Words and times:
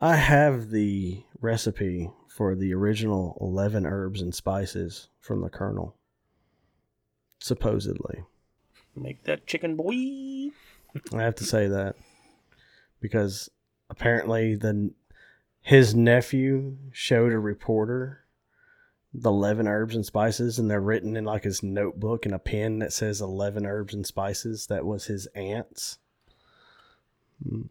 I 0.00 0.16
have 0.16 0.70
the 0.70 1.22
recipe 1.40 2.10
for 2.28 2.54
the 2.54 2.74
original 2.74 3.38
11 3.40 3.86
herbs 3.86 4.20
and 4.20 4.34
spices 4.34 5.08
from 5.20 5.40
the 5.40 5.48
Colonel. 5.48 5.96
Supposedly. 7.38 8.24
Make 8.94 9.24
that 9.24 9.46
chicken 9.46 9.76
boy. 9.76 10.52
I 11.14 11.22
have 11.22 11.34
to 11.36 11.44
say 11.44 11.68
that 11.68 11.96
because 13.00 13.50
apparently 13.90 14.54
the 14.54 14.92
his 15.60 15.94
nephew 15.94 16.76
showed 16.92 17.32
a 17.32 17.38
reporter 17.38 18.20
the 19.12 19.30
11 19.30 19.66
herbs 19.66 19.94
and 19.94 20.04
spices 20.04 20.58
and 20.58 20.70
they're 20.70 20.80
written 20.80 21.16
in 21.16 21.24
like 21.24 21.44
his 21.44 21.62
notebook 21.62 22.26
and 22.26 22.34
a 22.34 22.38
pen 22.38 22.78
that 22.78 22.92
says 22.92 23.20
11 23.20 23.66
herbs 23.66 23.94
and 23.94 24.06
spices 24.06 24.66
that 24.66 24.84
was 24.84 25.06
his 25.06 25.26
aunt's 25.34 25.98
hmm. 27.42 27.62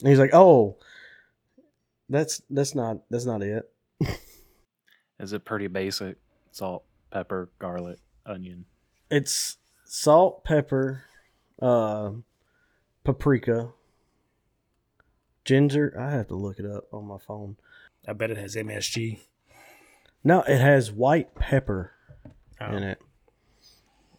And 0.00 0.08
he's 0.08 0.18
like 0.18 0.32
oh 0.34 0.76
that's 2.08 2.40
that's 2.50 2.74
not 2.74 2.98
that's 3.10 3.26
not 3.26 3.42
it 3.42 3.70
Is 5.20 5.32
it 5.32 5.44
pretty 5.44 5.66
basic? 5.66 6.16
Salt, 6.52 6.84
pepper, 7.10 7.50
garlic, 7.58 7.98
onion. 8.24 8.64
it's 9.10 9.56
salt 9.84 10.44
pepper 10.44 11.02
uh 11.60 12.10
paprika 13.04 13.70
ginger 15.44 15.94
i 15.98 16.10
have 16.10 16.28
to 16.28 16.34
look 16.34 16.58
it 16.58 16.66
up 16.66 16.84
on 16.92 17.06
my 17.06 17.16
phone 17.18 17.56
I 18.06 18.12
bet 18.12 18.30
it 18.30 18.36
has 18.38 18.54
MSG. 18.54 19.18
no 20.22 20.42
it 20.42 20.58
has 20.60 20.90
white 20.92 21.34
pepper 21.34 21.92
Oh. 22.60 22.76
in 22.76 22.82
it. 22.82 22.98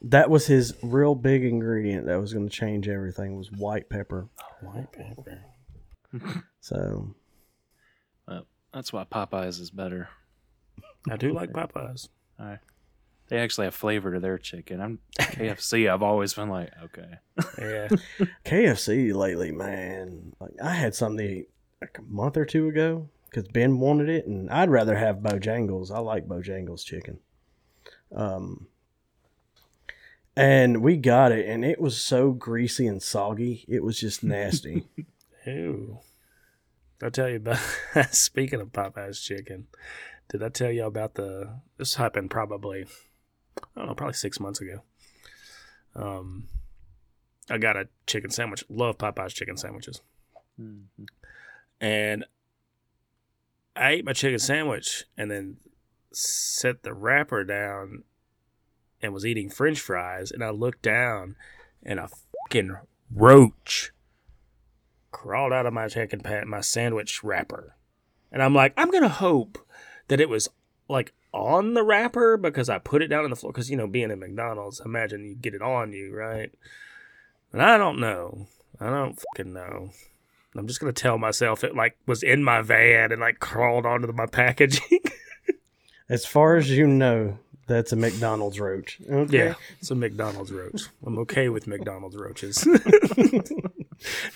That 0.01 0.29
was 0.29 0.47
his 0.47 0.73
real 0.81 1.13
big 1.13 1.43
ingredient 1.43 2.05
that 2.05 2.21
was 2.21 2.33
going 2.33 2.47
to 2.47 2.55
change 2.55 2.87
everything 2.87 3.35
was 3.35 3.51
white 3.51 3.89
pepper. 3.89 4.29
White 4.61 4.93
pepper. 4.93 5.41
So 6.61 7.15
Well, 8.27 8.45
that's 8.73 8.91
why 8.93 9.05
Popeyes 9.05 9.59
is 9.59 9.71
better. 9.71 10.09
I 11.09 11.17
do 11.17 11.33
like 11.33 11.51
Popeyes. 11.51 12.09
All 12.39 12.45
right. 12.45 12.59
They 13.29 13.37
actually 13.37 13.65
have 13.65 13.75
flavor 13.75 14.13
to 14.13 14.19
their 14.19 14.37
chicken. 14.39 14.81
I'm 14.81 14.99
KFC. 15.19 15.89
I've 15.93 16.01
always 16.01 16.33
been 16.33 16.49
like, 16.49 16.71
okay, 16.85 17.19
Yeah. 17.59 17.87
KFC 18.45 19.13
lately, 19.13 19.51
man, 19.51 20.33
like 20.39 20.53
I 20.63 20.71
had 20.71 20.95
something 20.95 21.45
like 21.79 21.97
a 21.97 22.01
month 22.01 22.37
or 22.37 22.45
two 22.45 22.67
ago 22.67 23.07
because 23.29 23.47
Ben 23.47 23.79
wanted 23.79 24.09
it, 24.09 24.25
and 24.25 24.49
I'd 24.49 24.71
rather 24.71 24.95
have 24.95 25.17
Bojangles. 25.17 25.91
I 25.91 25.99
like 25.99 26.27
Bojangles 26.27 26.83
chicken. 26.83 27.19
Um, 28.15 28.65
and 30.35 30.81
we 30.81 30.97
got 30.97 31.31
it, 31.31 31.45
and 31.47 31.63
it 31.63 31.79
was 31.79 32.01
so 32.01 32.31
greasy 32.31 32.87
and 32.87 33.01
soggy. 33.01 33.65
It 33.67 33.83
was 33.83 33.99
just 33.99 34.23
nasty. 34.23 34.87
Ew. 35.45 35.99
I 37.01 37.09
tell 37.09 37.29
you 37.29 37.37
about 37.37 37.57
speaking 38.11 38.59
of 38.59 38.73
Popeye's 38.73 39.21
chicken? 39.21 39.67
Did 40.29 40.43
I 40.43 40.49
tell 40.49 40.69
you 40.71 40.85
about 40.85 41.15
the 41.15 41.61
this 41.77 41.95
happened 41.95 42.29
probably 42.29 42.85
I 43.75 43.79
don't 43.79 43.87
know, 43.87 43.95
probably 43.95 44.13
six 44.13 44.39
months 44.39 44.61
ago. 44.61 44.81
Um 45.95 46.47
I 47.49 47.57
got 47.57 47.77
a 47.77 47.87
chicken 48.05 48.29
sandwich. 48.29 48.63
Love 48.69 48.97
Popeye's 48.97 49.33
chicken 49.33 49.57
sandwiches. 49.57 50.01
Mhm. 50.59 51.07
And 51.79 52.25
I 53.75 53.91
ate 53.91 54.05
my 54.05 54.13
chicken 54.13 54.39
sandwich 54.39 55.05
and 55.17 55.31
then 55.31 55.57
set 56.11 56.83
the 56.83 56.93
wrapper 56.93 57.43
down 57.43 58.03
and 59.01 59.13
was 59.13 59.25
eating 59.25 59.49
french 59.49 59.79
fries 59.79 60.31
and 60.31 60.43
I 60.43 60.49
looked 60.49 60.81
down 60.81 61.37
and 61.81 61.97
a 61.99 62.09
fucking 62.09 62.75
roach 63.09 63.93
crawled 65.11 65.53
out 65.53 65.65
of 65.65 65.73
my 65.73 65.87
chicken 65.87 66.19
pat 66.19 66.47
my 66.47 66.61
sandwich 66.61 67.23
wrapper. 67.23 67.75
And 68.31 68.43
I'm 68.43 68.53
like, 68.53 68.73
I'm 68.77 68.91
gonna 68.91 69.09
hope 69.09 69.57
that 70.07 70.19
it 70.19 70.29
was 70.29 70.49
like 70.87 71.13
on 71.33 71.73
the 71.73 71.83
wrapper 71.83 72.37
because 72.37 72.69
I 72.69 72.79
put 72.79 73.01
it 73.01 73.07
down 73.07 73.23
on 73.23 73.29
the 73.29 73.35
floor. 73.35 73.51
Because 73.51 73.69
you 73.69 73.77
know, 73.77 73.87
being 73.87 74.11
at 74.11 74.19
McDonald's, 74.19 74.81
imagine 74.83 75.25
you 75.25 75.35
get 75.35 75.53
it 75.53 75.61
on 75.61 75.93
you, 75.93 76.15
right? 76.15 76.51
And 77.51 77.61
I 77.61 77.77
don't 77.77 77.99
know. 77.99 78.47
I 78.79 78.89
don't 78.89 79.19
fucking 79.19 79.53
know. 79.53 79.91
I'm 80.55 80.67
just 80.67 80.79
gonna 80.79 80.93
tell 80.93 81.17
myself 81.17 81.63
it 81.63 81.75
like 81.75 81.97
was 82.05 82.23
in 82.23 82.43
my 82.43 82.61
van 82.61 83.11
and 83.11 83.21
like 83.21 83.39
crawled 83.39 83.85
onto 83.85 84.11
my 84.11 84.25
packaging. 84.25 84.99
as 86.09 86.25
far 86.25 86.55
as 86.55 86.69
you 86.69 86.87
know, 86.87 87.37
that's 87.67 87.91
a 87.91 87.95
McDonald's 87.95 88.59
roach. 88.59 88.99
Okay? 89.09 89.37
yeah, 89.37 89.53
it's 89.79 89.91
a 89.91 89.95
McDonald's 89.95 90.51
roach. 90.51 90.83
I'm 91.05 91.19
okay 91.19 91.49
with 91.49 91.67
McDonald's 91.67 92.17
roaches, 92.17 92.57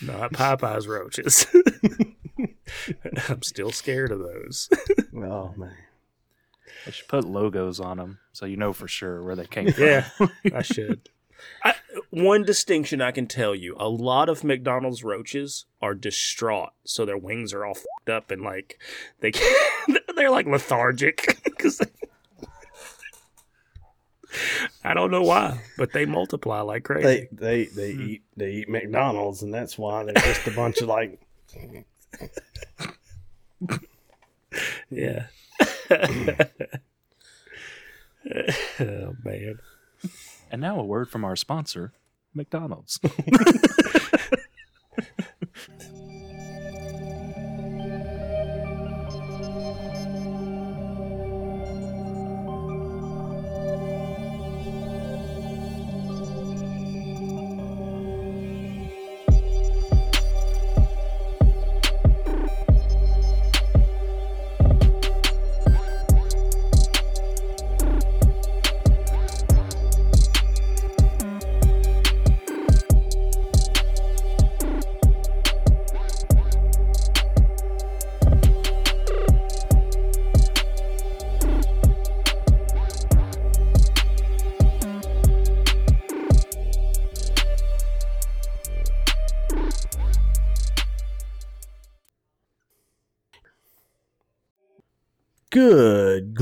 not 0.02 0.34
Popeyes 0.34 0.88
roaches. 0.88 1.46
I'm 3.30 3.42
still 3.44 3.72
scared 3.72 4.12
of 4.12 4.20
those. 4.20 4.70
Oh 5.16 5.54
man. 5.56 5.78
I 6.88 6.90
should 6.90 7.08
put 7.08 7.24
logos 7.24 7.80
on 7.80 7.98
them 7.98 8.18
so 8.34 8.46
you 8.48 8.58
know 8.58 8.74
for 8.74 8.88
sure 8.88 9.22
where 9.24 9.36
they 9.36 9.46
came 9.46 9.72
from. 9.72 9.84
Yeah, 9.84 10.10
I 10.54 10.64
should. 10.64 11.08
I, 11.64 11.76
one 12.10 12.44
distinction 12.44 13.00
I 13.00 13.12
can 13.12 13.28
tell 13.28 13.54
you: 13.54 13.76
a 13.80 13.88
lot 13.88 14.28
of 14.28 14.44
McDonald's 14.44 15.04
roaches 15.04 15.66
are 15.82 15.94
distraught, 15.94 16.72
so 16.84 17.06
their 17.06 17.18
wings 17.18 17.54
are 17.54 17.64
all 17.64 17.76
fucked 17.76 18.10
up 18.10 18.32
and 18.32 18.42
like 18.42 18.80
they 19.20 19.32
can't, 19.32 20.00
they're 20.16 20.32
like 20.32 20.48
lethargic 20.48 21.40
because 21.44 21.80
I 24.84 24.94
don't 24.94 25.12
know 25.12 25.24
why, 25.24 25.60
but 25.78 25.94
they 25.94 26.06
multiply 26.06 26.62
like 26.62 26.84
crazy. 26.84 27.28
They 27.32 27.66
they 27.66 27.66
they 27.66 27.92
eat 27.92 28.24
they 28.36 28.52
eat 28.52 28.70
McDonald's 28.70 29.42
and 29.44 29.54
that's 29.54 29.78
why 29.78 30.04
they're 30.04 30.14
just 30.14 30.48
a 30.48 30.52
bunch 30.52 30.82
of 30.82 30.88
like 30.88 31.20
yeah. 34.90 35.28
oh 38.80 39.16
man. 39.24 39.60
And 40.52 40.62
now 40.62 40.80
a 40.80 40.84
word 40.84 41.10
from 41.10 41.26
our 41.26 41.36
sponsor, 41.36 41.94
McDonald's. 42.34 43.00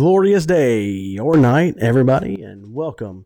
Glorious 0.02 0.48
day 0.48 1.16
or 1.20 1.38
night, 1.38 1.76
everybody, 1.78 2.42
and 2.42 2.74
welcome 2.74 3.24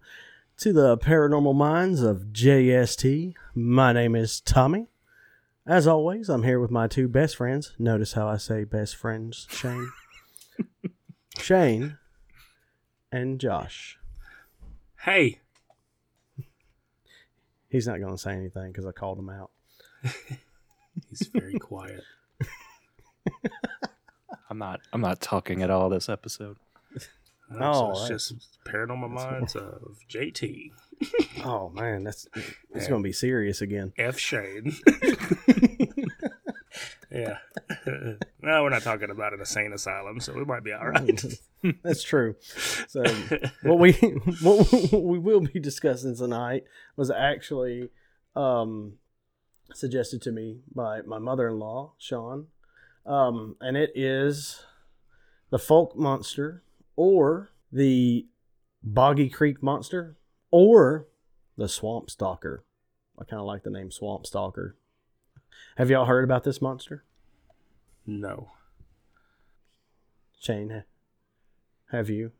to 0.58 0.74
the 0.74 0.98
Paranormal 0.98 1.56
Minds 1.56 2.02
of 2.02 2.34
JST. 2.34 3.34
My 3.54 3.94
name 3.94 4.14
is 4.14 4.42
Tommy. 4.42 4.88
As 5.66 5.88
always, 5.88 6.28
I'm 6.28 6.44
here 6.44 6.60
with 6.60 6.72
my 6.72 6.88
two 6.88 7.08
best 7.08 7.38
friends. 7.38 7.72
Notice 7.80 8.12
how 8.12 8.28
I 8.28 8.36
say 8.36 8.66
best 8.66 8.98
friends, 8.98 9.48
Shane. 9.50 9.90
Shane 11.38 11.98
and 13.10 13.40
Josh. 13.40 13.98
Hey, 15.04 15.40
He's 17.70 17.88
not 17.88 18.02
going 18.02 18.12
to 18.12 18.22
say 18.22 18.34
anything 18.34 18.74
because 18.74 18.86
I 18.86 18.92
called 18.92 19.18
him 19.18 19.30
out. 19.30 19.52
he's 21.10 21.30
very 21.34 21.58
quiet. 21.58 22.04
I'm 24.50 24.58
not. 24.58 24.82
I'm 24.92 25.00
not 25.00 25.22
talking 25.22 25.64
at 25.64 25.70
all 25.70 25.88
this 25.88 26.10
episode. 26.10 26.58
No, 27.50 27.94
so 27.94 28.14
it's 28.14 28.30
just 28.30 28.58
paranormal 28.66 29.10
minds 29.10 29.56
of 29.56 30.00
JT, 30.10 30.72
Oh 31.44 31.70
man, 31.70 32.04
that's 32.04 32.28
it's 32.74 32.88
going 32.88 33.02
to 33.02 33.08
be 33.08 33.12
serious 33.14 33.62
again. 33.62 33.94
F 33.98 34.18
Shane. 34.18 34.76
yeah. 37.12 37.38
no, 37.86 38.64
we're 38.64 38.70
not 38.70 38.82
talking 38.82 39.10
about 39.10 39.34
an 39.34 39.40
insane 39.40 39.74
asylum, 39.74 40.20
so 40.20 40.34
we 40.34 40.46
might 40.46 40.64
be 40.64 40.72
all 40.72 40.88
right. 40.88 41.24
That's 41.84 42.04
true. 42.04 42.36
So 42.88 43.04
what 43.64 43.80
we 43.80 43.94
what 44.42 44.72
we 44.92 45.20
will 45.20 45.42
be 45.42 45.60
discussing 45.60 46.16
tonight 46.16 46.64
was 46.96 47.12
actually 47.12 47.90
um 48.36 48.94
suggested 49.74 50.22
to 50.24 50.32
me 50.32 50.62
by 50.74 51.02
my 51.02 51.20
mother-in-law, 51.20 51.94
Sean, 51.98 52.48
um, 53.06 53.56
and 53.60 53.76
it 53.76 53.92
is 53.96 54.64
the 55.50 55.58
Fouke 55.58 55.96
Monster, 55.96 56.64
or 56.96 57.50
the 57.72 58.28
Boggy 58.84 59.30
Creek 59.30 59.62
Monster, 59.64 60.18
or 60.52 61.08
the 61.58 61.68
Swamp 61.68 62.10
Stalker. 62.10 62.64
I 63.20 63.24
kind 63.24 63.40
of 63.40 63.46
like 63.46 63.64
the 63.64 63.70
name 63.70 63.92
Swamp 63.92 64.26
Stalker. 64.26 64.76
Have 65.78 65.90
y'all 65.90 66.06
heard 66.06 66.24
about 66.24 66.44
this 66.44 66.62
monster? 66.62 67.04
No. 68.06 68.52
Shane, 70.40 70.84
have 71.92 72.10
you? 72.10 72.32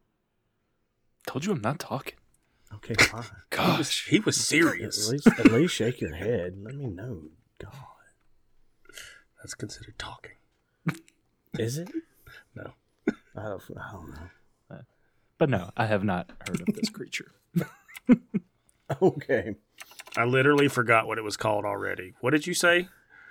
Told 1.26 1.46
you 1.46 1.54
I'm 1.54 1.62
not 1.62 1.80
talking. 1.80 2.16
Okay, 2.76 2.94
fine. 3.00 3.24
Gosh. 3.50 4.08
He 4.10 4.20
was 4.20 4.38
At 4.38 4.44
serious. 4.44 5.10
least, 5.10 5.28
at 5.28 5.46
least 5.52 5.74
shake 5.74 6.02
your 6.02 6.14
head. 6.16 6.58
Let 6.62 6.76
me 6.76 6.86
know. 6.88 7.24
God, 7.60 7.72
That's 9.42 9.54
considered 9.56 9.98
talking. 9.98 10.32
is 11.58 11.78
it? 11.78 11.90
No. 12.56 12.72
I 13.36 13.44
don't, 13.44 13.62
I 13.78 13.92
don't 13.92 14.10
know. 14.12 14.30
But 15.38 15.50
no, 15.50 15.72
I 15.76 15.86
have 15.86 16.04
not 16.04 16.30
heard 16.48 16.62
of 16.62 16.76
this 16.76 16.90
creature. 16.90 17.32
Okay, 19.02 19.56
I 20.16 20.26
literally 20.26 20.68
forgot 20.68 21.08
what 21.08 21.18
it 21.18 21.24
was 21.24 21.36
called 21.36 21.66
already. 21.66 22.14
What 22.22 22.30
did 22.32 22.46
you 22.46 22.54
say? 22.54 22.88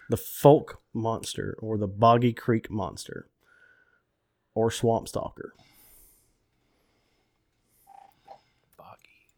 the 0.08 0.16
Fouke 0.16 0.76
Monster, 0.92 1.56
or 1.60 1.78
the 1.78 1.86
Boggy 1.86 2.32
Creek 2.32 2.70
Monster, 2.70 3.28
or 4.54 4.70
Swamp 4.70 5.08
Stalker. 5.08 5.54
Boggy. 8.76 9.28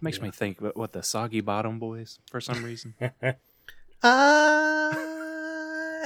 Makes 0.00 0.20
me 0.20 0.30
think 0.30 0.60
about 0.60 0.76
what 0.76 0.92
the 0.92 1.02
Soggy 1.02 1.40
Bottom 1.40 1.78
Boys 1.78 2.18
for 2.30 2.40
some 2.40 2.64
reason. 2.64 2.94
I 4.02 4.94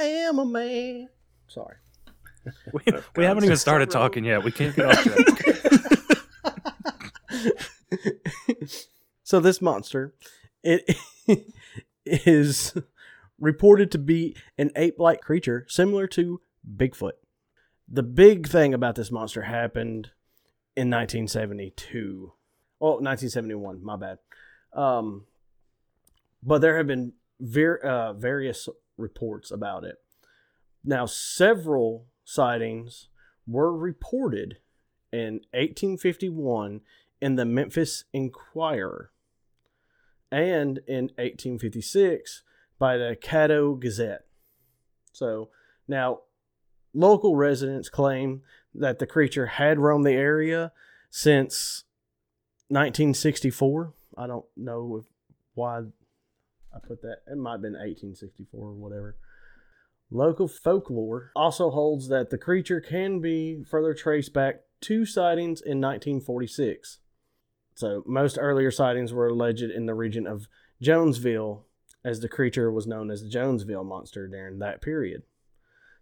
am 0.00 0.38
a 0.38 0.46
man. 0.46 1.08
Sorry. 1.48 1.76
we, 2.72 2.82
we 3.16 3.24
haven't 3.24 3.44
even 3.44 3.56
started 3.56 3.90
talking 3.90 4.24
yet. 4.24 4.42
We 4.42 4.50
can't 4.50 4.74
get 4.74 4.86
off 4.86 5.02
track. 5.02 5.26
so 9.30 9.38
this 9.38 9.62
monster, 9.62 10.12
it 10.64 10.96
is 12.04 12.74
reported 13.38 13.92
to 13.92 13.98
be 13.98 14.34
an 14.58 14.72
ape-like 14.74 15.20
creature 15.20 15.64
similar 15.68 16.08
to 16.08 16.40
Bigfoot. 16.76 17.12
The 17.88 18.02
big 18.02 18.48
thing 18.48 18.74
about 18.74 18.96
this 18.96 19.12
monster 19.12 19.42
happened 19.42 20.10
in 20.74 20.90
1972. 20.90 22.32
Oh, 22.80 22.94
1971, 22.94 23.84
my 23.84 23.94
bad. 23.94 24.18
Um, 24.72 25.26
but 26.42 26.60
there 26.60 26.76
have 26.76 26.88
been 26.88 27.12
ver- 27.38 27.78
uh, 27.78 28.14
various 28.14 28.68
reports 28.96 29.52
about 29.52 29.84
it. 29.84 29.94
Now, 30.82 31.06
several 31.06 32.06
sightings 32.24 33.06
were 33.46 33.72
reported 33.76 34.56
in 35.12 35.34
1851 35.52 36.80
in 37.20 37.36
the 37.36 37.44
Memphis 37.44 38.06
Inquirer 38.12 39.12
and 40.30 40.78
in 40.86 41.04
1856 41.16 42.42
by 42.78 42.96
the 42.96 43.16
Caddo 43.20 43.78
Gazette. 43.78 44.26
So 45.12 45.50
now, 45.88 46.20
local 46.94 47.36
residents 47.36 47.88
claim 47.88 48.42
that 48.74 48.98
the 48.98 49.06
creature 49.06 49.46
had 49.46 49.78
roamed 49.78 50.06
the 50.06 50.12
area 50.12 50.72
since 51.10 51.84
1964. 52.68 53.92
I 54.16 54.26
don't 54.26 54.46
know 54.56 55.04
why 55.54 55.78
I 56.72 56.78
put 56.86 57.02
that. 57.02 57.18
It 57.26 57.36
might 57.36 57.52
have 57.52 57.62
been 57.62 57.72
1864 57.72 58.68
or 58.68 58.72
whatever. 58.72 59.16
Local 60.10 60.48
folklore 60.48 61.30
also 61.36 61.70
holds 61.70 62.08
that 62.08 62.30
the 62.30 62.38
creature 62.38 62.80
can 62.80 63.20
be 63.20 63.62
further 63.62 63.94
traced 63.94 64.32
back 64.32 64.62
to 64.82 65.04
sightings 65.04 65.60
in 65.60 65.80
1946. 65.80 66.98
So, 67.80 68.02
most 68.04 68.36
earlier 68.38 68.70
sightings 68.70 69.14
were 69.14 69.28
alleged 69.28 69.62
in 69.62 69.86
the 69.86 69.94
region 69.94 70.26
of 70.26 70.48
Jonesville, 70.82 71.64
as 72.04 72.20
the 72.20 72.28
creature 72.28 72.70
was 72.70 72.86
known 72.86 73.10
as 73.10 73.22
the 73.22 73.30
Jonesville 73.30 73.84
monster 73.84 74.28
during 74.28 74.58
that 74.58 74.82
period. 74.82 75.22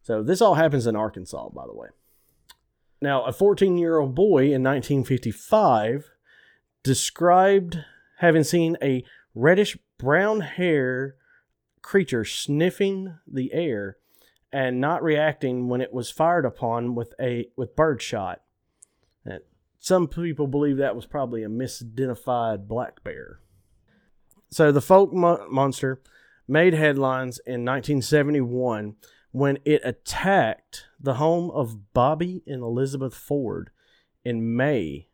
So, 0.02 0.24
this 0.24 0.40
all 0.40 0.56
happens 0.56 0.88
in 0.88 0.96
Arkansas, 0.96 1.50
by 1.50 1.66
the 1.66 1.74
way. 1.74 1.86
Now, 3.00 3.22
a 3.22 3.32
14 3.32 3.78
year 3.78 4.00
old 4.00 4.16
boy 4.16 4.46
in 4.46 4.64
1955 4.64 6.10
described 6.82 7.78
having 8.16 8.42
seen 8.42 8.76
a 8.82 9.04
reddish 9.32 9.78
brown 9.98 10.40
hair 10.40 11.14
creature 11.80 12.24
sniffing 12.24 13.18
the 13.24 13.52
air 13.52 13.98
and 14.52 14.80
not 14.80 15.00
reacting 15.04 15.68
when 15.68 15.80
it 15.80 15.92
was 15.92 16.10
fired 16.10 16.44
upon 16.44 16.96
with 16.96 17.14
a 17.20 17.50
with 17.56 17.76
bird 17.76 18.02
shot. 18.02 18.40
And 18.40 18.47
some 19.78 20.08
people 20.08 20.46
believe 20.46 20.76
that 20.76 20.96
was 20.96 21.06
probably 21.06 21.42
a 21.42 21.48
misidentified 21.48 22.66
black 22.66 23.02
bear. 23.04 23.40
So 24.50 24.72
the 24.72 24.80
Fouke 24.80 25.12
mo- 25.12 25.46
monster 25.50 26.00
made 26.46 26.74
headlines 26.74 27.38
in 27.40 27.64
1971 27.64 28.96
when 29.30 29.58
it 29.64 29.82
attacked 29.84 30.86
the 30.98 31.14
home 31.14 31.50
of 31.50 31.92
Bobby 31.92 32.42
and 32.46 32.62
Elizabeth 32.62 33.14
Ford 33.14 33.70
in 34.24 34.56
May 34.56 35.08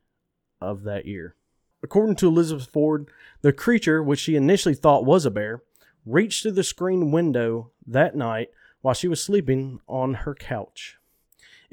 of 0.61 0.85
that 0.85 1.07
year. 1.07 1.35
According 1.83 2.17
to 2.17 2.29
Elizabeth 2.29 2.67
Ford, 2.67 3.09
the 3.43 3.53
creature, 3.53 4.03
which 4.03 4.21
she 4.21 4.37
initially 4.37 4.75
thought 4.75 5.05
was 5.05 5.27
a 5.27 5.31
bear, 5.31 5.63
reached 6.07 6.43
through 6.43 6.53
the 6.53 6.65
screen 6.65 7.11
window 7.11 7.73
that 7.87 8.15
night 8.15 8.49
while 8.81 8.95
she 8.95 9.09
was 9.09 9.23
sleeping 9.23 9.81
on 9.87 10.15
her 10.15 10.35
couch. 10.35 10.99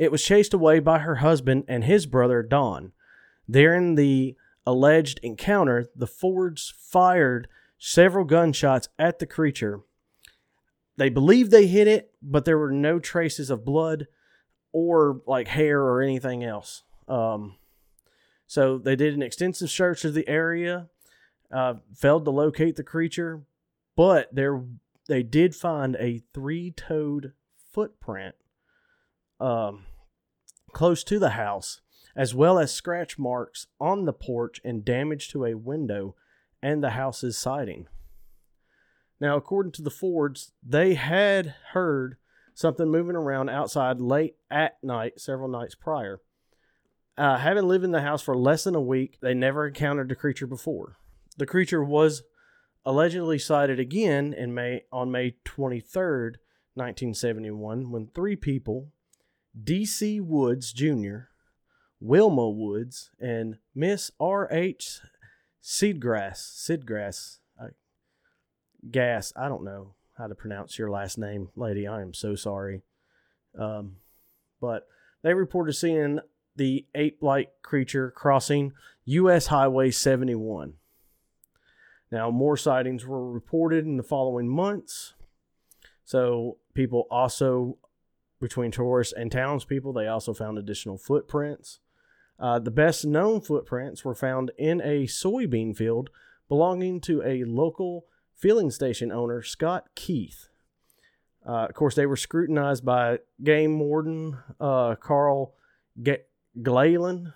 It 0.01 0.12
was 0.12 0.24
chased 0.24 0.51
away 0.51 0.80
by 0.80 0.98
her 0.98 1.18
husband 1.18 1.65
and 1.68 1.83
his 1.83 2.07
brother 2.07 2.42
Don. 2.42 2.92
During 3.48 3.94
the 3.94 4.36
alleged 4.65 5.19
encounter, 5.21 5.86
the 5.95 6.07
Fords 6.07 6.74
fired 6.75 7.48
several 7.77 8.25
gunshots 8.25 8.89
at 8.98 9.19
the 9.19 9.27
creature. 9.27 9.81
They 10.98 11.09
believed 11.09 11.51
they 11.51 11.68
hit 11.68 11.88
it, 11.88 12.15
but 12.19 12.45
there 12.45 12.57
were 12.57 12.71
no 12.71 12.98
traces 12.98 13.51
of 13.51 13.63
blood 13.63 14.07
or 14.71 15.21
like 15.27 15.50
hair 15.50 15.83
or 15.83 16.01
anything 16.01 16.44
else. 16.44 16.81
Um, 17.07 17.57
so 18.48 18.80
they 18.80 18.95
did 18.95 19.13
an 19.13 19.21
extensive 19.21 19.69
search 19.69 20.03
of 20.03 20.15
the 20.15 20.27
area, 20.27 20.89
uh, 21.53 21.75
failed 21.95 22.25
to 22.25 22.31
locate 22.31 22.75
the 22.75 22.83
creature, 22.83 23.44
but 23.95 24.33
there 24.33 24.63
they 25.07 25.21
did 25.21 25.53
find 25.53 25.95
a 25.98 26.24
three-toed 26.33 27.33
footprint 27.71 28.33
um, 29.39 29.86
close 30.72 31.04
to 31.06 31.20
the 31.20 31.32
house, 31.32 31.82
as 32.16 32.36
well 32.36 32.60
as 32.60 32.74
scratch 32.74 33.18
marks 33.18 33.68
on 33.80 34.06
the 34.06 34.13
porch 34.13 34.60
and 34.63 34.86
damage 34.86 35.30
to 35.30 35.46
a 35.46 35.56
window 35.56 36.16
and 36.62 36.84
the 36.84 36.92
house's 36.92 37.38
siding. 37.38 37.88
Now, 39.20 39.38
according 39.38 39.74
to 39.74 39.82
the 39.82 39.92
Fords, 39.92 40.51
they 40.63 40.96
had 40.96 41.54
heard 41.74 42.18
something 42.54 42.90
moving 42.90 43.16
around 43.16 43.50
outside 43.50 44.01
late 44.01 44.36
at 44.50 44.84
night 44.84 45.20
several 45.20 45.48
nights 45.48 45.75
prior. 45.75 46.20
Uh, 47.18 47.38
having 47.38 47.68
lived 47.68 47.84
in 47.84 47.92
the 47.92 48.01
house 48.01 48.22
for 48.22 48.36
less 48.36 48.63
than 48.63 48.75
a 48.75 48.82
week, 48.82 49.18
they 49.22 49.34
never 49.34 49.68
encountered 49.68 50.10
the 50.10 50.16
creature 50.16 50.48
before. 50.48 50.98
The 51.38 51.46
creature 51.46 51.84
was 51.84 52.24
allegedly 52.86 53.38
sighted 53.38 53.80
again 53.80 54.34
in 54.34 54.54
May 54.54 54.84
on 54.92 55.12
May 55.12 55.36
23rd, 55.46 56.36
1971, 56.74 57.92
when 57.92 58.08
three 58.08 58.36
people, 58.36 58.88
D.C. 59.60 60.20
Woods 60.20 60.74
Jr., 60.74 61.27
Wilma 62.00 62.50
Woods, 62.50 63.12
and 63.20 63.58
Miss 63.75 64.12
R.H. 64.20 65.01
Seedgrass, 65.62 66.38
Seedgrass, 66.38 67.38
I, 67.60 67.67
Gas, 68.89 69.31
I 69.36 69.48
don't 69.48 69.63
know 69.63 69.93
how 70.17 70.27
to 70.27 70.36
pronounce 70.36 70.79
your 70.79 70.89
last 70.89 71.17
name, 71.17 71.50
lady. 71.55 71.88
I 71.88 72.01
am 72.01 72.13
so 72.13 72.36
sorry. 72.36 72.81
Um, 73.58 73.98
but 74.60 74.88
they 75.22 75.34
reported 75.34 75.74
seeing 75.74 76.20
the 76.55 76.86
ape-like 76.96 77.50
creature 77.62 78.12
crossing 78.12 78.74
U.S. 79.05 79.48
Highway 79.48 79.91
71. 79.91 80.74
Now, 82.12 82.29
more 82.29 82.58
sightings 82.58 83.05
were 83.05 83.31
reported 83.31 83.86
in 83.86 83.98
the 83.98 84.03
following 84.03 84.48
months. 84.48 85.13
So, 86.03 86.58
people 86.74 87.08
also, 87.10 87.77
between 88.41 88.71
tourists 88.71 89.13
and 89.13 89.31
townspeople, 89.31 89.93
they 89.93 90.07
also 90.07 90.33
found 90.33 90.57
additional 90.57 90.98
footprints. 90.98 91.79
Uh, 92.39 92.60
the 92.60 92.71
best 92.71 93.05
known 93.05 93.39
footprints 93.39 94.03
were 94.03 94.15
found 94.15 94.51
in 94.57 94.81
a 94.81 95.05
soybean 95.05 95.77
field 95.77 96.10
belonging 96.50 97.00
to 97.00 97.21
a 97.24 97.43
local 97.43 98.05
filling 98.36 98.71
station 98.71 99.12
owner, 99.12 99.41
Scott 99.41 99.86
Keith. 99.95 100.50
Uh, 101.48 101.65
of 101.69 101.74
course, 101.75 101.95
they 101.95 102.05
were 102.05 102.17
scrutinized 102.17 102.83
by 102.83 103.19
game 103.43 103.79
warden 103.79 104.38
uh, 104.60 104.95
Carl 104.95 105.53
G- 106.01 106.17
Glayland. 106.62 107.33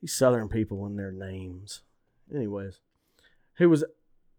These 0.00 0.14
southern 0.14 0.48
people 0.48 0.84
and 0.84 0.98
their 0.98 1.10
names. 1.12 1.82
Anyways, 2.34 2.80
who 3.54 3.68
was 3.70 3.84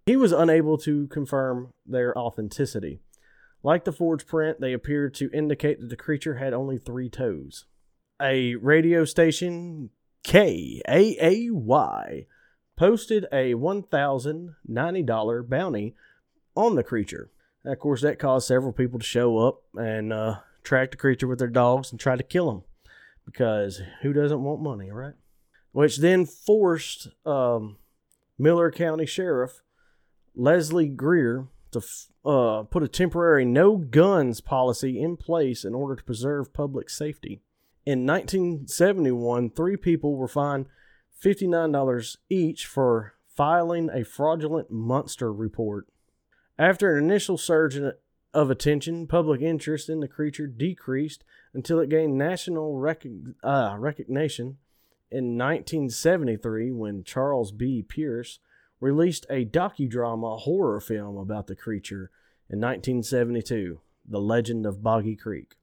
He 0.05 0.15
was 0.15 0.31
unable 0.31 0.77
to 0.79 1.07
confirm 1.07 1.73
their 1.85 2.17
authenticity. 2.17 2.99
Like 3.61 3.83
the 3.83 3.91
forged 3.91 4.27
print, 4.27 4.61
they 4.61 4.73
appeared 4.73 5.13
to 5.15 5.29
indicate 5.31 5.79
that 5.79 5.89
the 5.89 5.95
creature 5.95 6.35
had 6.35 6.53
only 6.53 6.77
three 6.77 7.09
toes. 7.09 7.65
A 8.21 8.55
radio 8.55 9.05
station, 9.05 9.89
KAAY, 10.23 11.49
posted 12.75 13.25
a 13.31 13.53
$1,090 13.53 15.49
bounty 15.49 15.95
on 16.55 16.75
the 16.75 16.83
creature. 16.83 17.29
And 17.63 17.73
of 17.73 17.79
course, 17.79 18.01
that 18.01 18.19
caused 18.19 18.47
several 18.47 18.71
people 18.71 18.99
to 18.99 19.05
show 19.05 19.37
up 19.39 19.63
and 19.75 20.13
uh, 20.13 20.37
track 20.63 20.91
the 20.91 20.97
creature 20.97 21.27
with 21.27 21.39
their 21.39 21.47
dogs 21.47 21.91
and 21.91 21.99
try 21.99 22.15
to 22.15 22.23
kill 22.23 22.49
him. 22.49 22.61
Because 23.25 23.81
who 24.01 24.13
doesn't 24.13 24.43
want 24.43 24.61
money, 24.61 24.91
right? 24.91 25.15
Which 25.71 25.97
then 25.97 26.25
forced 26.25 27.09
um, 27.25 27.77
Miller 28.37 28.71
County 28.71 29.05
Sheriff 29.05 29.61
Leslie 30.35 30.87
Greer 30.87 31.47
to 31.71 31.81
uh, 32.25 32.63
put 32.63 32.83
a 32.83 32.88
temporary 32.88 33.45
no 33.45 33.77
guns 33.77 34.41
policy 34.41 35.01
in 35.01 35.17
place 35.17 35.63
in 35.63 35.73
order 35.73 35.95
to 35.95 36.03
preserve 36.03 36.53
public 36.53 36.89
safety. 36.89 37.41
In 37.85 38.05
1971, 38.05 39.51
three 39.51 39.77
people 39.77 40.15
were 40.15 40.27
fined 40.27 40.67
$59 41.23 42.17
each 42.29 42.65
for 42.65 43.13
filing 43.35 43.89
a 43.89 44.03
fraudulent 44.03 44.69
monster 44.69 45.31
report. 45.31 45.88
After 46.57 46.95
an 46.95 47.03
initial 47.03 47.38
surge 47.38 47.75
in- 47.75 47.93
of 48.33 48.51
attention, 48.51 49.07
public 49.07 49.41
interest 49.41 49.89
in 49.89 50.01
the 50.01 50.07
creature 50.07 50.45
decreased 50.45 51.23
until 51.53 51.79
it 51.79 51.89
gained 51.89 52.17
national 52.17 52.77
rec- 52.77 53.05
uh, 53.43 53.75
recognition 53.79 54.57
in 55.09 55.38
1973 55.38 56.71
when 56.71 57.03
Charles 57.03 57.51
B. 57.51 57.81
Pierce 57.81 58.39
released 58.79 59.25
a 59.29 59.45
docudrama 59.45 60.39
horror 60.39 60.79
film 60.79 61.17
about 61.17 61.48
the 61.48 61.55
creature 61.55 62.12
in 62.50 62.59
1972, 62.59 63.81
The 64.07 64.21
Legend 64.21 64.65
of 64.65 64.81
Boggy 64.81 65.15
Creek. 65.15 65.55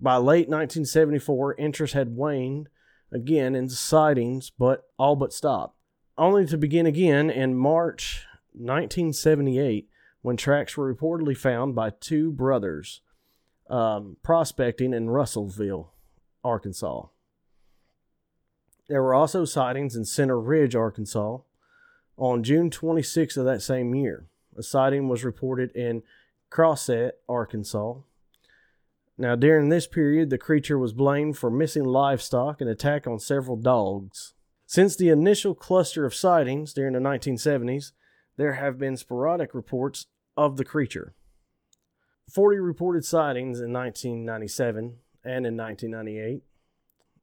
By 0.00 0.16
late 0.16 0.48
1974, 0.48 1.54
interest 1.54 1.94
had 1.94 2.16
waned 2.16 2.68
again 3.12 3.54
in 3.54 3.68
sightings, 3.68 4.50
but 4.50 4.84
all 4.98 5.16
but 5.16 5.32
stopped, 5.32 5.76
only 6.18 6.46
to 6.46 6.58
begin 6.58 6.86
again 6.86 7.30
in 7.30 7.56
March 7.56 8.26
1978 8.52 9.88
when 10.22 10.36
tracks 10.36 10.76
were 10.76 10.92
reportedly 10.92 11.36
found 11.36 11.74
by 11.74 11.90
two 11.90 12.32
brothers 12.32 13.00
um, 13.70 14.16
prospecting 14.22 14.92
in 14.92 15.10
Russellville, 15.10 15.92
Arkansas. 16.42 17.06
There 18.88 19.02
were 19.02 19.14
also 19.14 19.44
sightings 19.44 19.96
in 19.96 20.04
Center 20.04 20.40
Ridge, 20.40 20.74
Arkansas, 20.74 21.38
on 22.16 22.42
June 22.42 22.70
26th 22.70 23.36
of 23.36 23.44
that 23.44 23.62
same 23.62 23.94
year. 23.94 24.26
A 24.56 24.62
sighting 24.62 25.08
was 25.08 25.24
reported 25.24 25.70
in 25.72 26.02
Crossett, 26.50 27.20
Arkansas. 27.28 27.96
Now, 29.18 29.34
during 29.34 29.68
this 29.68 29.86
period, 29.86 30.30
the 30.30 30.38
creature 30.38 30.78
was 30.78 30.92
blamed 30.92 31.38
for 31.38 31.50
missing 31.50 31.84
livestock 31.84 32.60
and 32.60 32.68
attack 32.68 33.06
on 33.06 33.18
several 33.18 33.56
dogs. 33.56 34.34
Since 34.66 34.96
the 34.96 35.08
initial 35.08 35.54
cluster 35.54 36.04
of 36.04 36.14
sightings 36.14 36.72
during 36.72 36.94
the 36.94 36.98
1970s, 36.98 37.92
there 38.36 38.54
have 38.54 38.78
been 38.78 38.96
sporadic 38.96 39.54
reports 39.54 40.06
of 40.36 40.56
the 40.56 40.64
creature. 40.64 41.14
40 42.30 42.58
reported 42.58 43.04
sightings 43.04 43.60
in 43.60 43.72
1997 43.72 44.96
and 45.24 45.46
in 45.46 45.56
1998. 45.56 46.42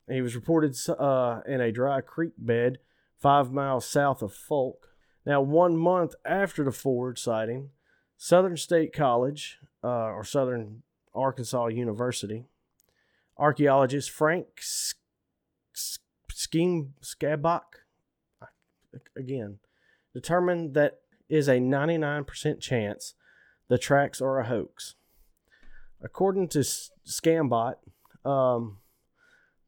He 0.10 0.22
was 0.22 0.36
reported 0.36 0.76
uh, 0.90 1.42
in 1.48 1.62
a 1.62 1.72
dry 1.72 2.02
creek 2.02 2.34
bed 2.38 2.80
five 3.24 3.54
miles 3.54 3.86
south 3.86 4.22
of 4.22 4.34
Fouke. 4.34 4.90
Now, 5.26 5.40
one 5.42 5.78
month 5.78 6.14
after 6.26 6.62
the 6.62 6.74
Ford 6.74 7.18
sighting, 7.18 7.70
Southern 8.18 8.58
State 8.58 8.92
College, 8.92 9.60
uh, 9.82 9.88
or 9.88 10.26
Southern 10.26 10.84
Arkansas 11.16 11.68
University, 11.68 12.44
archaeologist 13.38 14.12
Frank 14.12 14.48
Scheme 16.32 16.96
Scabach, 17.02 17.86
again, 19.16 19.60
determined 20.14 20.74
that 20.74 21.00
is 21.30 21.48
a 21.48 21.60
99% 21.60 22.60
chance 22.60 23.16
the 23.70 23.78
tracks 23.78 24.22
are 24.22 24.40
a 24.40 24.48
hoax. 24.48 24.96
According 26.02 26.50
to 26.50 26.60
Scambot, 26.60 27.76
um, 28.26 28.80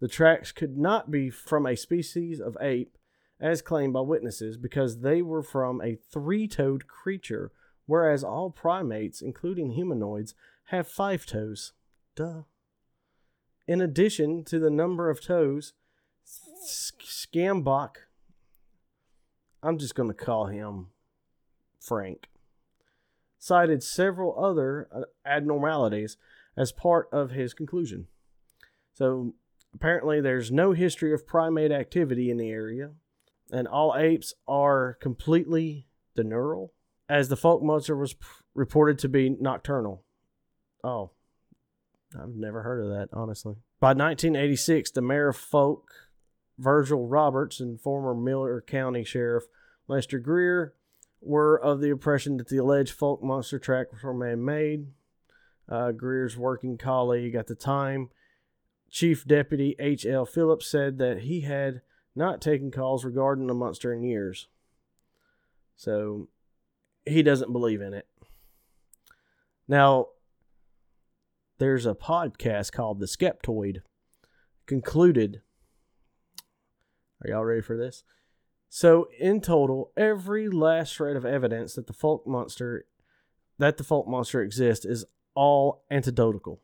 the 0.01 0.09
tracks 0.09 0.51
could 0.51 0.77
not 0.77 1.09
be 1.09 1.29
from 1.29 1.65
a 1.65 1.77
species 1.77 2.41
of 2.41 2.57
ape 2.59 2.97
as 3.45 3.61
claimed 3.61 3.93
by 3.93 4.01
witnesses 4.01 4.57
because 4.57 5.01
they 5.01 5.21
were 5.21 5.43
from 5.43 5.79
a 5.79 5.99
three 6.11 6.47
toed 6.47 6.87
creature, 6.87 7.51
whereas 7.85 8.23
all 8.23 8.49
primates, 8.49 9.21
including 9.21 9.71
humanoids, 9.71 10.33
have 10.69 10.87
five 10.87 11.27
toes. 11.27 11.73
Duh. 12.15 12.41
In 13.67 13.81
addition 13.81 14.43
to 14.45 14.57
the 14.57 14.71
number 14.71 15.11
of 15.11 15.21
toes, 15.21 15.73
Schambach, 16.67 17.97
I'm 19.61 19.77
just 19.77 19.93
going 19.93 20.09
to 20.09 20.15
call 20.15 20.47
him 20.47 20.87
Frank, 21.79 22.29
cited 23.37 23.83
several 23.83 24.43
other 24.43 24.87
uh, 24.91 25.01
abnormalities 25.23 26.17
as 26.57 26.71
part 26.71 27.07
of 27.11 27.29
his 27.29 27.53
conclusion. 27.53 28.07
So 28.93 29.35
apparently, 29.71 30.19
there's 30.19 30.51
no 30.51 30.71
history 30.71 31.13
of 31.13 31.27
primate 31.27 31.71
activity 31.71 32.31
in 32.31 32.37
the 32.37 32.49
area, 32.49 32.91
and 33.51 33.67
all 33.67 33.95
apes 33.97 34.33
are 34.47 34.97
completely 35.01 35.87
diurnal, 36.15 36.73
as 37.09 37.29
the 37.29 37.35
Fouke 37.35 37.63
monster 37.63 37.95
was 37.95 38.15
reported 38.53 38.99
to 38.99 39.09
be 39.09 39.29
nocturnal. 39.29 40.03
Oh, 40.83 41.11
I've 42.19 42.35
never 42.35 42.63
heard 42.63 42.83
of 42.83 42.89
that, 42.89 43.09
honestly. 43.13 43.55
By 43.79 43.89
1986, 43.89 44.91
the 44.91 45.01
mayor 45.01 45.29
of 45.29 45.37
Fouke, 45.37 45.89
Virgil 46.57 47.07
Roberts, 47.07 47.59
and 47.59 47.79
former 47.79 48.15
Miller 48.15 48.63
County 48.65 49.03
Sheriff 49.03 49.45
Lester 49.87 50.19
Greer 50.19 50.73
were 51.21 51.59
of 51.59 51.81
the 51.81 51.89
impression 51.89 52.37
that 52.37 52.47
the 52.47 52.57
alleged 52.57 52.97
Fouke 52.97 53.23
monster 53.23 53.59
tracks 53.59 54.03
were 54.03 54.13
man 54.13 54.43
made. 54.43 54.87
Uh, 55.67 55.91
Greer's 55.91 56.37
working 56.37 56.77
colleague 56.77 57.33
at 57.35 57.47
the 57.47 57.55
time, 57.55 58.09
Chief 58.91 59.25
Deputy 59.25 59.75
H.L. 59.79 60.25
Phillips, 60.25 60.67
said 60.67 60.99
that 60.99 61.21
he 61.21 61.41
had 61.41 61.81
not 62.15 62.41
taking 62.41 62.71
calls 62.71 63.03
regarding 63.03 63.47
the 63.47 63.53
monster 63.53 63.93
in 63.93 64.03
years. 64.03 64.47
So 65.75 66.29
he 67.05 67.21
doesn't 67.21 67.51
believe 67.51 67.81
in 67.81 67.93
it. 67.93 68.07
Now, 69.67 70.07
there's 71.57 71.85
a 71.85 71.93
podcast 71.93 72.71
called 72.71 72.99
The 72.99 73.05
Skeptoid. 73.05 73.81
Concluded. 74.65 75.41
Are 77.23 77.29
y'all 77.29 77.45
ready 77.45 77.61
for 77.61 77.77
this? 77.77 78.03
So, 78.69 79.07
in 79.19 79.41
total, 79.41 79.91
every 79.95 80.49
last 80.49 80.93
shred 80.93 81.15
of 81.15 81.25
evidence 81.25 81.75
that 81.75 81.87
the 81.87 81.93
Fouke 81.93 82.25
monster 82.27 82.85
that 83.57 83.77
the 83.77 83.83
Fouke 83.83 84.07
monster 84.07 84.41
exists 84.41 84.85
is 84.85 85.05
all 85.33 85.85
anecdotal. 85.89 86.61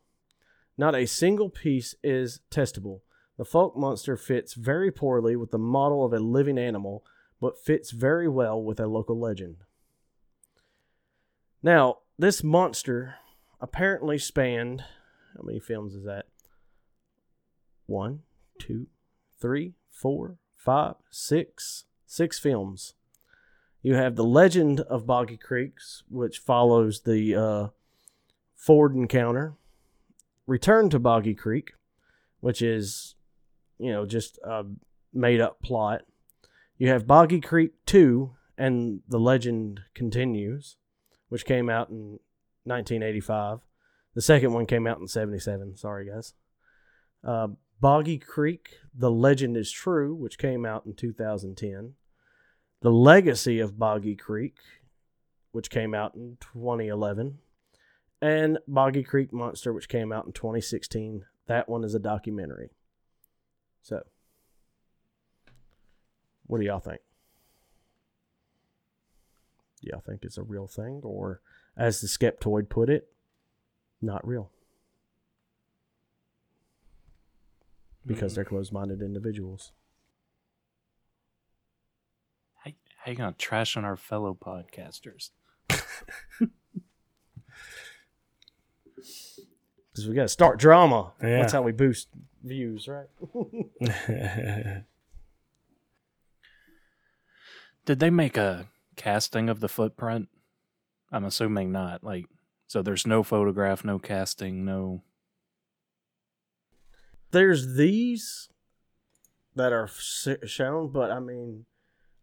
Not 0.76 0.94
a 0.94 1.06
single 1.06 1.48
piece 1.48 1.94
is 2.02 2.40
testable. 2.50 3.00
The 3.38 3.44
Fouke 3.44 3.76
monster 3.76 4.16
fits 4.16 4.54
very 4.54 4.90
poorly 4.90 5.36
with 5.36 5.50
the 5.50 5.58
model 5.58 6.04
of 6.04 6.12
a 6.12 6.18
living 6.18 6.58
animal, 6.58 7.04
but 7.40 7.58
fits 7.58 7.90
very 7.90 8.28
well 8.28 8.62
with 8.62 8.78
a 8.78 8.86
local 8.86 9.18
legend. 9.18 9.56
Now, 11.62 11.98
this 12.18 12.44
monster 12.44 13.16
apparently 13.60 14.18
spanned 14.18 14.84
how 15.36 15.42
many 15.42 15.60
films 15.60 15.94
is 15.94 16.04
that? 16.04 16.26
One, 17.86 18.20
two, 18.58 18.86
three, 19.40 19.74
four, 19.90 20.36
five, 20.56 20.96
six, 21.10 21.84
six 22.06 22.38
films. 22.38 22.94
You 23.82 23.94
have 23.94 24.14
the 24.14 24.24
Legend 24.24 24.80
of 24.80 25.06
Boggy 25.06 25.36
Creeks, 25.36 26.04
which 26.08 26.38
follows 26.38 27.00
the 27.00 27.34
uh, 27.34 27.68
Ford 28.54 28.94
encounter. 28.94 29.54
Return 30.46 30.90
to 30.90 30.98
Boggy 30.98 31.34
Creek, 31.34 31.72
which 32.40 32.62
is, 32.62 33.14
you 33.78 33.92
know, 33.92 34.06
just 34.06 34.38
a 34.44 34.64
made 35.12 35.40
up 35.40 35.60
plot. 35.62 36.02
You 36.78 36.88
have 36.88 37.06
Boggy 37.06 37.40
Creek 37.40 37.72
2 37.86 38.32
and 38.58 39.00
The 39.08 39.18
Legend 39.18 39.80
Continues, 39.94 40.76
which 41.28 41.44
came 41.44 41.68
out 41.68 41.90
in 41.90 42.18
1985. 42.64 43.60
The 44.14 44.22
second 44.22 44.52
one 44.52 44.66
came 44.66 44.86
out 44.86 44.98
in 44.98 45.08
77. 45.08 45.76
Sorry, 45.76 46.08
guys. 46.08 46.34
Uh, 47.24 47.48
Boggy 47.80 48.18
Creek, 48.18 48.76
The 48.94 49.10
Legend 49.10 49.56
is 49.56 49.70
True, 49.70 50.14
which 50.14 50.38
came 50.38 50.64
out 50.64 50.86
in 50.86 50.94
2010. 50.94 51.94
The 52.80 52.90
Legacy 52.90 53.58
of 53.60 53.78
Boggy 53.78 54.16
Creek, 54.16 54.56
which 55.52 55.70
came 55.70 55.94
out 55.94 56.14
in 56.14 56.36
2011. 56.40 57.38
And 58.20 58.58
Boggy 58.68 59.02
Creek 59.02 59.32
Monster, 59.32 59.72
which 59.72 59.88
came 59.88 60.12
out 60.12 60.26
in 60.26 60.32
2016. 60.32 61.24
That 61.46 61.68
one 61.68 61.84
is 61.84 61.94
a 61.94 61.98
documentary. 61.98 62.70
So, 63.82 64.02
what 66.46 66.58
do 66.58 66.64
y'all 66.64 66.80
think? 66.80 67.00
Do 69.80 69.88
y'all 69.90 70.00
think 70.00 70.22
it's 70.22 70.38
a 70.38 70.42
real 70.42 70.66
thing, 70.68 71.00
or 71.02 71.40
as 71.76 72.00
the 72.00 72.06
skeptoid 72.06 72.68
put 72.68 72.88
it, 72.88 73.08
not 74.00 74.26
real? 74.26 74.50
Because 78.06 78.34
they're 78.34 78.44
mm. 78.44 78.48
closed-minded 78.48 79.00
individuals. 79.00 79.72
How, 82.64 82.70
how 83.04 83.10
you 83.10 83.16
gonna 83.16 83.34
trash 83.36 83.76
on 83.76 83.84
our 83.84 83.96
fellow 83.96 84.36
podcasters? 84.40 85.30
Because 89.92 90.08
we 90.08 90.14
got 90.14 90.22
to 90.22 90.28
start 90.28 90.58
drama. 90.58 91.12
Yeah. 91.22 91.40
That's 91.40 91.52
how 91.52 91.62
we 91.62 91.72
boost 91.72 92.08
views, 92.42 92.88
right? 92.88 93.08
Did 97.84 97.98
they 97.98 98.10
make 98.10 98.36
a 98.36 98.66
casting 98.96 99.48
of 99.48 99.60
the 99.60 99.68
footprint? 99.68 100.28
I'm 101.10 101.24
assuming 101.24 101.72
not. 101.72 102.04
Like, 102.04 102.26
so 102.66 102.82
there's 102.82 103.06
no 103.06 103.22
photograph, 103.22 103.84
no 103.84 103.98
casting, 103.98 104.64
no. 104.64 105.02
There's 107.32 107.74
these 107.76 108.48
that 109.54 109.72
are 109.72 109.88
shown, 110.46 110.90
but 110.90 111.10
I 111.10 111.20
mean, 111.20 111.66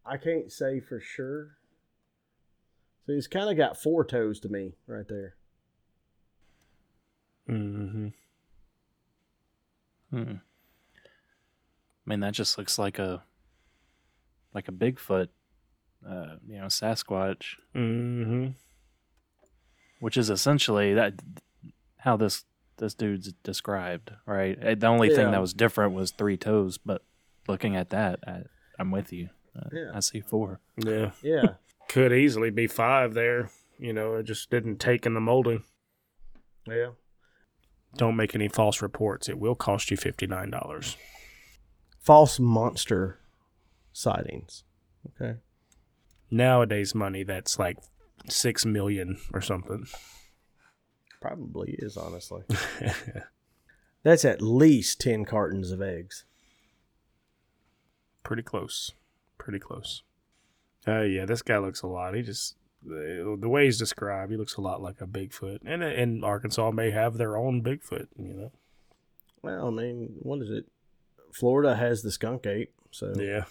I 0.05 0.17
can't 0.17 0.51
say 0.51 0.79
for 0.79 0.99
sure. 0.99 1.57
So 3.05 3.13
he's 3.13 3.27
kind 3.27 3.49
of 3.49 3.57
got 3.57 3.81
four 3.81 4.05
toes 4.05 4.39
to 4.41 4.49
me 4.49 4.73
right 4.87 5.07
there. 5.07 5.35
hmm 7.47 8.09
Hmm. 10.11 10.33
I 12.05 12.05
mean, 12.05 12.19
that 12.21 12.33
just 12.33 12.57
looks 12.57 12.79
like 12.79 12.97
a 12.99 13.23
like 14.53 14.67
a 14.67 14.71
Bigfoot, 14.71 15.27
uh, 16.07 16.35
you 16.47 16.57
know, 16.57 16.65
Sasquatch, 16.67 17.55
hmm 17.73 18.47
which 19.99 20.15
is 20.15 20.29
essentially 20.29 20.93
that 20.93 21.13
how 21.97 22.15
this 22.17 22.45
this 22.77 22.93
dude's 22.93 23.33
described, 23.43 24.11
right? 24.25 24.57
Uh, 24.63 24.73
The 24.75 24.87
only 24.87 25.09
thing 25.09 25.31
that 25.31 25.41
was 25.41 25.53
different 25.53 25.93
was 25.93 26.11
three 26.11 26.37
toes, 26.37 26.77
but 26.77 27.03
looking 27.49 27.75
at 27.75 27.89
that, 27.89 28.19
I, 28.25 28.43
I'm 28.79 28.89
with 28.91 29.11
you. 29.11 29.29
Uh, 29.53 29.67
Yeah. 29.73 29.91
I 29.93 29.99
see 29.99 30.21
four. 30.21 30.61
Yeah. 30.77 31.11
Yeah. 31.21 31.55
Could 31.89 32.13
easily 32.13 32.49
be 32.51 32.67
five 32.67 33.13
there. 33.13 33.49
You 33.77 33.91
know, 33.93 34.15
it 34.15 34.23
just 34.23 34.49
didn't 34.49 34.77
take 34.77 35.05
in 35.05 35.13
the 35.13 35.19
molding. 35.19 35.63
yeah. 36.65 36.91
Don't 37.97 38.15
make 38.15 38.35
any 38.35 38.47
false 38.47 38.81
reports. 38.81 39.27
It 39.27 39.39
will 39.39 39.55
cost 39.55 39.91
you 39.91 39.97
$59. 39.97 40.95
False 41.99 42.39
monster 42.39 43.19
sightings. 43.91 44.63
Okay. 45.07 45.39
Nowadays 46.31 46.93
money, 46.93 47.23
that's 47.23 47.57
like 47.57 47.77
six 48.27 48.65
million 48.65 49.17
or 49.33 49.41
something. 49.41 49.87
Probably 51.21 51.75
is, 51.79 51.97
honestly. 51.97 52.43
That's 54.03 54.23
at 54.23 54.41
least 54.41 55.01
10 55.01 55.25
cartons 55.25 55.71
of 55.71 55.81
eggs. 55.81 56.23
Pretty 58.23 58.43
close. 58.43 58.91
Pretty 59.37 59.59
close. 59.59 60.03
Uh, 60.87 61.01
yeah, 61.01 61.25
this 61.25 61.41
guy 61.41 61.57
looks 61.57 61.81
a 61.81 61.87
lot. 61.87 62.15
He 62.15 62.21
just 62.21 62.55
the, 62.85 63.37
the 63.39 63.49
way 63.49 63.65
he's 63.65 63.77
described, 63.77 64.31
he 64.31 64.37
looks 64.37 64.55
a 64.55 64.61
lot 64.61 64.81
like 64.81 65.01
a 65.01 65.05
Bigfoot. 65.07 65.59
And 65.65 65.83
and 65.83 66.23
Arkansas 66.23 66.71
may 66.71 66.91
have 66.91 67.17
their 67.17 67.37
own 67.37 67.61
Bigfoot. 67.63 68.07
You 68.17 68.33
know. 68.33 68.51
Well, 69.41 69.67
I 69.67 69.71
mean, 69.71 70.15
what 70.19 70.41
is 70.41 70.49
it? 70.49 70.65
Florida 71.33 71.75
has 71.75 72.01
the 72.01 72.11
skunk 72.11 72.45
ape, 72.45 72.73
so 72.91 73.13
Yeah. 73.15 73.45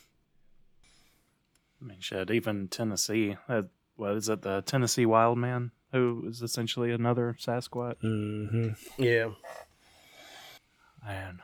I 1.81 1.85
mean, 1.85 1.99
shit, 2.01 2.31
even 2.31 2.69
Tennessee. 2.69 3.37
Uh, 3.49 3.63
what 3.97 4.13
is 4.17 4.29
it? 4.29 4.43
The 4.43 4.63
Tennessee 4.63 5.07
Wild 5.07 5.39
Man, 5.39 5.71
who 5.93 6.25
is 6.29 6.43
essentially 6.43 6.91
another 6.91 7.37
Sasquatch. 7.39 8.01
hmm 8.01 8.71
yeah. 8.97 9.29
And 11.07 11.39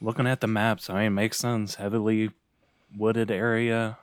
looking 0.00 0.26
at 0.26 0.40
the 0.40 0.46
maps, 0.46 0.90
I 0.90 0.94
mean, 0.94 1.06
it 1.06 1.10
makes 1.10 1.38
sense. 1.38 1.76
Heavily 1.76 2.30
wooded 2.96 3.30
area. 3.30 3.98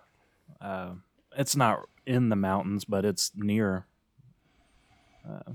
Uh, 0.60 0.94
it's 1.38 1.56
not 1.56 1.88
in 2.08 2.30
the 2.30 2.36
mountains, 2.36 2.86
but 2.86 3.06
it's 3.06 3.32
near. 3.36 3.86
Uh, 5.28 5.54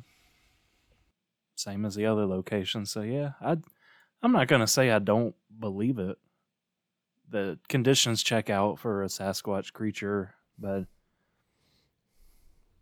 same 1.56 1.84
as 1.86 1.94
the 1.94 2.06
other 2.06 2.26
locations. 2.26 2.90
So 2.90 3.02
yeah, 3.02 3.32
I, 3.40 3.56
I'm 4.22 4.32
not 4.32 4.48
gonna 4.48 4.66
say 4.66 4.90
I 4.90 4.98
don't 4.98 5.34
believe 5.58 5.98
it. 5.98 6.18
The 7.28 7.58
conditions 7.68 8.22
check 8.22 8.50
out 8.50 8.78
for 8.78 9.02
a 9.02 9.06
Sasquatch 9.06 9.72
creature, 9.72 10.34
but 10.58 10.84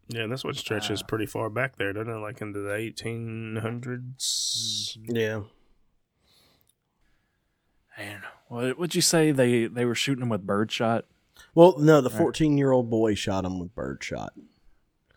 Yeah, 0.08 0.26
this 0.26 0.42
one 0.42 0.54
stretches 0.54 1.02
Uh, 1.02 1.06
pretty 1.06 1.26
far 1.26 1.48
back 1.48 1.76
there, 1.76 1.92
doesn't 1.92 2.12
it? 2.12 2.18
Like 2.18 2.40
into 2.40 2.58
the 2.58 2.70
1800s. 2.70 4.98
Yeah. 5.06 5.42
And 7.96 8.22
what 8.48 8.76
would 8.78 8.94
you 8.96 9.02
say 9.02 9.30
they 9.30 9.66
they 9.66 9.84
were 9.84 9.94
shooting 9.94 10.22
him 10.22 10.28
with 10.30 10.44
birdshot 10.46 11.04
Well, 11.54 11.76
no, 11.78 12.00
the 12.00 12.10
14 12.10 12.56
year 12.58 12.70
old 12.72 12.90
boy 12.90 13.14
shot 13.14 13.44
him 13.44 13.58
with 13.58 13.74
birdshot. 13.74 14.32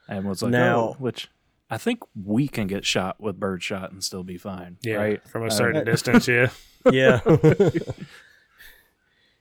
and 0.08 0.26
was 0.28 0.42
like, 0.42 0.52
Now- 0.52 0.80
oh, 0.80 0.96
which 1.00 1.30
I 1.70 1.78
think 1.78 2.00
we 2.16 2.48
can 2.48 2.68
get 2.68 2.86
shot 2.86 3.20
with 3.22 3.40
birdshot 3.40 3.92
and 3.92 4.04
still 4.04 4.24
be 4.24 4.38
fine, 4.38 4.78
Yeah, 4.82 4.96
right? 4.96 5.28
from 5.28 5.44
a 5.44 5.48
Uh, 5.48 5.50
certain 5.50 5.86
distance. 5.92 6.28
Yeah. 6.28 6.50
Yeah. 6.92 7.20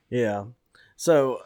yeah. 0.09 0.45
So 0.95 1.39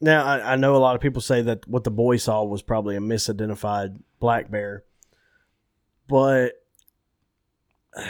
now 0.00 0.24
I, 0.24 0.52
I 0.52 0.56
know 0.56 0.74
a 0.76 0.78
lot 0.78 0.94
of 0.96 1.00
people 1.00 1.22
say 1.22 1.42
that 1.42 1.66
what 1.68 1.84
the 1.84 1.90
boy 1.90 2.16
saw 2.16 2.42
was 2.44 2.62
probably 2.62 2.96
a 2.96 3.00
misidentified 3.00 4.00
black 4.18 4.50
bear, 4.50 4.84
but 6.08 6.54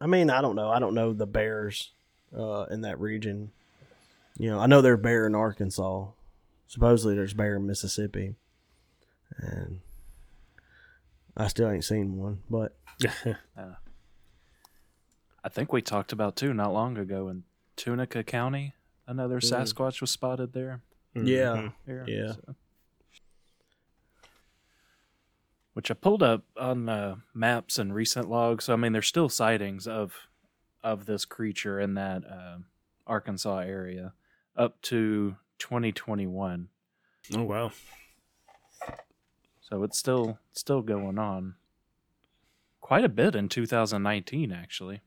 I 0.00 0.06
mean, 0.06 0.28
I 0.30 0.40
don't 0.42 0.56
know. 0.56 0.68
I 0.70 0.80
don't 0.80 0.94
know 0.94 1.12
the 1.12 1.26
bears 1.26 1.92
uh, 2.36 2.64
in 2.70 2.82
that 2.82 3.00
region. 3.00 3.52
You 4.38 4.50
know, 4.50 4.58
I 4.58 4.66
know 4.66 4.80
there's 4.82 5.00
bear 5.00 5.26
in 5.26 5.34
Arkansas. 5.34 6.06
Supposedly 6.66 7.14
there's 7.14 7.34
bear 7.34 7.56
in 7.56 7.66
Mississippi, 7.66 8.34
and 9.36 9.80
I 11.36 11.46
still 11.48 11.70
ain't 11.70 11.84
seen 11.84 12.16
one. 12.16 12.40
But 12.50 12.76
I 15.44 15.48
think 15.50 15.72
we 15.72 15.82
talked 15.82 16.12
about 16.12 16.36
too 16.36 16.52
not 16.54 16.72
long 16.72 16.96
ago 16.98 17.28
in 17.28 17.44
Tunica 17.76 18.24
County. 18.24 18.74
Another 19.06 19.38
Mm. 19.40 19.52
Sasquatch 19.52 20.00
was 20.00 20.10
spotted 20.10 20.52
there. 20.52 20.80
yeah, 21.14 21.68
Here, 21.86 22.04
Yeah. 22.08 22.32
so. 22.32 22.54
Which 25.74 25.90
I 25.90 25.94
pulled 25.94 26.22
up 26.22 26.44
on 26.56 26.88
uh, 26.88 27.16
maps 27.34 27.78
and 27.78 27.94
recent 27.94 28.30
logs. 28.30 28.64
So 28.64 28.72
I 28.72 28.76
mean, 28.76 28.92
there's 28.92 29.06
still 29.08 29.28
sightings 29.28 29.86
of 29.86 30.14
of 30.82 31.06
this 31.06 31.24
creature 31.24 31.78
in 31.80 31.94
that 31.94 32.24
uh, 32.24 32.58
Arkansas 33.06 33.58
area 33.58 34.12
up 34.56 34.80
to 34.82 35.36
2021. 35.58 36.68
Oh 37.34 37.42
wow. 37.42 37.72
So 39.60 39.82
it's 39.82 39.98
still 39.98 40.38
still 40.52 40.82
going 40.82 41.18
on. 41.18 41.54
Quite 42.80 43.04
a 43.04 43.08
bit 43.08 43.34
in 43.34 43.48
2019, 43.48 44.52
actually. 44.52 45.00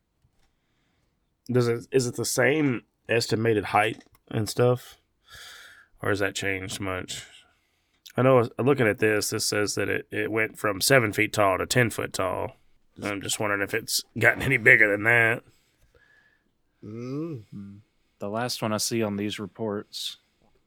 Does 1.52 1.68
it 1.68 1.88
is 1.92 2.08
it 2.08 2.16
the 2.16 2.26
same 2.26 2.84
estimated 3.08 3.66
height 3.66 4.04
and 4.30 4.50
stuff, 4.50 4.98
or 6.02 6.10
has 6.10 6.20
that 6.20 6.36
changed 6.36 6.80
much? 6.80 7.24
I 8.18 8.24
know. 8.24 8.50
Looking 8.58 8.88
at 8.88 8.98
this, 8.98 9.30
this 9.30 9.46
says 9.46 9.76
that 9.76 9.90
it, 9.90 10.08
it 10.12 10.32
went 10.32 10.58
from 10.58 10.82
seven 10.82 11.14
feet 11.14 11.34
tall 11.34 11.60
to 11.60 11.68
ten 11.68 11.92
foot 11.92 12.14
tall. 12.14 12.54
I'm 13.02 13.22
just 13.22 13.40
wondering 13.40 13.62
if 13.62 13.76
it's 13.76 14.04
gotten 14.18 14.42
any 14.42 14.58
bigger 14.58 14.90
than 14.90 15.04
that. 15.04 15.44
mm. 16.84 17.44
The 18.20 18.30
last 18.30 18.62
one 18.62 18.74
I 18.74 18.78
see 18.78 19.04
on 19.04 19.18
these 19.18 19.40
reports 19.40 20.18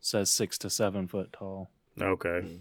says 0.01 0.31
six 0.31 0.57
to 0.59 0.71
seven 0.71 1.09
foot 1.09 1.33
tall. 1.33 1.71
Okay. 2.01 2.61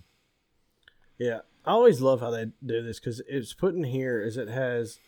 Yeah, 1.18 1.40
I 1.66 1.72
always 1.72 2.02
love 2.02 2.22
how 2.22 2.32
they 2.32 2.46
do 2.66 2.82
this 2.82 3.00
because 3.00 3.22
it's 3.28 3.54
put 3.54 3.76
in 3.76 3.84
here 3.84 4.22
is 4.22 4.38
it 4.38 4.50
has 4.50 5.00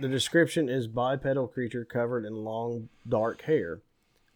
the 0.00 0.08
description 0.08 0.68
is 0.68 0.86
bipedal 0.86 1.46
creature 1.46 1.84
covered 1.84 2.24
in 2.24 2.44
long 2.44 2.88
dark 3.08 3.42
hair. 3.42 3.80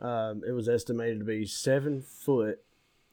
Um, 0.00 0.42
it 0.46 0.52
was 0.52 0.68
estimated 0.68 1.18
to 1.18 1.24
be 1.24 1.44
seven 1.44 2.02
foot 2.02 2.62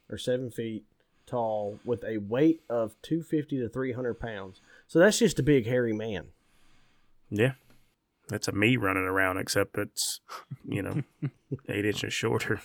or 0.10 0.18
seven 0.18 0.52
feet 0.52 0.84
tall 1.26 1.80
with 1.84 2.04
a 2.04 2.20
weight 2.20 2.62
of 2.70 2.96
two 3.02 3.24
fifty 3.24 3.58
to 3.60 3.68
three 3.68 3.94
hundred 3.94 4.20
pounds. 4.20 4.62
So 4.88 5.00
that's 5.00 5.18
just 5.18 5.40
a 5.40 5.44
big 5.44 5.66
hairy 5.66 5.94
man. 5.94 6.28
Yeah. 7.32 7.54
That's 8.28 8.48
a 8.48 8.52
me 8.52 8.76
running 8.78 9.04
around, 9.04 9.38
except 9.38 9.78
it's 9.78 10.20
you 10.68 10.82
know 10.82 11.04
eight 11.70 11.86
inches 11.86 12.14
shorter. 12.14 12.62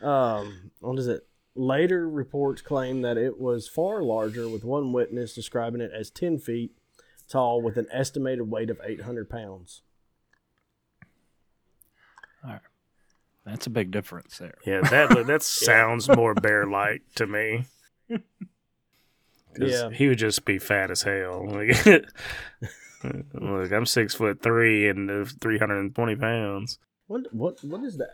Um, 0.00 0.70
what 0.80 0.98
is 0.98 1.08
it? 1.08 1.26
Later 1.54 2.08
reports 2.08 2.62
claim 2.62 3.02
that 3.02 3.16
it 3.16 3.40
was 3.40 3.66
far 3.68 4.02
larger, 4.02 4.48
with 4.48 4.62
one 4.62 4.92
witness 4.92 5.34
describing 5.34 5.80
it 5.80 5.90
as 5.92 6.08
10 6.10 6.38
feet 6.38 6.70
tall 7.28 7.60
with 7.60 7.76
an 7.76 7.88
estimated 7.90 8.48
weight 8.48 8.70
of 8.70 8.80
800 8.84 9.28
pounds. 9.28 9.82
All 12.44 12.52
right. 12.52 12.60
That's 13.44 13.66
a 13.66 13.70
big 13.70 13.90
difference 13.90 14.38
there. 14.38 14.54
Yeah, 14.64 14.82
that 14.82 15.26
that 15.26 15.42
sounds 15.64 16.08
more 16.08 16.34
bear 16.34 16.66
like 16.66 17.02
to 17.16 17.26
me. 17.26 17.64
Yeah. 19.60 19.90
he 19.90 20.06
would 20.06 20.18
just 20.18 20.44
be 20.44 20.58
fat 20.60 20.88
as 20.88 21.02
hell. 21.02 21.42
Look, 23.02 23.72
I'm 23.72 23.86
six 23.86 24.14
foot 24.14 24.42
three 24.42 24.88
and 24.88 25.28
three 25.40 25.58
hundred 25.58 25.80
and 25.80 25.94
twenty 25.94 26.16
pounds. 26.16 26.78
What 27.06 27.32
what 27.32 27.62
what 27.62 27.82
is 27.84 27.96
the 27.96 28.08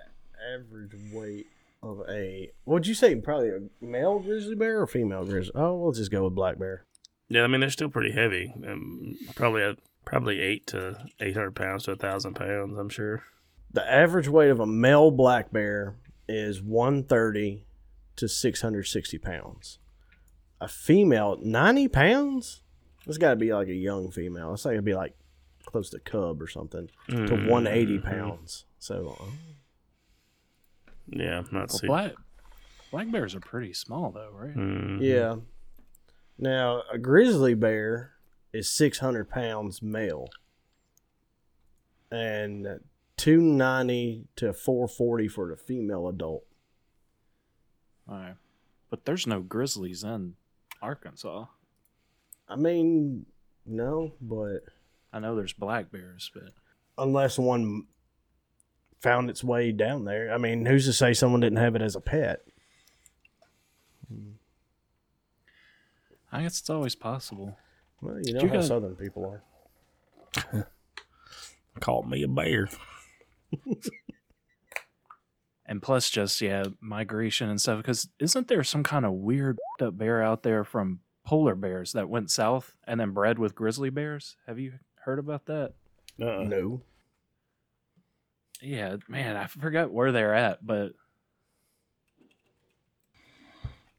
average 0.54 0.92
weight 1.12 1.46
of 1.82 2.02
a? 2.08 2.50
Would 2.66 2.86
you 2.86 2.94
say 2.94 3.14
probably 3.16 3.48
a 3.48 3.60
male 3.84 4.18
grizzly 4.18 4.54
bear 4.54 4.80
or 4.80 4.86
female 4.86 5.24
grizzly? 5.24 5.52
Oh, 5.54 5.76
we'll 5.76 5.92
just 5.92 6.10
go 6.10 6.24
with 6.24 6.34
black 6.34 6.58
bear. 6.58 6.84
Yeah, 7.28 7.42
I 7.42 7.46
mean 7.46 7.60
they're 7.60 7.70
still 7.70 7.88
pretty 7.88 8.12
heavy. 8.12 8.52
Um, 8.66 9.16
probably 9.34 9.62
a, 9.62 9.76
probably 10.04 10.40
eight 10.40 10.66
to 10.68 10.98
eight 11.20 11.34
hundred 11.34 11.56
pounds 11.56 11.84
to 11.84 11.92
a 11.92 11.96
thousand 11.96 12.34
pounds. 12.34 12.78
I'm 12.78 12.90
sure. 12.90 13.22
The 13.72 13.90
average 13.90 14.28
weight 14.28 14.50
of 14.50 14.60
a 14.60 14.66
male 14.66 15.10
black 15.10 15.50
bear 15.50 15.96
is 16.28 16.62
one 16.62 17.04
thirty 17.04 17.66
to 18.16 18.28
six 18.28 18.60
hundred 18.60 18.84
sixty 18.84 19.18
pounds. 19.18 19.78
A 20.60 20.68
female 20.68 21.38
ninety 21.40 21.88
pounds. 21.88 22.60
It's 23.06 23.18
got 23.18 23.30
to 23.30 23.36
be 23.36 23.52
like 23.52 23.68
a 23.68 23.74
young 23.74 24.10
female. 24.10 24.54
It's 24.54 24.64
like 24.64 24.72
it'd 24.72 24.84
be 24.84 24.94
like 24.94 25.14
close 25.66 25.90
to 25.90 25.98
cub 25.98 26.40
or 26.42 26.46
something 26.48 26.88
to 27.08 27.14
Mm, 27.14 27.48
one 27.48 27.66
eighty 27.66 27.98
pounds. 27.98 28.64
So 28.78 29.16
uh, 29.20 30.90
Yeah, 31.08 31.42
not 31.52 31.68
Well, 31.70 31.78
see. 31.78 31.86
black 31.86 32.12
black 32.90 33.10
bears 33.10 33.34
are 33.34 33.40
pretty 33.40 33.72
small 33.74 34.10
though, 34.10 34.30
right? 34.32 34.54
Mhm. 34.56 34.98
Yeah. 35.00 35.36
Now 36.38 36.82
a 36.92 36.98
grizzly 36.98 37.54
bear 37.54 38.12
is 38.52 38.72
six 38.72 38.98
hundred 38.98 39.28
pounds 39.30 39.82
male, 39.82 40.28
and 42.10 42.80
two 43.16 43.40
ninety 43.40 44.26
to 44.36 44.52
four 44.52 44.88
forty 44.88 45.28
for 45.28 45.48
the 45.48 45.56
female 45.56 46.08
adult. 46.08 46.44
All 48.08 48.16
right. 48.16 48.36
But 48.90 49.04
there's 49.06 49.26
no 49.26 49.40
grizzlies 49.40 50.04
in 50.04 50.34
Arkansas. 50.82 51.46
I 52.48 52.56
mean, 52.56 53.26
no, 53.66 54.12
but 54.20 54.60
I 55.12 55.20
know 55.20 55.34
there's 55.36 55.52
black 55.52 55.90
bears, 55.90 56.30
but 56.34 56.50
unless 56.98 57.38
one 57.38 57.84
found 59.00 59.30
its 59.30 59.42
way 59.42 59.72
down 59.72 60.04
there, 60.04 60.32
I 60.32 60.38
mean, 60.38 60.66
who's 60.66 60.86
to 60.86 60.92
say 60.92 61.14
someone 61.14 61.40
didn't 61.40 61.58
have 61.58 61.74
it 61.76 61.82
as 61.82 61.96
a 61.96 62.00
pet? 62.00 62.42
I 66.32 66.42
guess 66.42 66.58
it's 66.58 66.70
always 66.70 66.94
possible. 66.94 67.56
Well, 68.00 68.18
you 68.22 68.34
know 68.34 68.40
you 68.42 68.48
how 68.48 68.54
guys- 68.54 68.66
southern 68.66 68.96
people 68.96 69.40
are. 70.44 70.66
Called 71.80 72.08
me 72.10 72.22
a 72.22 72.28
bear. 72.28 72.68
And 75.66 75.80
plus, 75.80 76.10
just 76.10 76.40
yeah, 76.40 76.64
migration 76.80 77.48
and 77.48 77.60
stuff. 77.60 77.78
Because 77.78 78.08
isn't 78.18 78.48
there 78.48 78.62
some 78.62 78.82
kind 78.82 79.06
of 79.06 79.12
weird 79.12 79.58
up 79.80 79.96
bear 79.96 80.22
out 80.22 80.42
there 80.42 80.62
from 80.62 81.00
polar 81.24 81.54
bears 81.54 81.92
that 81.92 82.08
went 82.08 82.30
south 82.30 82.74
and 82.86 83.00
then 83.00 83.10
bred 83.12 83.38
with 83.38 83.54
grizzly 83.54 83.90
bears? 83.90 84.36
Have 84.46 84.58
you 84.58 84.74
heard 85.04 85.18
about 85.18 85.46
that? 85.46 85.72
Uh-uh. 86.20 86.44
No, 86.44 86.82
Yeah, 88.60 88.96
man, 89.08 89.36
I 89.36 89.46
forgot 89.46 89.90
where 89.90 90.12
they're 90.12 90.34
at, 90.34 90.64
but 90.64 90.92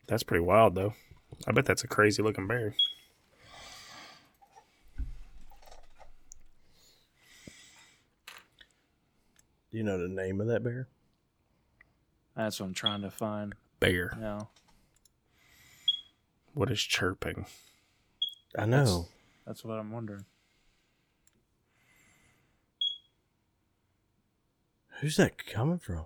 That's 0.08 0.24
pretty 0.24 0.44
wild 0.46 0.76
though. 0.76 0.94
I 1.48 1.52
bet 1.52 1.66
that's 1.66 1.84
a 1.84 1.88
crazy 1.88 2.22
looking 2.24 2.48
bear. 2.48 2.76
do 9.72 9.78
you 9.78 9.84
know 9.84 9.98
the 9.98 10.08
name 10.08 10.40
of 10.42 10.48
that 10.48 10.64
bear? 10.64 10.88
that's 12.36 12.60
what 12.60 12.66
I'm 12.68 12.74
trying 12.74 13.02
to 13.02 13.10
find 13.12 13.56
Bear. 13.80 14.12
now. 14.20 14.50
What 16.56 16.72
is 16.72 16.82
chirping? 16.82 17.46
I 18.58 18.66
know. 18.66 19.10
That's 19.46 19.66
what 19.66 19.78
I'm 19.78 19.92
wondering. 19.92 20.24
Who's 25.02 25.18
that 25.18 25.46
coming 25.46 25.80
from? 25.80 26.06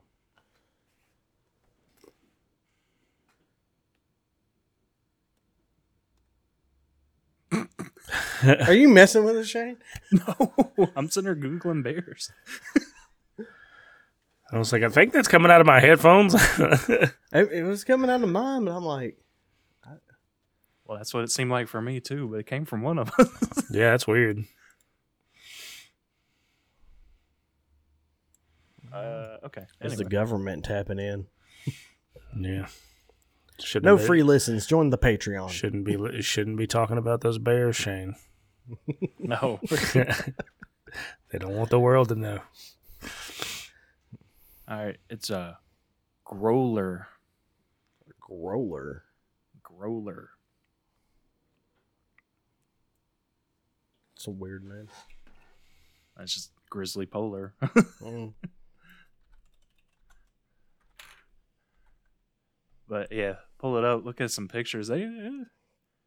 Are 8.44 8.74
you 8.74 8.88
messing 8.88 9.24
with 9.26 9.38
us, 9.38 9.48
Shane? 9.48 9.78
No, 10.12 10.90
I'm 10.96 11.10
sitting 11.12 11.28
here 11.28 11.36
googling 11.36 11.84
bears. 11.84 12.32
I 14.52 14.58
was 14.58 14.74
like, 14.74 14.82
I 14.82 14.90
think 14.90 15.14
that's 15.14 15.28
coming 15.28 15.52
out 15.52 15.62
of 15.62 15.68
my 15.68 15.80
headphones. 15.80 16.36
It, 17.32 17.52
it 17.52 17.64
was 17.64 17.84
coming 17.84 18.10
out 18.10 18.24
of 18.24 18.30
mine, 18.30 18.66
but 18.66 18.72
I'm 18.72 18.84
like, 18.84 19.16
Well, 20.90 20.98
that's 20.98 21.14
what 21.14 21.24
it 21.24 21.30
seemed 21.30 21.52
like 21.52 21.68
for 21.68 21.80
me 21.84 22.00
too, 22.00 22.28
but 22.30 22.40
it 22.40 22.48
came 22.48 22.66
from 22.66 22.82
one 22.82 22.98
of 22.98 23.12
us. 23.20 23.64
yeah, 23.70 23.92
that's 23.92 24.08
weird. 24.08 24.44
uh, 28.92 29.38
okay. 29.46 29.66
it's 29.82 29.98
the 29.98 30.06
government 30.06 30.66
tapping 30.66 30.98
in. 30.98 31.28
Yeah. 32.36 32.66
Shouldn't 33.60 33.86
No 33.86 33.98
be, 33.98 34.04
free 34.04 34.24
listens. 34.24 34.66
Join 34.66 34.90
the 34.90 34.98
Patreon. 34.98 35.52
Shouldn't 35.52 35.86
be. 35.86 35.96
li- 35.96 36.24
Shouldn't 36.24 36.58
be 36.58 36.66
talking 36.66 36.98
about 36.98 37.22
those 37.22 37.38
bears, 37.38 37.76
Shane. 37.76 38.16
no. 39.20 39.60
they 39.70 41.38
don't 41.38 41.56
want 41.56 41.70
the 41.70 41.80
world 41.80 42.10
to 42.10 42.16
know. 42.16 42.40
All 44.68 44.86
right, 44.86 44.98
it's 45.08 45.30
a 45.30 45.60
growler. 46.26 47.10
Growler. 48.20 49.04
Growler. 49.62 50.30
It's 54.20 54.28
a 54.28 54.32
weird 54.32 54.66
name. 54.66 54.90
That's 56.18 56.34
just 56.34 56.52
grizzly 56.70 57.06
polar. 57.06 57.54
Mm. 58.02 58.34
but 62.88 63.12
yeah, 63.14 63.36
pull 63.60 63.78
it 63.78 63.86
up. 63.86 64.04
Look 64.04 64.20
at 64.20 64.32
some 64.32 64.50
pictures. 64.50 64.90
They, 64.90 65.04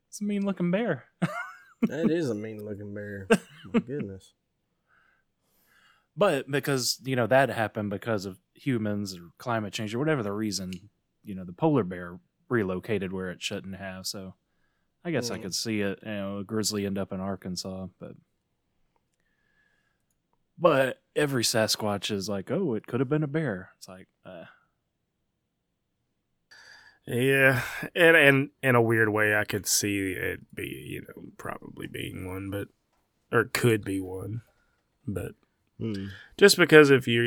it's 0.09 0.21
a 0.21 0.25
mean 0.25 0.45
looking 0.45 0.71
bear. 0.71 1.05
that 1.83 2.11
is 2.11 2.29
a 2.29 2.35
mean 2.35 2.63
looking 2.63 2.93
bear. 2.93 3.29
My 3.73 3.81
goodness. 3.81 4.35
But 6.15 6.51
because 6.51 6.99
you 7.05 7.17
know 7.17 7.27
that 7.27 7.49
happened 7.49 7.89
because 7.89 8.27
of 8.27 8.39
humans 8.53 9.17
or 9.17 9.31
climate 9.39 9.73
change 9.73 9.95
or 9.95 9.99
whatever 9.99 10.23
the 10.23 10.33
reason, 10.33 10.73
you 11.23 11.35
know 11.35 11.45
the 11.45 11.55
polar 11.55 11.85
bear 11.85 12.19
relocated 12.51 13.11
where 13.13 13.31
it 13.31 13.43
shouldn't 13.43 13.77
have. 13.77 14.07
So 14.07 14.35
I 15.05 15.11
guess 15.11 15.31
I 15.31 15.39
Mm. 15.39 15.43
could 15.43 15.55
see 15.55 15.81
it. 15.81 15.99
You 16.03 16.09
know, 16.13 16.39
a 16.39 16.45
grizzly 16.45 16.87
end 16.87 16.99
up 16.99 17.13
in 17.13 17.21
Arkansas, 17.21 17.89
but 17.99 18.13
but 20.59 21.03
every 21.17 21.43
Sasquatch 21.43 22.11
is 22.11 22.29
like, 22.29 22.51
oh, 22.51 22.75
it 22.75 22.87
could 22.87 23.01
have 23.01 23.09
been 23.09 23.25
a 23.25 23.29
bear. 23.29 23.71
It's 23.79 23.89
like, 23.89 24.09
uh, 24.25 24.45
Yeah, 27.07 27.63
and 27.97 28.17
and 28.17 28.51
in 28.63 28.75
a 28.77 28.83
weird 28.83 29.09
way, 29.09 29.35
I 29.37 29.45
could 29.45 29.67
see 29.67 30.13
it 30.13 30.55
be 30.55 30.67
you 30.89 31.03
know 31.03 31.25
probably 31.37 31.89
being 31.89 32.29
one, 32.29 32.49
but 32.51 32.69
or 33.33 33.45
could 33.45 33.85
be 33.85 34.01
one, 34.01 34.43
but 35.07 35.33
Hmm. 35.81 36.09
just 36.37 36.57
because 36.57 36.91
if 36.91 37.09
you 37.09 37.25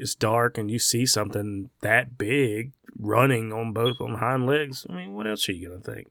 it's 0.00 0.14
dark 0.14 0.56
and 0.58 0.70
you 0.70 0.78
see 0.78 1.06
something 1.06 1.70
that 1.80 2.16
big 2.16 2.72
running 2.96 3.52
on 3.52 3.72
both 3.72 4.00
on 4.00 4.14
hind 4.18 4.46
legs, 4.46 4.86
I 4.88 4.94
mean, 4.94 5.14
what 5.14 5.26
else 5.26 5.48
are 5.48 5.52
you 5.52 5.68
gonna 5.70 5.80
think? 5.80 6.06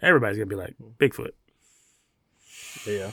Everybody's 0.00 0.38
gonna 0.38 0.46
be 0.46 0.56
like 0.56 0.74
mm-hmm. 0.80 1.02
Bigfoot, 1.02 1.32
Yeah. 2.86 3.10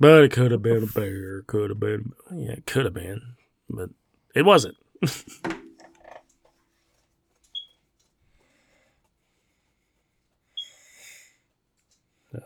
but 0.00 0.24
it 0.24 0.32
could 0.32 0.50
have 0.52 0.62
been 0.62 0.82
a 0.82 0.86
bear, 0.86 1.42
could 1.42 1.70
have 1.70 1.80
been, 1.80 2.12
yeah, 2.32 2.52
it 2.52 2.66
could 2.66 2.84
have 2.84 2.94
been, 2.94 3.20
but 3.68 3.90
it 4.34 4.42
wasn't. 4.42 4.76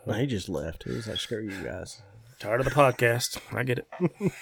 No, 0.06 0.14
he 0.14 0.26
just 0.26 0.48
left. 0.48 0.85
He 0.85 0.92
was 0.92 1.09
like, 1.09 1.18
screw 1.18 1.42
you 1.42 1.64
guys. 1.64 2.02
Tired 2.38 2.61
of 2.61 2.64
the 2.64 2.72
podcast. 2.72 3.40
I 3.52 3.62
get 3.64 3.78
it. 3.78 3.88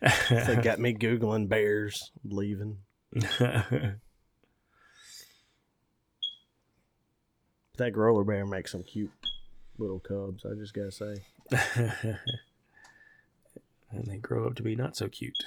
They 0.30 0.54
got 0.62 0.78
me 0.78 0.94
Googling 0.94 1.48
bears 1.48 2.12
leaving. 2.24 2.78
That 7.78 7.92
growler 7.92 8.24
bear 8.24 8.44
makes 8.44 8.72
some 8.72 8.82
cute 8.82 9.12
little 9.78 10.00
cubs. 10.00 10.44
I 10.44 10.54
just 10.54 10.74
gotta 10.74 10.90
say. 10.90 11.14
and 13.92 14.04
they 14.04 14.16
grow 14.16 14.46
up 14.46 14.56
to 14.56 14.62
be 14.62 14.74
not 14.74 14.96
so 14.96 15.08
cute. 15.08 15.38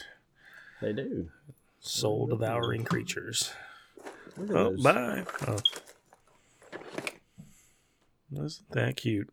They 0.81 0.93
do. 0.93 1.29
Soul 1.79 2.27
devouring 2.27 2.85
creatures. 2.85 3.51
Oh, 4.39 4.45
those. 4.45 4.81
bye. 4.81 5.25
Oh. 5.47 5.57
Isn't 8.33 8.71
that 8.71 8.95
cute? 8.95 9.29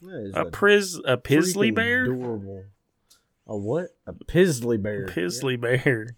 That 0.00 0.32
A 0.34 0.44
priz 0.46 1.00
a 1.04 1.16
pizzly 1.16 1.72
bear? 1.72 2.04
Adorable. 2.04 2.64
A 3.46 3.56
what? 3.56 3.90
A 4.08 4.12
pizzly 4.12 4.82
bear. 4.82 5.06
Pizzly 5.06 5.60
bear. 5.60 6.16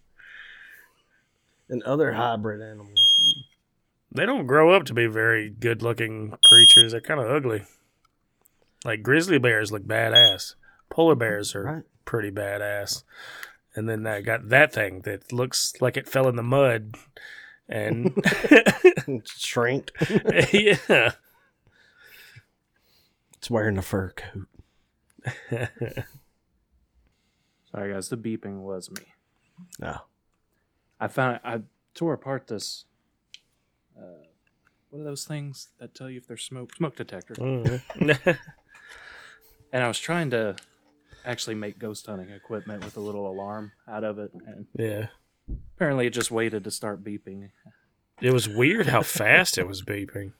And 1.69 1.83
other 1.83 2.13
hybrid 2.13 2.61
animals. 2.61 2.99
They 4.15 4.25
don't 4.25 4.47
grow 4.47 4.71
up 4.71 4.85
to 4.85 4.93
be 4.93 5.07
very 5.07 5.49
good 5.49 5.81
looking 5.81 6.33
creatures. 6.45 6.91
They're 6.93 7.01
kind 7.01 7.19
of 7.19 7.29
ugly. 7.29 7.63
Like 8.83 9.03
grizzly 9.03 9.37
bears 9.39 9.71
look 9.71 9.83
badass. 9.83 10.55
Polar 10.89 11.15
bears 11.15 11.53
are 11.55 11.63
Right. 11.63 11.83
pretty 12.05 12.31
badass. 12.31 13.03
And 13.75 13.89
then 13.89 14.07
I 14.07 14.21
got 14.21 14.49
that 14.49 14.71
thing 14.71 15.01
that 15.01 15.33
looks 15.33 15.73
like 15.81 15.97
it 15.97 16.07
fell 16.07 16.27
in 16.29 16.35
the 16.37 16.43
mud. 16.43 16.95
And 17.67 18.13
Shrinked. 19.25 19.91
yeah. 20.53 21.11
It's 23.33 23.49
wearing 23.49 23.77
a 23.77 23.81
fur 23.81 24.11
coat. 24.15 24.47
Sorry, 27.71 27.93
guys. 27.93 28.09
The 28.09 28.17
beeping 28.17 28.61
was 28.61 28.89
me. 28.91 29.01
No. 29.79 29.97
I 30.99 31.07
found 31.07 31.39
I 31.43 31.61
tore 31.93 32.13
apart 32.13 32.47
this. 32.47 32.85
Uh, 33.97 34.23
what 34.89 34.99
are 35.01 35.03
those 35.03 35.25
things 35.25 35.69
that 35.79 35.93
tell 35.95 36.09
you 36.09 36.17
if 36.17 36.27
there's 36.27 36.43
smoke? 36.43 36.73
Smoke 36.75 36.95
detector. 36.95 37.35
Mhm. 37.35 38.37
And 39.73 39.83
I 39.83 39.89
was 39.89 39.99
trying 39.99 40.29
to 40.29 40.55
actually 41.25 41.55
make 41.55 41.79
ghost 41.79 42.05
hunting 42.05 42.29
equipment 42.29 42.85
with 42.85 42.95
a 42.95 43.01
little 43.01 43.27
alarm 43.29 43.73
out 43.89 44.05
of 44.05 44.19
it, 44.19 44.31
and 44.33 44.67
yeah. 44.77 45.07
apparently 45.75 46.07
it 46.07 46.11
just 46.11 46.31
waited 46.31 46.63
to 46.63 46.71
start 46.71 47.03
beeping. 47.03 47.49
It 48.21 48.31
was 48.31 48.47
weird 48.47 48.87
how 48.87 49.01
fast 49.01 49.57
it 49.57 49.67
was 49.67 49.81
beeping. 49.81 50.31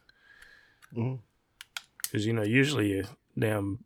Because, 0.94 2.26
you 2.26 2.32
know, 2.32 2.44
usually 2.44 3.00
a 3.00 3.04
damn 3.38 3.80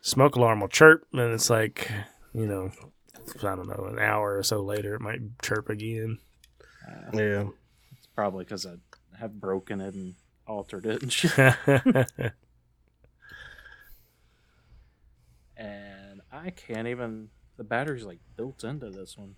smoke 0.00 0.34
alarm 0.34 0.60
will 0.60 0.68
chirp, 0.68 1.06
and 1.12 1.32
it's 1.32 1.48
like, 1.50 1.88
you 2.32 2.46
know, 2.46 2.72
I 3.38 3.54
don't 3.54 3.68
know, 3.68 3.86
an 3.88 4.00
hour 4.00 4.36
or 4.36 4.42
so 4.42 4.62
later, 4.62 4.96
it 4.96 5.00
might 5.00 5.20
chirp 5.42 5.68
again. 5.68 6.18
Uh, 6.88 7.16
Yeah. 7.16 7.44
It's 8.14 8.14
probably 8.14 8.44
because 8.44 8.64
I 8.64 8.76
have 9.18 9.40
broken 9.40 9.80
it 9.80 9.94
and 9.94 10.14
altered 10.46 10.86
it 10.86 11.02
and 11.02 11.12
shit. 11.18 11.32
And 15.56 16.20
I 16.32 16.50
can't 16.50 16.88
even. 16.88 17.28
The 17.56 17.62
battery's 17.62 18.02
like 18.04 18.18
built 18.36 18.64
into 18.64 18.90
this 18.90 19.16
one. 19.16 19.36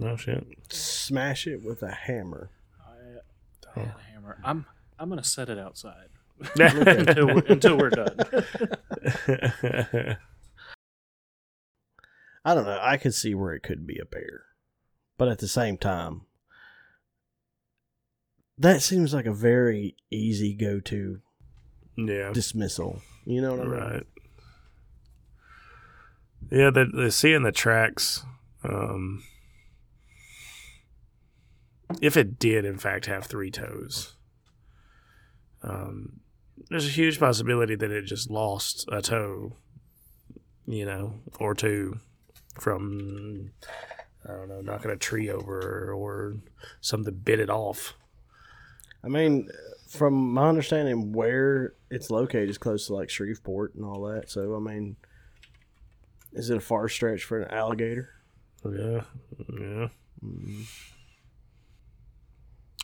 no 0.00 0.16
shit. 0.16 0.44
Smash 0.68 1.46
it 1.46 1.62
with 1.64 1.80
a 1.84 1.92
hammer. 1.92 2.50
I, 2.84 3.78
I 3.78 3.80
had 3.80 3.94
a 3.96 4.12
hammer. 4.12 4.38
I'm 4.42 4.66
I'm 4.98 5.08
gonna 5.08 5.22
set 5.22 5.48
it 5.48 5.60
outside 5.60 6.08
until 6.58 6.88
until 6.88 7.26
we're, 7.28 7.44
until 7.46 7.78
we're 7.78 7.90
done. 7.90 8.16
I 12.44 12.54
don't 12.54 12.64
know. 12.64 12.80
I 12.82 12.96
could 12.96 13.14
see 13.14 13.36
where 13.36 13.54
it 13.54 13.62
could 13.62 13.86
be 13.86 14.00
a 14.00 14.04
bear. 14.04 14.46
But 15.16 15.28
at 15.28 15.38
the 15.38 15.46
same 15.46 15.78
time, 15.78 16.22
that 18.58 18.82
seems 18.82 19.12
like 19.12 19.26
a 19.26 19.32
very 19.32 19.96
easy 20.10 20.54
go 20.54 20.80
to 20.80 21.20
yeah. 21.96 22.32
dismissal. 22.32 23.02
You 23.24 23.40
know 23.40 23.54
what 23.54 23.60
I 23.60 23.64
mean? 23.64 23.80
Right. 23.80 24.06
Yeah, 26.50 26.70
the 26.70 26.84
the 26.84 27.10
seeing 27.10 27.42
the 27.42 27.52
tracks. 27.52 28.24
Um, 28.62 29.24
if 32.00 32.16
it 32.16 32.38
did, 32.38 32.64
in 32.64 32.78
fact, 32.78 33.06
have 33.06 33.26
three 33.26 33.50
toes, 33.50 34.14
um, 35.62 36.20
there's 36.70 36.86
a 36.86 36.90
huge 36.90 37.18
possibility 37.18 37.74
that 37.74 37.90
it 37.90 38.02
just 38.02 38.30
lost 38.30 38.86
a 38.90 39.02
toe, 39.02 39.56
you 40.66 40.84
know, 40.84 41.20
or 41.38 41.54
two 41.54 41.98
from 42.60 43.50
I 44.28 44.32
don't 44.32 44.48
know, 44.48 44.60
knocking 44.60 44.90
a 44.90 44.96
tree 44.96 45.30
over 45.30 45.92
or 45.92 46.36
something 46.80 47.14
bit 47.14 47.40
it 47.40 47.50
off. 47.50 47.94
I 49.04 49.08
mean, 49.08 49.48
from 49.88 50.32
my 50.32 50.48
understanding, 50.48 51.12
where 51.12 51.74
it's 51.90 52.10
located 52.10 52.48
is 52.48 52.58
close 52.58 52.86
to 52.86 52.94
like 52.94 53.10
Shreveport 53.10 53.74
and 53.74 53.84
all 53.84 54.02
that. 54.02 54.30
So, 54.30 54.56
I 54.56 54.58
mean, 54.58 54.96
is 56.32 56.50
it 56.50 56.56
a 56.56 56.60
far 56.60 56.88
stretch 56.88 57.24
for 57.24 57.40
an 57.40 57.50
alligator? 57.50 58.10
Yeah, 58.64 59.02
yeah. 59.58 59.88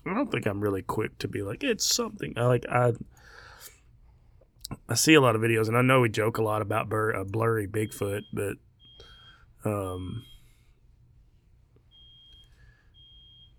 I 0.06 0.14
don't 0.14 0.30
think 0.30 0.46
I'm 0.46 0.60
really 0.60 0.82
quick 0.82 1.18
to 1.18 1.28
be 1.28 1.42
like 1.42 1.64
it's 1.64 1.86
something. 1.86 2.34
I 2.36 2.46
like 2.46 2.66
I. 2.68 2.92
I 4.88 4.94
see 4.94 5.14
a 5.14 5.20
lot 5.20 5.34
of 5.34 5.42
videos, 5.42 5.66
and 5.66 5.76
I 5.76 5.82
know 5.82 6.00
we 6.00 6.08
joke 6.08 6.38
a 6.38 6.42
lot 6.42 6.62
about 6.62 6.88
blur, 6.88 7.16
uh, 7.16 7.24
blurry 7.24 7.66
Bigfoot, 7.66 8.22
but 8.32 8.54
um, 9.64 10.22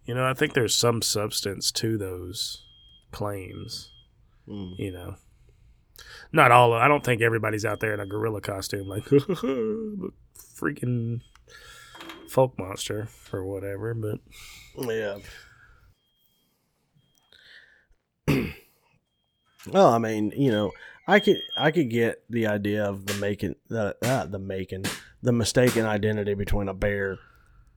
you 0.05 0.13
know, 0.15 0.25
I 0.25 0.33
think 0.33 0.53
there's 0.53 0.75
some 0.75 1.01
substance 1.01 1.71
to 1.73 1.97
those 1.97 2.63
claims. 3.11 3.91
Mm. 4.47 4.73
You 4.77 4.91
know, 4.91 5.15
not 6.31 6.51
all. 6.51 6.73
I 6.73 6.87
don't 6.87 7.03
think 7.03 7.21
everybody's 7.21 7.65
out 7.65 7.79
there 7.79 7.93
in 7.93 7.99
a 7.99 8.05
gorilla 8.05 8.41
costume, 8.41 8.87
like 8.87 9.03
freaking 10.35 11.21
Fouke 12.27 12.57
monster 12.57 13.07
or 13.31 13.45
whatever. 13.45 13.93
But 13.93 14.19
Yeah. 14.77 15.17
well, 19.67 19.87
I 19.87 19.97
mean, 19.97 20.31
you 20.35 20.51
know, 20.51 20.71
I 21.07 21.19
could 21.19 21.37
I 21.57 21.71
could 21.71 21.89
get 21.89 22.23
the 22.29 22.47
idea 22.47 22.85
of 22.85 23.05
the 23.05 23.13
making 23.15 23.55
the 23.67 23.95
uh, 24.01 24.25
the 24.25 24.39
making 24.39 24.85
the 25.21 25.31
mistaken 25.31 25.85
identity 25.85 26.33
between 26.33 26.67
a 26.67 26.73
bear 26.73 27.19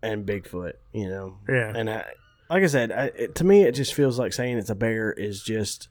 and 0.04 0.26
Bigfoot. 0.26 0.74
You 0.92 1.08
know, 1.08 1.38
yeah, 1.48 1.72
and 1.74 1.90
I, 1.90 2.04
like 2.50 2.62
I 2.62 2.66
said, 2.66 2.92
I, 2.92 3.04
it, 3.16 3.34
to 3.36 3.44
me, 3.44 3.62
it 3.62 3.72
just 3.72 3.94
feels 3.94 4.18
like 4.18 4.32
saying 4.32 4.58
it's 4.58 4.70
a 4.70 4.74
bear 4.74 5.12
is 5.12 5.42
just 5.42 5.88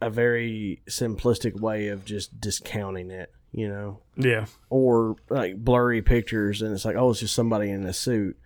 a 0.00 0.10
very 0.10 0.82
simplistic 0.88 1.60
way 1.60 1.88
of 1.88 2.04
just 2.04 2.40
discounting 2.40 3.10
it. 3.10 3.32
You 3.52 3.68
know, 3.68 4.02
yeah, 4.16 4.46
or 4.68 5.16
like 5.28 5.56
blurry 5.56 6.02
pictures, 6.02 6.62
and 6.62 6.72
it's 6.72 6.84
like, 6.84 6.96
oh, 6.96 7.10
it's 7.10 7.20
just 7.20 7.34
somebody 7.34 7.70
in 7.70 7.84
a 7.84 7.92
suit. 7.92 8.36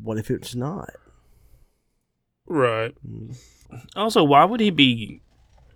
What 0.00 0.18
if 0.18 0.30
it's 0.30 0.54
not? 0.54 0.90
right. 2.46 2.94
Mm. 3.06 3.36
Also, 3.96 4.22
why 4.22 4.44
would 4.44 4.60
he 4.60 4.70
be 4.70 5.22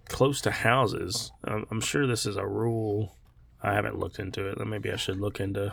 close 0.09 0.41
to 0.43 0.51
houses? 0.51 1.33
I'm, 1.45 1.67
I'm 1.71 1.81
sure 1.81 2.07
this 2.07 2.27
is 2.27 2.37
a 2.37 2.47
rule. 2.47 3.17
I 3.63 3.75
haven't 3.75 3.99
looked 3.99 4.19
into 4.19 4.47
it. 4.49 4.65
Maybe 4.65 4.93
I 4.93 4.97
should 4.97 5.21
look 5.21 5.41
into 5.41 5.73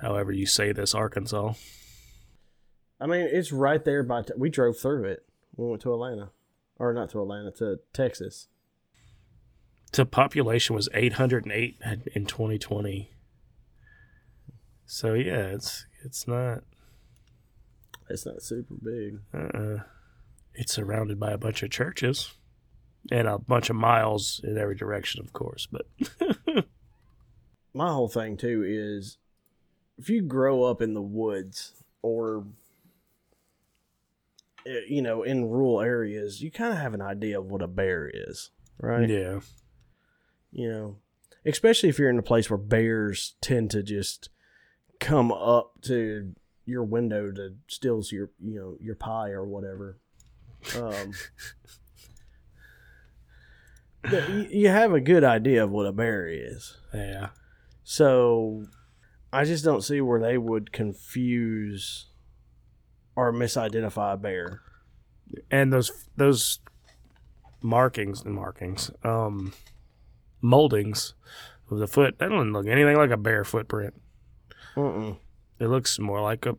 however 0.00 0.32
you 0.32 0.46
say 0.46 0.72
this, 0.72 0.94
Arkansas. 0.94 1.52
I 3.00 3.06
mean, 3.06 3.28
it's 3.30 3.52
right 3.52 3.84
there 3.84 4.02
by. 4.02 4.24
We 4.36 4.50
drove 4.50 4.78
through 4.78 5.04
it. 5.04 5.24
We 5.56 5.66
went 5.66 5.82
to 5.82 5.92
Atlanta, 5.92 6.30
or 6.78 6.92
not 6.92 7.10
to 7.10 7.22
Atlanta, 7.22 7.50
to 7.52 7.80
Texas. 7.92 8.48
The 9.92 10.06
population 10.06 10.76
was 10.76 10.88
808 10.94 11.78
in 12.14 12.26
2020. 12.26 13.10
So 14.86 15.14
yeah, 15.14 15.46
it's 15.46 15.86
it's 16.04 16.28
not. 16.28 16.62
It's 18.08 18.26
not 18.26 18.42
super 18.42 18.74
big. 18.74 19.20
Uh, 19.32 19.84
it's 20.54 20.72
surrounded 20.72 21.18
by 21.20 21.30
a 21.30 21.38
bunch 21.38 21.62
of 21.62 21.70
churches 21.70 22.34
and 23.10 23.28
a 23.28 23.38
bunch 23.38 23.70
of 23.70 23.76
miles 23.76 24.40
in 24.42 24.58
every 24.58 24.74
direction, 24.74 25.20
of 25.20 25.32
course. 25.32 25.68
But 25.70 25.86
My 27.72 27.92
whole 27.92 28.08
thing 28.08 28.36
too 28.36 28.64
is, 28.66 29.18
if 29.96 30.10
you 30.10 30.22
grow 30.22 30.64
up 30.64 30.82
in 30.82 30.94
the 30.94 31.02
woods 31.02 31.72
or, 32.02 32.44
you 34.88 35.02
know, 35.02 35.22
in 35.22 35.48
rural 35.48 35.80
areas, 35.80 36.42
you 36.42 36.50
kind 36.50 36.72
of 36.72 36.78
have 36.78 36.94
an 36.94 37.02
idea 37.02 37.38
of 37.38 37.46
what 37.46 37.62
a 37.62 37.68
bear 37.68 38.10
is, 38.12 38.50
right? 38.78 39.08
yeah, 39.08 39.40
you 40.52 40.70
know, 40.70 40.96
especially 41.44 41.88
if 41.88 41.98
you're 41.98 42.10
in 42.10 42.18
a 42.18 42.22
place 42.22 42.50
where 42.50 42.58
bears 42.58 43.34
tend 43.40 43.70
to 43.70 43.82
just 43.82 44.28
come 44.98 45.32
up 45.32 45.80
to 45.82 46.34
your 46.66 46.84
window 46.84 47.32
to 47.32 47.56
steal 47.68 48.02
your, 48.10 48.30
you 48.38 48.58
know, 48.58 48.76
your 48.80 48.94
pie 48.94 49.30
or 49.30 49.44
whatever. 49.44 49.98
Um, 50.76 51.12
you, 54.10 54.46
you 54.50 54.68
have 54.68 54.92
a 54.92 55.00
good 55.00 55.24
idea 55.24 55.64
of 55.64 55.70
what 55.70 55.86
a 55.86 55.92
bear 55.92 56.28
is. 56.28 56.76
yeah, 56.92 57.28
So 57.82 58.64
I 59.32 59.44
just 59.44 59.64
don't 59.64 59.82
see 59.82 60.00
where 60.00 60.20
they 60.20 60.38
would 60.38 60.72
confuse 60.72 62.06
or 63.28 63.32
misidentify 63.32 64.14
a 64.14 64.16
bear. 64.16 64.60
and 65.50 65.72
those 65.72 65.90
those 66.16 66.60
markings 67.62 68.22
and 68.22 68.34
markings, 68.34 68.90
um, 69.04 69.52
moldings 70.40 71.14
of 71.70 71.78
the 71.78 71.86
foot. 71.86 72.18
That 72.18 72.30
doesn't 72.30 72.52
look 72.52 72.66
anything 72.66 72.96
like 72.96 73.10
a 73.10 73.16
bear 73.16 73.44
footprint. 73.44 73.94
Mm-mm. 74.74 75.16
It 75.58 75.66
looks 75.68 75.98
more 75.98 76.20
like 76.22 76.46
a 76.46 76.56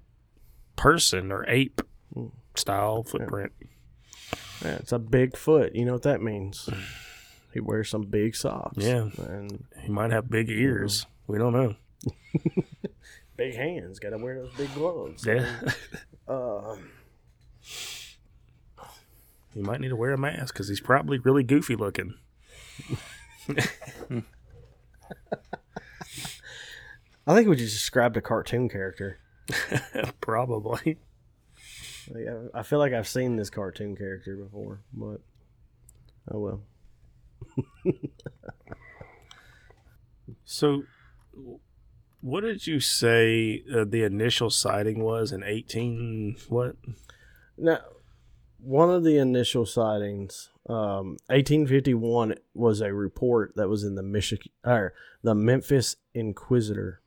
person 0.75 1.31
or 1.31 1.45
ape 1.49 1.81
Mm. 2.15 2.31
style 2.55 3.03
footprint. 3.03 3.53
Yeah, 4.63 4.75
it's 4.75 4.91
a 4.91 4.99
big 4.99 5.37
foot. 5.37 5.73
You 5.73 5.85
know 5.85 5.93
what 5.93 6.03
that 6.03 6.21
means? 6.21 6.69
He 7.53 7.59
wears 7.61 7.89
some 7.89 8.03
big 8.03 8.35
socks. 8.35 8.77
Yeah. 8.77 9.09
And 9.17 9.65
He 9.81 9.89
might 9.89 10.11
have 10.11 10.29
big 10.29 10.49
ears. 10.49 11.05
We 11.27 11.37
don't 11.37 11.53
know. 11.53 11.75
Big 13.37 13.55
hands. 13.55 13.99
Got 13.99 14.09
to 14.11 14.17
wear 14.17 14.41
those 14.41 14.53
big 14.55 14.73
gloves. 14.73 15.25
Yeah. 15.25 15.59
Uh, 16.27 16.75
he 19.53 19.61
might 19.61 19.81
need 19.81 19.89
to 19.89 19.95
wear 19.95 20.11
a 20.11 20.17
mask 20.17 20.53
because 20.53 20.67
he's 20.67 20.81
probably 20.81 21.17
really 21.19 21.43
goofy 21.43 21.75
looking. 21.75 22.13
I 27.27 27.35
think 27.35 27.47
we 27.47 27.55
just 27.55 27.73
described 27.75 28.17
a 28.17 28.21
cartoon 28.21 28.69
character. 28.69 29.19
probably. 30.21 30.97
Like, 32.09 32.27
I- 32.27 32.59
I 32.59 32.63
feel 32.63 32.79
like 32.79 32.93
I've 32.93 33.07
seen 33.07 33.35
this 33.35 33.49
cartoon 33.49 33.95
character 33.95 34.35
before, 34.35 34.81
but 34.93 35.21
oh 36.31 36.39
well. 36.39 36.61
So, 40.45 40.83
what 42.21 42.41
did 42.41 42.67
you 42.67 42.79
say 42.79 43.63
uh, 43.73 43.83
the 43.83 44.03
initial 44.03 44.49
sighting 44.49 45.03
was 45.03 45.31
in 45.31 45.43
18 45.43 46.37
what? 46.49 46.75
Now, 47.57 47.79
one 48.59 48.89
of 48.89 49.03
the 49.03 49.17
initial 49.17 49.65
sightings, 49.65 50.49
um, 50.69 51.17
1851, 51.27 52.35
was 52.53 52.79
a 52.81 52.93
report 52.93 53.53
that 53.55 53.67
was 53.67 53.83
in 53.83 53.95
the 53.95 54.03
Michigan 54.03 54.51
or 54.63 54.93
the 55.23 55.35
Memphis 55.35 55.95
Inquisitor. 56.13 57.01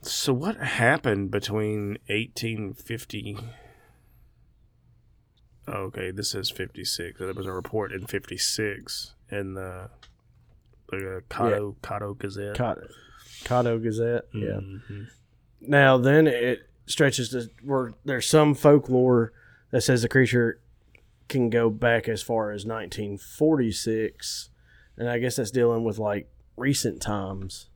So, 0.00 0.32
what 0.32 0.56
happened 0.56 1.30
between 1.30 1.98
1850? 2.08 3.38
Okay, 5.66 6.10
this 6.10 6.34
is 6.34 6.50
56. 6.50 7.18
There 7.18 7.32
was 7.32 7.46
a 7.46 7.52
report 7.52 7.92
in 7.92 8.06
56 8.06 9.14
in 9.30 9.54
the 9.54 9.90
the 10.90 11.22
Cato 11.28 11.76
Cato 11.82 12.14
Gazette. 12.14 12.56
Cotto, 12.56 12.86
Cotto 13.44 13.82
Gazette. 13.82 14.24
Yeah. 14.32 14.60
Mhm. 14.60 15.06
Now 15.60 15.96
then 15.98 16.26
it 16.26 16.60
stretches 16.86 17.30
to 17.30 17.48
where 17.62 17.92
there's 18.04 18.26
some 18.28 18.54
folklore 18.54 19.32
that 19.70 19.80
says 19.82 20.02
the 20.02 20.08
creature 20.08 20.60
can 21.28 21.48
go 21.50 21.70
back 21.70 22.08
as 22.08 22.22
far 22.22 22.50
as 22.50 22.64
1946, 22.66 24.50
and 24.96 25.08
I 25.08 25.18
guess 25.18 25.36
that's 25.36 25.50
dealing 25.50 25.84
with 25.84 25.98
like 25.98 26.28
recent 26.56 27.00
times. 27.00 27.68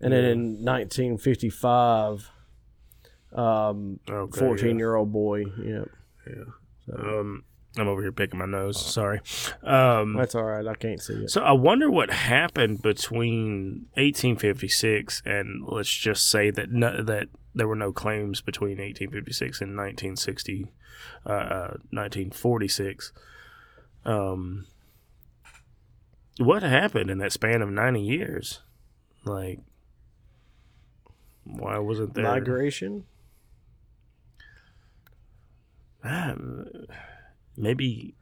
And 0.00 0.12
then 0.12 0.24
in 0.24 0.64
1955, 0.64 2.30
um, 3.32 4.00
Okay, 4.08 4.38
14 4.40 4.70
yeah. 4.70 4.76
year 4.76 4.94
old 4.96 5.12
boy. 5.12 5.44
Yep. 5.62 5.88
Yeah. 6.26 6.44
So, 6.86 7.20
Um, 7.20 7.44
I'm 7.76 7.88
over 7.88 8.02
here 8.02 8.12
picking 8.12 8.38
my 8.38 8.46
nose. 8.46 8.84
Sorry. 8.84 9.20
Um, 9.62 10.14
that's 10.14 10.34
all 10.34 10.44
right. 10.44 10.66
I 10.66 10.74
can't 10.74 11.00
see 11.00 11.14
it. 11.14 11.30
So 11.30 11.42
I 11.42 11.52
wonder 11.52 11.90
what 11.90 12.10
happened 12.10 12.82
between 12.82 13.86
1856 13.94 15.22
and 15.24 15.64
let's 15.66 15.88
just 15.88 16.28
say 16.28 16.50
that 16.50 16.70
no, 16.70 17.02
that 17.02 17.28
there 17.54 17.66
were 17.66 17.76
no 17.76 17.92
claims 17.92 18.40
between 18.42 18.78
1856 18.78 19.60
and 19.62 19.70
1960, 19.70 20.70
uh, 21.24 21.30
uh, 21.30 21.68
1946. 21.90 23.12
Um, 24.04 24.66
what 26.38 26.62
happened 26.62 27.10
in 27.10 27.18
that 27.18 27.32
span 27.32 27.62
of 27.62 27.70
90 27.70 28.00
years? 28.02 28.60
Like, 29.24 29.60
why 31.44 31.78
wasn't 31.78 32.14
there 32.14 32.24
Migration. 32.24 33.04
Ah, 36.04 36.34
maybe 37.56 38.14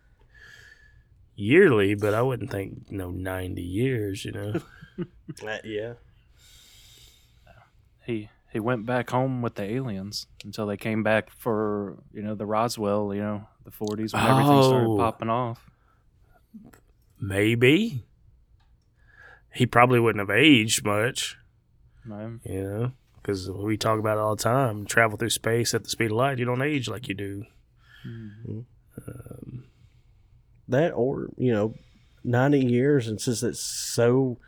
yearly? 1.36 1.94
But 1.94 2.14
I 2.14 2.22
wouldn't 2.22 2.50
think 2.50 2.86
you 2.90 2.98
know 2.98 3.10
90 3.10 3.62
years. 3.62 4.24
You 4.24 4.32
know. 4.32 4.54
Uh, 5.46 5.56
yeah. 5.64 5.94
He 8.04 8.28
he 8.52 8.58
went 8.60 8.84
back 8.84 9.08
home 9.10 9.40
with 9.40 9.54
the 9.54 9.62
aliens 9.62 10.26
until 10.44 10.66
they 10.66 10.76
came 10.76 11.02
back 11.02 11.30
for 11.30 11.96
you 12.12 12.20
know 12.22 12.34
the 12.34 12.44
Roswell, 12.44 13.14
you 13.14 13.22
know 13.22 13.46
the 13.64 13.70
40s 13.70 14.12
when 14.12 14.22
everything 14.26 14.62
started 14.62 14.88
Oh. 14.88 14.96
popping 14.98 15.30
off. 15.30 15.70
Maybe. 17.20 18.04
He 19.54 19.64
probably 19.66 20.00
wouldn't 20.00 20.20
have 20.28 20.36
aged 20.36 20.84
much, 20.84 21.36
Right? 22.06 22.38
you 22.44 22.62
know, 22.62 22.92
because 23.16 23.50
we 23.50 23.76
talk 23.76 23.98
about 23.98 24.16
it 24.18 24.20
all 24.20 24.36
the 24.36 24.42
time. 24.42 24.84
Travel 24.86 25.16
through 25.18 25.30
space 25.30 25.72
at 25.74 25.84
the 25.84 25.90
speed 25.90 26.06
of 26.10 26.16
light, 26.16 26.38
you 26.38 26.44
don't 26.44 26.62
age 26.62 26.88
like 26.88 27.08
you 27.08 27.14
do. 27.14 27.44
That 30.68 30.92
or, 30.92 31.28
you 31.36 31.52
know, 31.52 31.74
90 32.24 32.60
years, 32.60 33.08
and 33.08 33.20
since 33.20 33.42
it's 33.42 33.60
so 33.60 34.38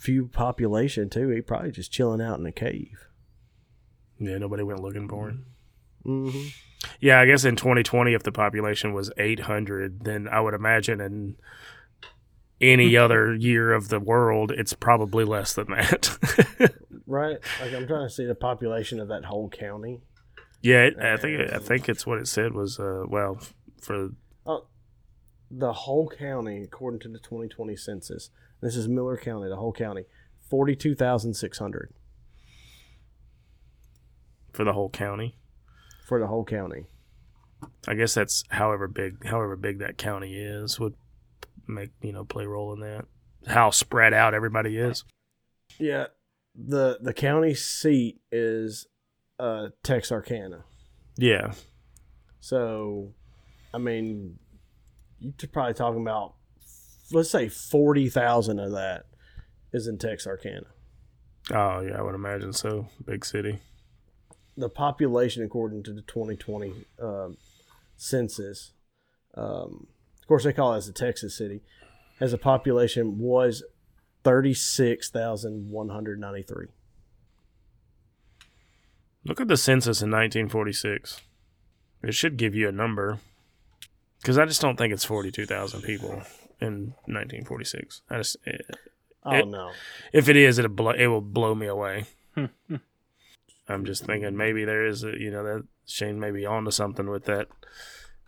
few 0.00 0.26
population, 0.26 1.08
too, 1.08 1.28
he 1.28 1.40
probably 1.40 1.70
just 1.70 1.92
chilling 1.92 2.20
out 2.20 2.38
in 2.38 2.46
a 2.46 2.52
cave. 2.52 3.08
Yeah, 4.18 4.38
nobody 4.38 4.62
went 4.62 4.80
looking 4.80 5.08
for 5.08 5.30
him. 5.30 5.46
Mm-hmm. 6.04 6.48
Yeah, 7.00 7.20
I 7.20 7.26
guess 7.26 7.44
in 7.44 7.56
2020, 7.56 8.12
if 8.12 8.22
the 8.22 8.32
population 8.32 8.92
was 8.92 9.10
800, 9.16 10.04
then 10.04 10.28
I 10.28 10.40
would 10.40 10.54
imagine 10.54 11.00
in 11.00 11.36
any 12.60 12.96
other 12.96 13.34
year 13.34 13.72
of 13.72 13.88
the 13.88 14.00
world, 14.00 14.50
it's 14.50 14.72
probably 14.72 15.24
less 15.24 15.54
than 15.54 15.68
that. 15.68 16.18
Right? 17.04 17.38
Like, 17.60 17.74
I'm 17.74 17.86
trying 17.86 18.08
to 18.08 18.14
see 18.14 18.24
the 18.24 18.34
population 18.34 18.98
of 18.98 19.08
that 19.08 19.26
whole 19.26 19.50
county. 19.50 20.00
Yeah, 20.62 20.90
I 21.00 21.16
think 21.16 21.52
I 21.52 21.58
think 21.58 21.88
it's 21.88 22.06
what 22.06 22.18
it 22.18 22.28
said 22.28 22.52
was 22.52 22.78
uh, 22.78 23.04
well 23.08 23.38
for 23.80 24.10
The 25.50 25.72
whole 25.72 26.08
county, 26.08 26.62
according 26.62 27.00
to 27.00 27.08
the 27.08 27.18
2020 27.18 27.76
census, 27.76 28.30
this 28.62 28.74
is 28.74 28.88
Miller 28.88 29.18
County, 29.18 29.50
the 29.50 29.56
whole 29.56 29.72
county, 29.72 30.04
42,600 30.48 31.92
for 34.52 34.64
the 34.64 34.72
whole 34.72 34.88
county. 34.88 35.36
for 36.06 36.18
the 36.18 36.26
whole 36.26 36.44
county. 36.44 36.86
I 37.86 37.94
guess 37.94 38.14
that's 38.14 38.44
however 38.50 38.88
big 38.88 39.24
however 39.26 39.56
big 39.56 39.78
that 39.78 39.96
county 39.98 40.34
is 40.36 40.80
would 40.80 40.94
make 41.66 41.90
you 42.02 42.12
know 42.12 42.24
play 42.24 42.44
a 42.44 42.48
role 42.48 42.72
in 42.72 42.80
that. 42.80 43.04
How 43.46 43.70
spread 43.70 44.12
out 44.14 44.34
everybody 44.34 44.76
is. 44.76 45.04
Yeah. 45.78 46.06
The 46.54 46.98
the 47.00 47.14
county 47.14 47.54
seat 47.54 48.20
is 48.30 48.86
uh, 49.42 49.68
Texarkana. 49.82 50.64
Yeah, 51.18 51.52
So, 52.40 53.12
I 53.74 53.78
mean, 53.78 54.38
you're 55.20 55.34
probably 55.52 55.74
talking 55.74 56.00
about, 56.00 56.34
let's 57.10 57.30
say, 57.30 57.48
40,000 57.48 58.60
of 58.60 58.70
that 58.72 59.06
is 59.72 59.88
in 59.88 59.98
Texarkana. 59.98 60.66
oh 61.50 61.80
yeah, 61.80 61.98
I 61.98 62.02
would 62.02 62.14
imagine 62.14 62.52
so. 62.52 62.86
Big 63.04 63.24
city. 63.24 63.58
The 64.56 64.68
population, 64.68 65.42
according 65.42 65.82
to 65.84 65.92
the 65.92 66.02
2020 66.02 66.84
um, 67.00 67.36
census, 67.96 68.72
um, 69.34 69.88
of 70.20 70.28
course, 70.28 70.44
they 70.44 70.52
call 70.52 70.74
it 70.74 70.78
as 70.78 70.88
a 70.88 70.92
Texas 70.92 71.36
city, 71.36 71.62
has 72.20 72.32
a 72.32 72.38
population 72.38 73.18
was 73.18 73.64
36,193. 74.22 76.66
Look 79.24 79.40
at 79.40 79.48
the 79.48 79.56
census 79.56 80.02
in 80.02 80.10
1946. 80.10 81.20
It 82.02 82.14
should 82.14 82.36
give 82.36 82.54
you 82.54 82.68
a 82.68 82.72
number. 82.72 83.18
Because 84.20 84.38
I 84.38 84.44
just 84.46 84.60
don't 84.60 84.76
think 84.76 84.92
it's 84.92 85.04
42,000 85.04 85.82
people 85.82 86.22
in 86.60 86.94
1946. 87.06 88.02
I 88.10 88.16
just, 88.18 88.36
eh, 88.46 88.58
Oh, 89.24 89.32
It- 89.36 89.48
no. 89.48 89.72
if 90.12 90.28
it 90.28 90.36
is, 90.36 90.58
it'll 90.58 90.70
blow, 90.72 90.90
it 90.90 91.06
will 91.06 91.20
blow 91.20 91.54
me 91.54 91.66
away. 91.66 92.06
I'm 93.68 93.84
just 93.84 94.04
thinking 94.04 94.36
maybe 94.36 94.64
there 94.64 94.84
is, 94.84 95.04
a, 95.04 95.16
you 95.18 95.30
know, 95.30 95.44
that 95.44 95.64
Shane 95.86 96.18
may 96.18 96.30
be 96.32 96.44
onto 96.44 96.72
something 96.72 97.08
with 97.08 97.24
that. 97.26 97.46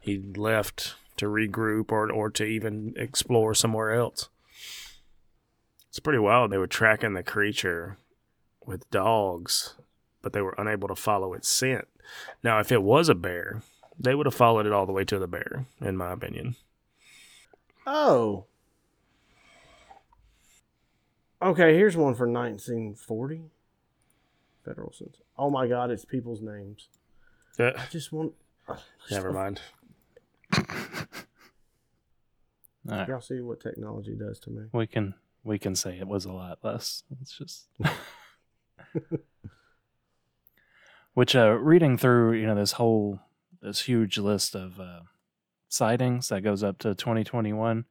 He 0.00 0.18
left 0.36 0.94
to 1.16 1.26
regroup 1.26 1.90
or 1.90 2.10
or 2.12 2.30
to 2.30 2.44
even 2.44 2.92
explore 2.96 3.54
somewhere 3.54 3.92
else. 3.92 4.28
It's 5.88 5.98
pretty 6.00 6.18
wild. 6.18 6.50
They 6.52 6.58
were 6.58 6.66
tracking 6.66 7.14
the 7.14 7.22
creature 7.22 7.98
with 8.64 8.88
dogs, 8.90 9.74
but 10.24 10.32
they 10.32 10.40
were 10.42 10.54
unable 10.58 10.88
to 10.88 10.96
follow 10.96 11.34
its 11.34 11.48
scent. 11.48 11.86
Now, 12.42 12.58
if 12.58 12.72
it 12.72 12.82
was 12.82 13.08
a 13.08 13.14
bear, 13.14 13.62
they 13.98 14.14
would 14.14 14.26
have 14.26 14.34
followed 14.34 14.66
it 14.66 14.72
all 14.72 14.86
the 14.86 14.92
way 14.92 15.04
to 15.04 15.18
the 15.18 15.28
bear, 15.28 15.66
in 15.80 15.96
my 15.96 16.12
opinion. 16.12 16.56
Oh. 17.86 18.46
Okay, 21.40 21.74
here's 21.76 21.96
one 21.96 22.14
for 22.14 22.26
1940. 22.26 23.42
Federal 24.64 24.92
census. 24.92 25.20
Oh 25.36 25.50
my 25.50 25.68
God, 25.68 25.90
it's 25.90 26.06
people's 26.06 26.40
names. 26.40 26.88
Uh, 27.58 27.72
I 27.76 27.84
just 27.90 28.10
want. 28.10 28.32
uh, 28.66 28.76
never 29.10 29.30
mind. 29.30 29.60
All 30.56 30.64
right. 32.86 33.08
Y'all 33.08 33.20
see 33.20 33.40
what 33.40 33.60
technology 33.60 34.14
does 34.14 34.38
to 34.40 34.50
me. 34.50 34.62
We 34.72 34.86
can 34.86 35.14
we 35.42 35.58
can 35.58 35.74
say 35.74 35.98
it 35.98 36.08
was 36.08 36.24
a 36.24 36.32
lot 36.32 36.60
less. 36.62 37.02
It's 37.20 37.36
just 37.36 37.68
which 41.14 41.34
uh 41.34 41.52
reading 41.52 41.96
through, 41.96 42.32
you 42.32 42.46
know, 42.46 42.54
this 42.54 42.72
whole 42.72 43.20
this 43.62 43.82
huge 43.82 44.18
list 44.18 44.54
of 44.54 44.78
uh 44.78 45.00
sightings 45.68 46.28
that 46.28 46.42
goes 46.42 46.62
up 46.62 46.78
to 46.78 46.94
2021, 46.94 47.84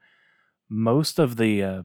most 0.70 1.20
of 1.20 1.38
the 1.38 1.64
uh 1.64 1.84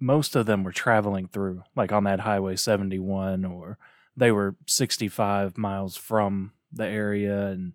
most 0.00 0.36
of 0.36 0.46
them 0.46 0.64
were 0.64 0.72
traveling 0.72 1.28
through, 1.28 1.62
like 1.74 1.92
on 1.92 2.04
that 2.04 2.20
Highway 2.20 2.56
71, 2.56 3.44
or 3.44 3.78
they 4.16 4.30
were 4.30 4.56
65 4.66 5.56
miles 5.56 5.96
from 5.96 6.52
the 6.72 6.86
area. 6.86 7.46
And 7.46 7.72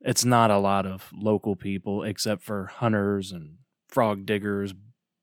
it's 0.00 0.24
not 0.24 0.50
a 0.50 0.58
lot 0.58 0.86
of 0.86 1.10
local 1.12 1.56
people 1.56 2.04
except 2.04 2.42
for 2.42 2.66
hunters 2.66 3.32
and 3.32 3.56
frog 3.88 4.26
diggers, 4.26 4.74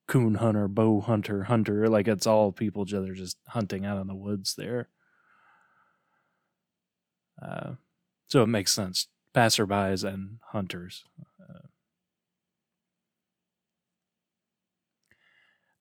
coon 0.08 0.36
hunter, 0.36 0.68
bow 0.68 1.02
hunter, 1.02 1.44
hunter. 1.44 1.88
Like 1.88 2.08
it's 2.08 2.28
all 2.28 2.52
people 2.52 2.86
that 2.86 3.10
are 3.10 3.16
just 3.16 3.38
hunting 3.48 3.86
out 3.86 4.02
in 4.02 4.08
the 4.08 4.16
woods 4.16 4.56
there. 4.56 4.90
Uh, 7.42 7.74
so 8.28 8.44
it 8.44 8.48
makes 8.48 8.74
sense. 8.74 9.08
Passerbys 9.34 10.04
and 10.04 10.40
hunters. 10.52 11.04
Uh, 11.42 11.68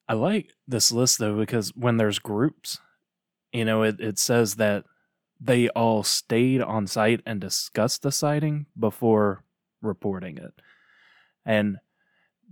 I 0.08 0.14
like 0.14 0.52
this 0.68 0.92
list 0.92 1.18
though 1.18 1.36
because 1.36 1.70
when 1.74 1.96
there's 1.96 2.18
groups, 2.18 2.78
you 3.52 3.64
know, 3.64 3.82
it, 3.82 4.00
it 4.00 4.18
says 4.18 4.56
that 4.56 4.84
they 5.40 5.68
all 5.70 6.02
stayed 6.02 6.62
on 6.62 6.86
site 6.86 7.20
and 7.26 7.40
discussed 7.40 8.02
the 8.02 8.12
sighting 8.12 8.66
before 8.78 9.44
reporting 9.82 10.38
it. 10.38 10.54
And 11.44 11.78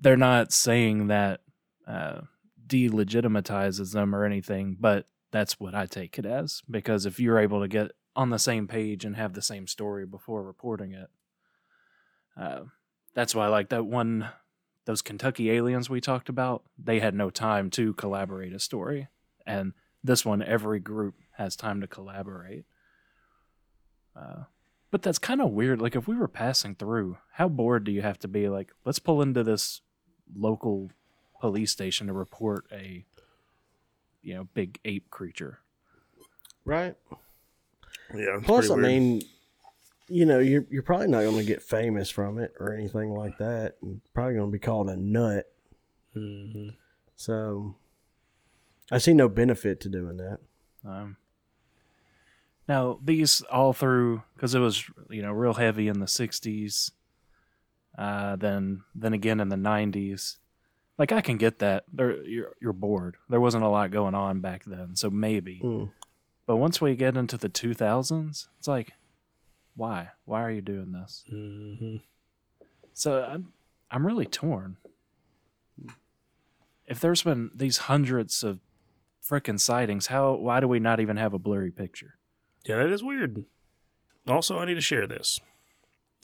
they're 0.01 0.17
not 0.17 0.53
saying 0.53 1.09
that 1.09 1.41
uh, 1.87 2.23
delegitimizes 2.67 3.93
them 3.93 4.15
or 4.15 4.25
anything, 4.25 4.77
but 4.79 5.07
that's 5.31 5.59
what 5.59 5.75
I 5.75 5.87
take 5.87 6.19
it 6.19 6.27
as. 6.27 6.63
Because 6.71 7.07
if 7.07 7.19
you're 7.19 7.39
able 7.39 7.61
to 7.61 7.69
get 7.69 7.93
on 8.17 8.31
the 8.31 8.39
same 8.39 8.67
page 8.67 9.05
and 9.05 9.17
have 9.17 9.35
the 9.35 9.43
same 9.43 9.67
story 9.67 10.07
before 10.07 10.43
reporting 10.43 10.93
it, 10.93 11.11
uh, 12.37 12.63
that's 13.15 13.35
why, 13.35 13.47
like 13.47 13.69
that 13.69 13.87
one, 13.87 14.29
those 14.87 15.03
Kentucky 15.03 15.51
aliens 15.51 15.89
we 15.89 16.01
talked 16.01 16.29
about, 16.29 16.65
they 16.77 17.01
had 17.01 17.15
no 17.15 17.31
time 17.31 17.71
to 17.71 17.95
collaborate 17.95 18.53
a 18.53 18.59
story. 18.59 19.09
And 19.47 19.73
this 20.03 20.25
one, 20.25 20.43
every 20.43 20.81
group 20.81 21.15
has 21.37 21.57
time 21.57 21.81
to 21.81 21.87
collaborate. 21.87 22.65
Uh, 24.17 24.45
but 24.91 25.03
that's 25.03 25.19
kind 25.19 25.41
of 25.41 25.51
weird. 25.51 25.81
Like, 25.81 25.97
if 25.97 26.07
we 26.07 26.17
were 26.17 26.29
passing 26.29 26.75
through, 26.75 27.19
how 27.33 27.49
bored 27.49 27.85
do 27.85 27.93
you 27.93 28.03
have 28.03 28.19
to 28.21 28.29
be? 28.29 28.49
Like, 28.49 28.73
let's 28.85 28.99
pull 28.99 29.23
into 29.23 29.43
this 29.43 29.81
local 30.37 30.91
police 31.41 31.73
station 31.73 32.07
to 32.07 32.13
report 32.13 32.67
a, 32.73 33.05
you 34.23 34.35
know, 34.35 34.49
big 34.55 34.79
ape 34.85 35.11
creature. 35.11 35.61
Right. 36.65 36.97
Yeah. 38.15 38.41
Plus, 38.43 38.71
I 38.71 38.75
weird. 38.75 38.87
mean, 38.87 39.23
you 40.09 40.27
know, 40.27 40.39
you're 40.39 40.67
you're 40.71 40.83
probably 40.83 41.09
not 41.09 41.23
going 41.23 41.37
to 41.39 41.45
get 41.45 41.63
famous 41.63 42.11
from 42.11 42.39
it 42.39 42.53
or 42.61 42.73
anything 42.75 43.11
like 43.11 43.39
that. 43.39 43.77
You're 43.83 43.97
probably 44.13 44.35
going 44.35 44.49
to 44.49 44.53
be 44.53 44.59
called 44.59 44.91
a 44.91 44.97
nut. 44.97 45.47
Mhm. 46.17 46.77
So, 47.17 47.77
I 48.91 48.99
see 48.99 49.15
no 49.15 49.29
benefit 49.29 49.81
to 49.81 49.89
doing 49.89 50.17
that. 50.19 50.39
Um, 50.85 51.17
now 52.69 52.99
these 53.03 53.41
all 53.43 53.73
through 53.73 54.23
because 54.35 54.55
it 54.55 54.59
was 54.61 54.85
you 55.11 55.23
know 55.23 55.33
real 55.33 55.55
heavy 55.55 55.89
in 55.89 56.01
the 56.01 56.07
'60s, 56.07 56.91
uh, 57.99 58.37
then 58.37 58.83
then 58.95 59.13
again 59.13 59.41
in 59.41 59.49
the 59.49 59.57
'90s. 59.57 60.37
Like 60.99 61.11
I 61.11 61.21
can 61.23 61.39
get 61.39 61.59
that. 61.59 61.85
There, 61.93 62.23
you're 62.25 62.53
you're 62.61 62.73
bored. 62.73 63.17
There 63.29 63.41
wasn't 63.41 63.65
a 63.65 63.69
lot 63.69 63.91
going 63.91 64.15
on 64.15 64.41
back 64.41 64.65
then, 64.65 64.95
so 64.95 65.11
maybe. 65.11 65.59
Hmm. 65.59 65.85
But 66.47 66.57
once 66.57 66.81
we 66.81 66.95
get 66.95 67.17
into 67.17 67.39
the 67.39 67.49
2000s, 67.49 68.49
it's 68.59 68.69
like, 68.69 68.93
why? 69.77 70.11
Why 70.25 70.43
are 70.43 70.51
you 70.51 70.61
doing 70.61 70.93
this? 70.93 71.25
Mhm. 71.33 72.03
So 72.93 73.25
I'm 73.25 73.53
I'm 73.91 74.07
really 74.07 74.27
torn. 74.27 74.77
If 76.87 77.01
there's 77.01 77.23
been 77.23 77.51
these 77.55 77.79
hundreds 77.79 78.45
of 78.45 78.61
frickin' 79.27 79.59
sightings, 79.59 80.09
how 80.09 80.35
why 80.35 80.61
do 80.61 80.69
we 80.69 80.79
not 80.79 81.01
even 81.01 81.17
have 81.17 81.33
a 81.33 81.39
blurry 81.39 81.71
picture? 81.71 82.19
Yeah, 82.67 82.77
that 82.77 82.91
is 82.91 83.03
weird. 83.03 83.45
Also, 84.29 84.59
I 84.59 84.65
need 84.65 84.75
to 84.75 84.81
share 84.81 85.07
this. 85.07 85.41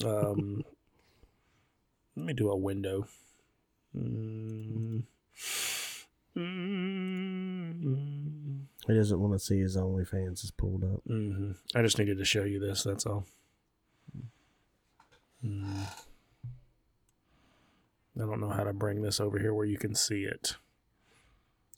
Um, 0.05 0.64
let 2.16 2.27
me 2.27 2.33
do 2.35 2.51
a 2.51 2.57
window. 2.57 3.07
Mm. 3.97 5.03
Mm. 6.37 8.10
He 8.91 8.97
doesn't 8.97 9.20
want 9.20 9.32
to 9.34 9.38
see 9.38 9.61
his 9.61 9.76
OnlyFans 9.76 10.43
is 10.43 10.51
pulled 10.51 10.82
up. 10.82 11.01
Mm-hmm. 11.09 11.53
I 11.76 11.82
just 11.82 11.99
needed 11.99 12.18
to 12.18 12.24
show 12.24 12.43
you 12.43 12.59
this. 12.59 12.82
That's 12.82 13.07
all. 13.07 13.24
Mm. 15.45 15.86
I 18.16 18.20
don't 18.20 18.41
know 18.41 18.51
how 18.51 18.64
to 18.64 18.72
bring 18.72 19.03
this 19.03 19.20
over 19.20 19.38
here 19.38 19.55
where 19.55 19.66
you 19.66 19.78
can 19.78 19.95
see 19.95 20.24
it. 20.24 20.57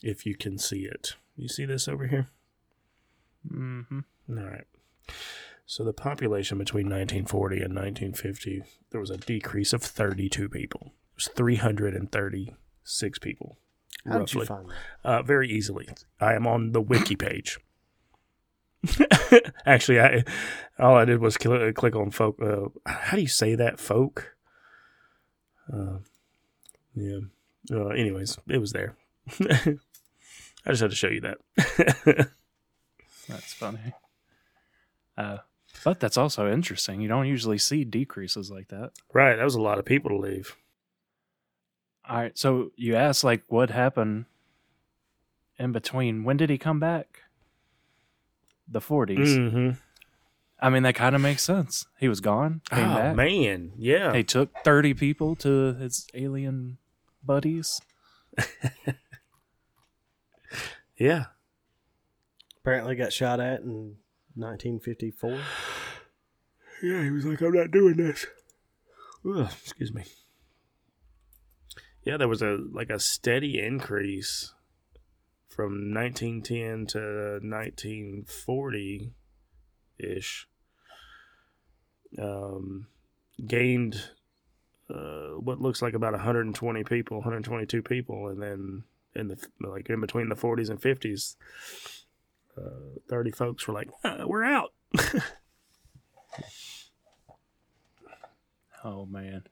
If 0.02 0.24
you 0.24 0.34
can 0.36 0.56
see 0.56 0.86
it, 0.86 1.16
you 1.36 1.48
see 1.48 1.66
this 1.66 1.86
over 1.86 2.06
here. 2.06 2.28
Mm-hmm. 3.46 4.00
All 4.30 4.44
right. 4.44 4.64
So 5.66 5.84
the 5.84 5.92
population 5.92 6.56
between 6.56 6.86
1940 6.86 7.56
and 7.56 7.74
1950, 7.74 8.62
there 8.90 9.00
was 9.00 9.10
a 9.10 9.18
decrease 9.18 9.74
of 9.74 9.82
32 9.82 10.48
people. 10.48 10.94
It 11.12 11.16
was 11.16 11.28
336 11.28 13.18
people. 13.18 13.58
How 14.06 14.18
did 14.18 14.32
you 14.32 14.40
roughly. 14.40 14.46
find 14.46 14.68
that? 14.68 15.08
Uh, 15.08 15.22
very 15.22 15.48
easily. 15.50 15.88
I 16.20 16.34
am 16.34 16.46
on 16.46 16.72
the 16.72 16.80
wiki 16.80 17.16
page. 17.16 17.58
Actually, 19.66 20.00
I 20.00 20.24
all 20.78 20.96
I 20.96 21.04
did 21.04 21.20
was 21.20 21.36
cl- 21.40 21.72
click 21.72 21.94
on 21.94 22.10
Fouke. 22.10 22.42
Uh, 22.42 22.68
how 22.84 23.16
do 23.16 23.22
you 23.22 23.28
say 23.28 23.54
that? 23.54 23.76
Fouke. 23.76 24.24
Uh, 25.72 25.98
yeah. 26.94 27.20
Uh, 27.70 27.88
anyways, 27.88 28.38
it 28.48 28.58
was 28.58 28.72
there. 28.72 28.96
I 29.40 30.70
just 30.70 30.82
had 30.82 30.90
to 30.90 30.96
show 30.96 31.08
you 31.08 31.20
that. 31.20 31.38
That's 33.28 33.52
funny. 33.54 33.92
Uh, 35.16 35.38
but 35.84 36.00
that's 36.00 36.16
also 36.16 36.50
interesting. 36.50 37.00
You 37.00 37.08
don't 37.08 37.26
usually 37.26 37.58
see 37.58 37.84
decreases 37.84 38.50
like 38.50 38.68
that. 38.68 38.90
right, 39.12 39.36
that 39.36 39.44
was 39.44 39.54
a 39.54 39.60
lot 39.60 39.78
of 39.78 39.84
people 39.84 40.10
to 40.10 40.16
leave. 40.16 40.56
All 42.08 42.16
right, 42.16 42.36
so 42.36 42.72
you 42.76 42.96
asked 42.96 43.24
like 43.24 43.42
what 43.48 43.70
happened 43.70 44.24
in 45.58 45.72
between. 45.72 46.24
When 46.24 46.36
did 46.36 46.50
he 46.50 46.58
come 46.58 46.80
back? 46.80 47.20
The 48.68 48.80
40s. 48.80 49.18
Mm-hmm. 49.18 49.70
I 50.60 50.70
mean, 50.70 50.82
that 50.84 50.94
kind 50.94 51.14
of 51.14 51.20
makes 51.20 51.42
sense. 51.42 51.86
He 51.98 52.08
was 52.08 52.20
gone, 52.20 52.60
came 52.70 52.90
oh 52.90 52.94
back. 52.94 53.16
man, 53.16 53.72
yeah. 53.76 54.14
He 54.14 54.22
took 54.22 54.50
30 54.64 54.94
people 54.94 55.34
to 55.36 55.74
his 55.74 56.06
alien 56.14 56.78
buddies. 57.24 57.80
Yeah. 61.02 61.24
Apparently 62.60 62.94
got 62.94 63.12
shot 63.12 63.40
at 63.40 63.60
in 63.62 63.96
1954. 64.36 65.38
Yeah, 66.84 67.04
he 67.04 67.10
was 67.10 67.24
like, 67.24 67.40
I'm 67.40 67.52
not 67.52 67.70
doing 67.70 67.96
this. 67.96 68.26
Ugh, 69.24 69.48
excuse 69.62 69.94
me. 69.94 70.02
Yeah, 72.04 72.16
there 72.16 72.28
was 72.28 72.42
a 72.42 72.58
like 72.72 72.90
a 72.90 72.98
steady 72.98 73.60
increase 73.60 74.54
from 75.48 75.92
1910 75.94 76.86
to 76.86 77.38
1940 77.42 79.12
ish. 79.98 80.48
Um, 82.18 82.88
gained 83.46 84.10
uh, 84.90 85.38
what 85.38 85.60
looks 85.60 85.80
like 85.80 85.94
about 85.94 86.12
120 86.12 86.84
people, 86.84 87.18
122 87.18 87.82
people, 87.82 88.28
and 88.28 88.42
then 88.42 88.84
in 89.14 89.28
the 89.28 89.38
like 89.60 89.88
in 89.88 90.00
between 90.00 90.28
the 90.28 90.34
40s 90.34 90.70
and 90.70 90.80
50s, 90.80 91.36
uh, 92.58 92.98
30 93.08 93.30
folks 93.30 93.66
were 93.66 93.74
like, 93.74 93.88
"Uh, 94.04 94.24
"We're 94.26 94.44
out." 94.44 94.72
Oh, 98.84 99.06
man. 99.06 99.44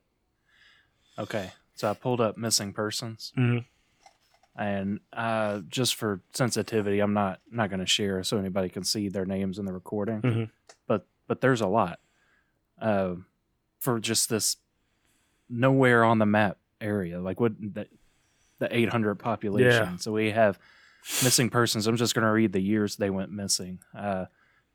Okay, 1.18 1.53
so 1.81 1.91
I 1.91 1.95
pulled 1.95 2.20
up 2.20 2.37
missing 2.37 2.72
persons. 2.72 3.33
Mhm. 3.37 3.64
and 4.57 5.01
uh, 5.12 5.61
just 5.68 5.95
for 5.95 6.20
sensitivity, 6.33 7.01
I'm 7.01 7.14
not 7.14 7.41
not 7.51 7.70
going 7.70 7.81
to 7.81 7.87
share 7.87 8.22
so 8.22 8.37
anybody 8.37 8.68
can 8.68 8.85
see 8.85 9.09
their 9.09 9.24
names 9.24 9.59
in 9.59 9.64
the 9.64 9.72
recording. 9.72 10.20
Mhm. 10.22 10.51
But 10.87 11.07
but 11.26 11.41
there's 11.41 11.61
a 11.62 11.66
lot 11.68 12.01
uh, 12.81 13.14
for 13.78 13.99
just 14.01 14.28
this 14.28 14.57
nowhere 15.49 16.05
on 16.05 16.18
the 16.18 16.26
map 16.26 16.59
area, 16.81 17.20
like 17.20 17.41
what 17.41 17.53
the, 17.61 17.87
the 18.59 18.68
800 18.76 19.14
population. 19.16 19.70
Yeah. 19.93 19.97
So 19.97 20.12
we 20.12 20.31
have 20.33 20.59
missing 21.24 21.49
persons. 21.51 21.87
I'm 21.87 21.97
just 21.97 22.14
going 22.14 22.26
to 22.26 22.33
read 22.33 22.53
the 22.53 22.61
years 22.61 22.97
they 22.97 23.11
went 23.11 23.31
missing: 23.33 23.78
uh, 23.97 24.26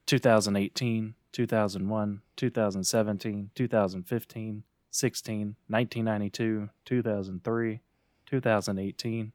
2018, 0.07 1.15
2001, 1.31 2.21
2017, 2.37 3.51
2015. 3.55 4.63
16, 4.95 5.55
1992, 5.67 6.69
2003, 6.85 7.81
2018, 8.25 9.31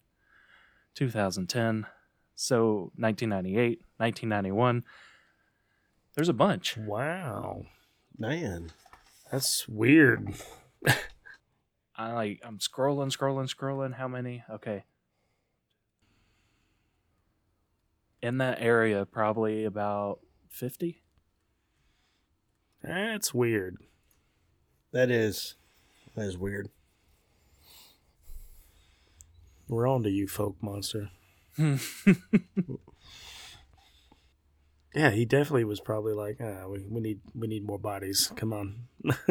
2010, 0.95 1.87
so 2.35 2.91
1998, 2.97 3.83
1991. 3.99 4.85
There's 6.15 6.29
a 6.31 6.33
bunch. 6.33 6.79
Wow, 6.79 7.67
Man, 8.19 8.71
that's 9.31 9.69
weird. 9.69 10.33
I 11.97 12.13
like 12.13 12.41
I'm 12.43 12.59
scrolling, 12.59 13.15
scrolling, 13.15 13.55
scrolling. 13.55 13.95
How 13.95 14.09
many? 14.09 14.43
Okay. 14.51 14.85
in 18.23 18.39
that 18.39 18.59
area, 18.61 19.05
probably 19.07 19.65
about 19.65 20.21
fifty. 20.49 21.03
That's 22.83 23.35
weird. 23.35 23.77
That 24.93 25.11
is 25.11 25.55
that 26.17 26.27
is 26.27 26.37
weird. 26.39 26.69
We're 29.69 29.87
on 29.89 30.03
to 30.03 30.11
you, 30.11 30.27
Fouke 30.27 30.57
monster. 30.61 31.11
Yeah, 34.95 35.11
he 35.11 35.25
definitely 35.25 35.65
was 35.65 35.81
probably 35.81 36.15
like, 36.15 36.39
ah, 36.41 36.67
we, 36.67 36.85
we 36.89 37.01
need 37.01 37.21
we 37.35 37.47
need 37.47 37.65
more 37.65 37.79
bodies. 37.79 38.33
Come 38.35 38.53
on, 38.53 38.89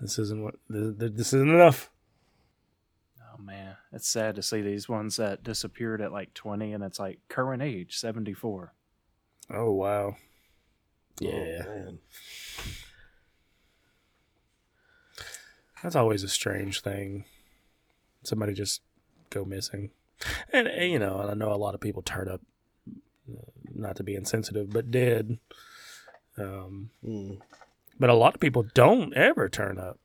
this 0.00 0.18
isn't 0.18 0.42
what 0.42 0.56
this, 0.68 1.12
this 1.12 1.32
isn't 1.32 1.48
enough. 1.48 1.90
Oh 3.22 3.40
man, 3.40 3.76
it's 3.90 4.06
sad 4.08 4.34
to 4.34 4.42
see 4.42 4.60
these 4.60 4.86
ones 4.86 5.16
that 5.16 5.42
disappeared 5.42 6.02
at 6.02 6.12
like 6.12 6.34
twenty, 6.34 6.74
and 6.74 6.84
it's 6.84 6.98
like 7.00 7.20
current 7.28 7.62
age 7.62 7.96
seventy 7.96 8.34
four. 8.34 8.74
Oh 9.50 9.72
wow, 9.72 10.16
Oh, 11.22 11.26
yeah, 11.26 11.62
man. 11.66 11.98
That's 15.84 15.94
always 15.94 16.22
a 16.22 16.28
strange 16.28 16.80
thing. 16.80 17.26
Somebody 18.22 18.54
just 18.54 18.80
go 19.28 19.44
missing, 19.44 19.90
and, 20.52 20.66
and, 20.66 20.90
you 20.90 20.98
know, 20.98 21.20
and 21.20 21.30
I 21.30 21.34
know 21.34 21.52
a 21.52 21.56
lot 21.56 21.74
of 21.74 21.80
people 21.80 22.00
turn 22.00 22.28
up, 22.28 22.40
uh, 23.30 23.42
not 23.74 23.96
to 23.96 24.02
be 24.02 24.14
insensitive, 24.14 24.70
but 24.70 24.90
did. 24.90 25.38
Um, 26.38 26.90
Mm, 27.04 27.38
but 28.00 28.10
a 28.10 28.14
lot 28.14 28.34
of 28.34 28.40
people 28.40 28.64
don't 28.74 29.14
ever 29.14 29.48
turn 29.48 29.78
up, 29.78 30.00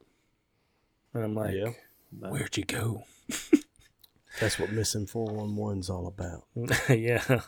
and 1.14 1.24
I'm 1.24 1.34
like, 1.34 1.56
yeah. 1.56 1.72
Where'd 2.12 2.58
you 2.58 2.66
go? 2.66 3.04
That's 4.40 4.60
what 4.60 4.72
missing 4.72 5.06
411's 5.06 5.90
all 5.90 6.08
about. 6.08 6.46
yeah, 6.90 7.42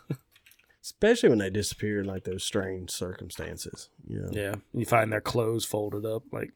Especially 0.83 1.29
when 1.29 1.39
they 1.39 1.49
disappear 1.49 1.99
in 1.99 2.05
like 2.05 2.23
those 2.23 2.43
strange 2.43 2.91
circumstances. 2.91 3.89
You 4.07 4.19
know? 4.21 4.29
yeah. 4.31 4.55
You 4.73 4.85
find 4.85 5.11
their 5.11 5.21
clothes 5.21 5.65
folded 5.65 6.05
up 6.05 6.23
like 6.31 6.51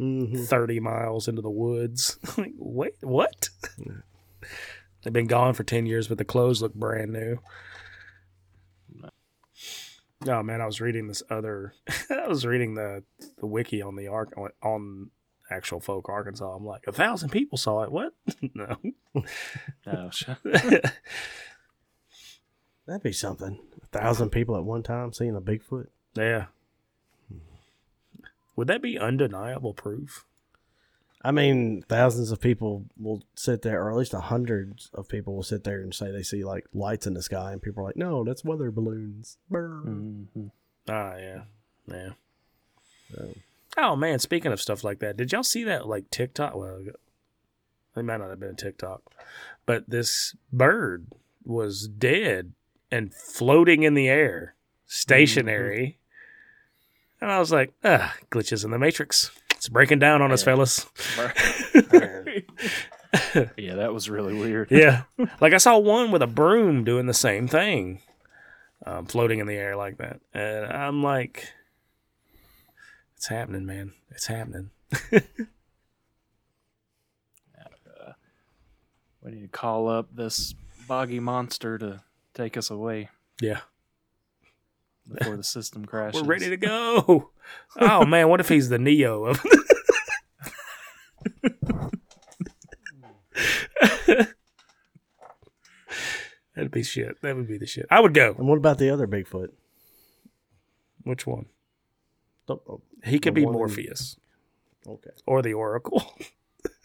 hmm 0.00 0.34
30 0.34 0.80
miles 0.80 1.28
into 1.28 1.42
the 1.42 1.50
woods. 1.50 2.18
like, 2.38 2.54
wait, 2.56 2.94
what? 3.02 3.50
They've 5.02 5.12
been 5.12 5.26
gone 5.26 5.52
for 5.54 5.62
10 5.62 5.84
years, 5.86 6.08
but 6.08 6.16
the 6.18 6.24
clothes 6.24 6.62
look 6.62 6.74
brand 6.74 7.12
new. 7.12 7.38
Oh 10.28 10.42
man, 10.42 10.60
I 10.60 10.66
was 10.66 10.80
reading 10.80 11.06
this 11.08 11.22
other. 11.30 11.72
I 12.10 12.28
was 12.28 12.44
reading 12.44 12.74
the 12.74 13.02
the 13.38 13.46
wiki 13.46 13.80
on 13.80 13.96
the 13.96 14.08
arc 14.08 14.34
on, 14.62 15.10
actual 15.50 15.80
Fouke 15.80 16.08
Arkansas. 16.08 16.44
I'm 16.54 16.64
like, 16.64 16.84
a 16.86 16.92
thousand 16.92 17.30
people 17.30 17.56
saw 17.58 17.82
it. 17.82 17.90
What? 17.90 18.12
no. 18.54 18.76
oh, 19.86 20.10
sh- 20.10 20.28
That'd 22.86 23.02
be 23.02 23.12
something. 23.12 23.58
A 23.82 23.86
thousand 23.86 24.30
people 24.30 24.56
at 24.56 24.64
one 24.64 24.82
time 24.82 25.12
seeing 25.12 25.34
a 25.34 25.40
Bigfoot. 25.40 25.86
yeah. 26.14 26.46
Would 28.60 28.68
that 28.68 28.82
be 28.82 28.98
undeniable 28.98 29.72
proof? 29.72 30.26
I 31.22 31.30
mean, 31.30 31.80
thousands 31.88 32.30
of 32.30 32.42
people 32.42 32.84
will 32.98 33.22
sit 33.34 33.62
there, 33.62 33.82
or 33.82 33.90
at 33.90 33.96
least 33.96 34.12
a 34.12 34.20
hundreds 34.20 34.90
of 34.92 35.08
people 35.08 35.34
will 35.34 35.42
sit 35.42 35.64
there 35.64 35.80
and 35.80 35.94
say 35.94 36.10
they 36.10 36.22
see 36.22 36.44
like 36.44 36.66
lights 36.74 37.06
in 37.06 37.14
the 37.14 37.22
sky, 37.22 37.52
and 37.52 37.62
people 37.62 37.82
are 37.82 37.86
like, 37.86 37.96
"No, 37.96 38.22
that's 38.22 38.44
weather 38.44 38.70
balloons." 38.70 39.38
Mhm. 39.50 40.50
Ah, 40.90 41.16
yeah, 41.16 41.44
yeah. 41.86 42.10
So, 43.14 43.34
Oh 43.78 43.96
man, 43.96 44.18
speaking 44.18 44.52
of 44.52 44.60
stuff 44.60 44.84
like 44.84 44.98
that, 44.98 45.16
did 45.16 45.32
y'all 45.32 45.42
see 45.42 45.64
that 45.64 45.88
like 45.88 46.10
TikTok? 46.10 46.54
Well, 46.54 46.82
it 47.96 48.02
might 48.02 48.18
not 48.18 48.28
have 48.28 48.40
been 48.40 48.50
a 48.50 48.54
TikTok, 48.54 49.00
but 49.64 49.88
this 49.88 50.36
bird 50.52 51.06
was 51.46 51.88
dead 51.88 52.52
and 52.90 53.14
floating 53.14 53.84
in 53.84 53.94
the 53.94 54.10
air, 54.10 54.54
stationary. 54.86 55.96
And 57.20 57.30
I 57.30 57.38
was 57.38 57.52
like, 57.52 57.72
ah, 57.84 58.14
glitches 58.30 58.64
in 58.64 58.70
the 58.70 58.78
matrix. 58.78 59.30
It's 59.52 59.68
breaking 59.68 59.98
down 59.98 60.22
on 60.22 60.32
us, 60.32 60.42
fellas. 60.42 60.86
yeah, 63.56 63.74
that 63.74 63.92
was 63.92 64.08
really 64.08 64.34
weird. 64.34 64.68
yeah, 64.70 65.02
like 65.40 65.52
I 65.52 65.58
saw 65.58 65.76
one 65.78 66.10
with 66.12 66.22
a 66.22 66.26
broom 66.26 66.82
doing 66.84 67.06
the 67.06 67.14
same 67.14 67.46
thing, 67.46 68.00
um, 68.86 69.04
floating 69.04 69.38
in 69.38 69.46
the 69.46 69.56
air 69.56 69.76
like 69.76 69.98
that, 69.98 70.20
and 70.32 70.64
I'm 70.64 71.02
like, 71.02 71.52
it's 73.16 73.26
happening, 73.26 73.66
man. 73.66 73.92
It's 74.10 74.26
happening. 74.26 74.70
We 79.22 79.32
need 79.32 79.42
to 79.42 79.48
call 79.48 79.88
up 79.88 80.08
this 80.14 80.54
boggy 80.88 81.20
monster 81.20 81.76
to 81.78 82.02
take 82.34 82.56
us 82.56 82.70
away 82.70 83.10
Yeah. 83.40 83.60
Before 85.12 85.36
the 85.36 85.42
system 85.42 85.84
crashes. 85.84 86.22
We're 86.22 86.28
ready 86.28 86.48
to 86.50 86.56
go. 86.56 87.30
oh 87.78 88.04
man, 88.06 88.28
what 88.28 88.40
if 88.40 88.48
he's 88.48 88.68
the 88.68 88.78
Neo 88.78 89.24
of 89.26 89.42
That'd 96.54 96.70
be 96.72 96.82
shit. 96.82 97.20
That 97.22 97.36
would 97.36 97.48
be 97.48 97.58
the 97.58 97.66
shit. 97.66 97.86
I 97.90 98.00
would 98.00 98.14
go. 98.14 98.34
and 98.36 98.46
what 98.48 98.58
about 98.58 98.78
the 98.78 98.90
other 98.90 99.06
Bigfoot? 99.06 99.50
Which 101.04 101.26
one? 101.26 101.46
Oh, 102.48 102.60
oh, 102.68 102.80
He 103.04 103.18
could 103.18 103.34
be 103.34 103.44
one 103.44 103.54
in- 103.54 103.58
Morpheus 103.58 104.16
okay, 104.86 105.10
or 105.26 105.40
the 105.42 105.54
Oracle. 105.54 106.02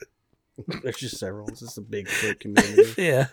there's 0.83 0.97
just 0.97 1.17
several. 1.17 1.47
It's 1.49 1.59
just 1.61 1.77
a 1.77 1.81
Bigfoot 1.81 2.39
community. 2.39 2.93
yeah. 3.01 3.27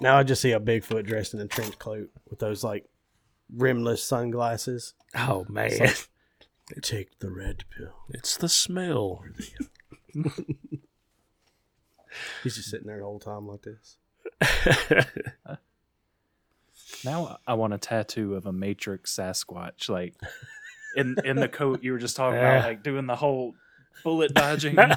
Now 0.00 0.16
I 0.18 0.22
just 0.22 0.40
see 0.42 0.52
a 0.52 0.60
Bigfoot 0.60 1.06
dressed 1.06 1.34
in 1.34 1.40
a 1.40 1.46
trench 1.46 1.78
coat 1.78 2.10
with 2.30 2.38
those 2.38 2.62
like 2.64 2.86
rimless 3.54 4.02
sunglasses. 4.02 4.94
Oh 5.14 5.44
man. 5.48 5.70
Take 6.82 7.18
the 7.20 7.30
red 7.30 7.64
pill. 7.76 7.94
It's 8.10 8.36
the 8.36 8.48
smell. 8.48 9.24
He's 12.42 12.56
just 12.56 12.70
sitting 12.70 12.86
there 12.86 12.98
the 12.98 13.04
whole 13.04 13.18
time 13.20 13.46
like 13.48 13.62
this. 13.62 13.96
Now 17.04 17.38
I 17.46 17.54
want 17.54 17.74
a 17.74 17.78
tattoo 17.78 18.34
of 18.34 18.46
a 18.46 18.52
Matrix 18.52 19.14
Sasquatch, 19.14 19.88
like 19.88 20.14
in 20.96 21.16
in 21.24 21.36
the 21.36 21.48
coat 21.48 21.82
you 21.84 21.92
were 21.92 21.98
just 21.98 22.16
talking 22.16 22.38
Yeah. 22.40 22.56
about, 22.58 22.68
like 22.68 22.82
doing 22.82 23.06
the 23.06 23.14
whole 23.14 23.54
bullet 24.02 24.32
dodging. 24.34 24.76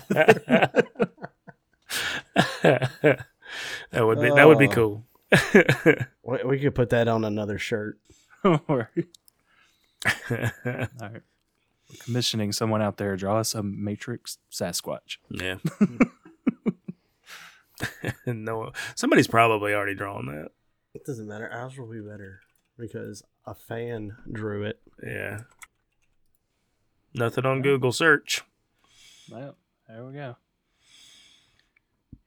that 3.91 4.05
would 4.05 4.19
be 4.21 4.29
that 4.29 4.47
would 4.47 4.57
be 4.57 4.67
Oh. 4.67 4.71
cool. 4.71 5.05
We, 6.23 6.37
we 6.45 6.59
could 6.59 6.75
put 6.75 6.89
that 6.91 7.07
on 7.07 7.23
another 7.25 7.57
shirt. 7.57 7.97
Or- 8.43 8.59
All 8.67 10.09
right. 10.31 11.21
We're 11.89 11.97
commissioning 12.03 12.51
someone 12.53 12.81
out 12.81 12.97
there 12.97 13.15
draw 13.17 13.37
us 13.39 13.53
a 13.53 13.61
Matrix 13.63 14.37
Sasquatch. 14.51 15.17
yeah. 15.29 15.57
no, 18.25 18.71
somebody's 18.95 19.27
probably 19.27 19.73
already 19.73 19.95
drawn 19.95 20.25
that. 20.27 20.49
It 20.93 21.05
doesn't 21.05 21.27
matter. 21.27 21.49
Ours 21.49 21.77
will 21.77 21.87
be 21.91 21.99
better 22.01 22.41
because 22.77 23.23
a 23.45 23.53
fan 23.55 24.15
drew 24.31 24.63
it. 24.63 24.79
Yeah. 25.03 25.41
Nothing 27.13 27.45
on 27.45 27.61
Google 27.61 27.91
search. 27.91 28.41
Well, 29.31 29.55
there 29.87 30.05
we 30.05 30.13
go. 30.13 30.35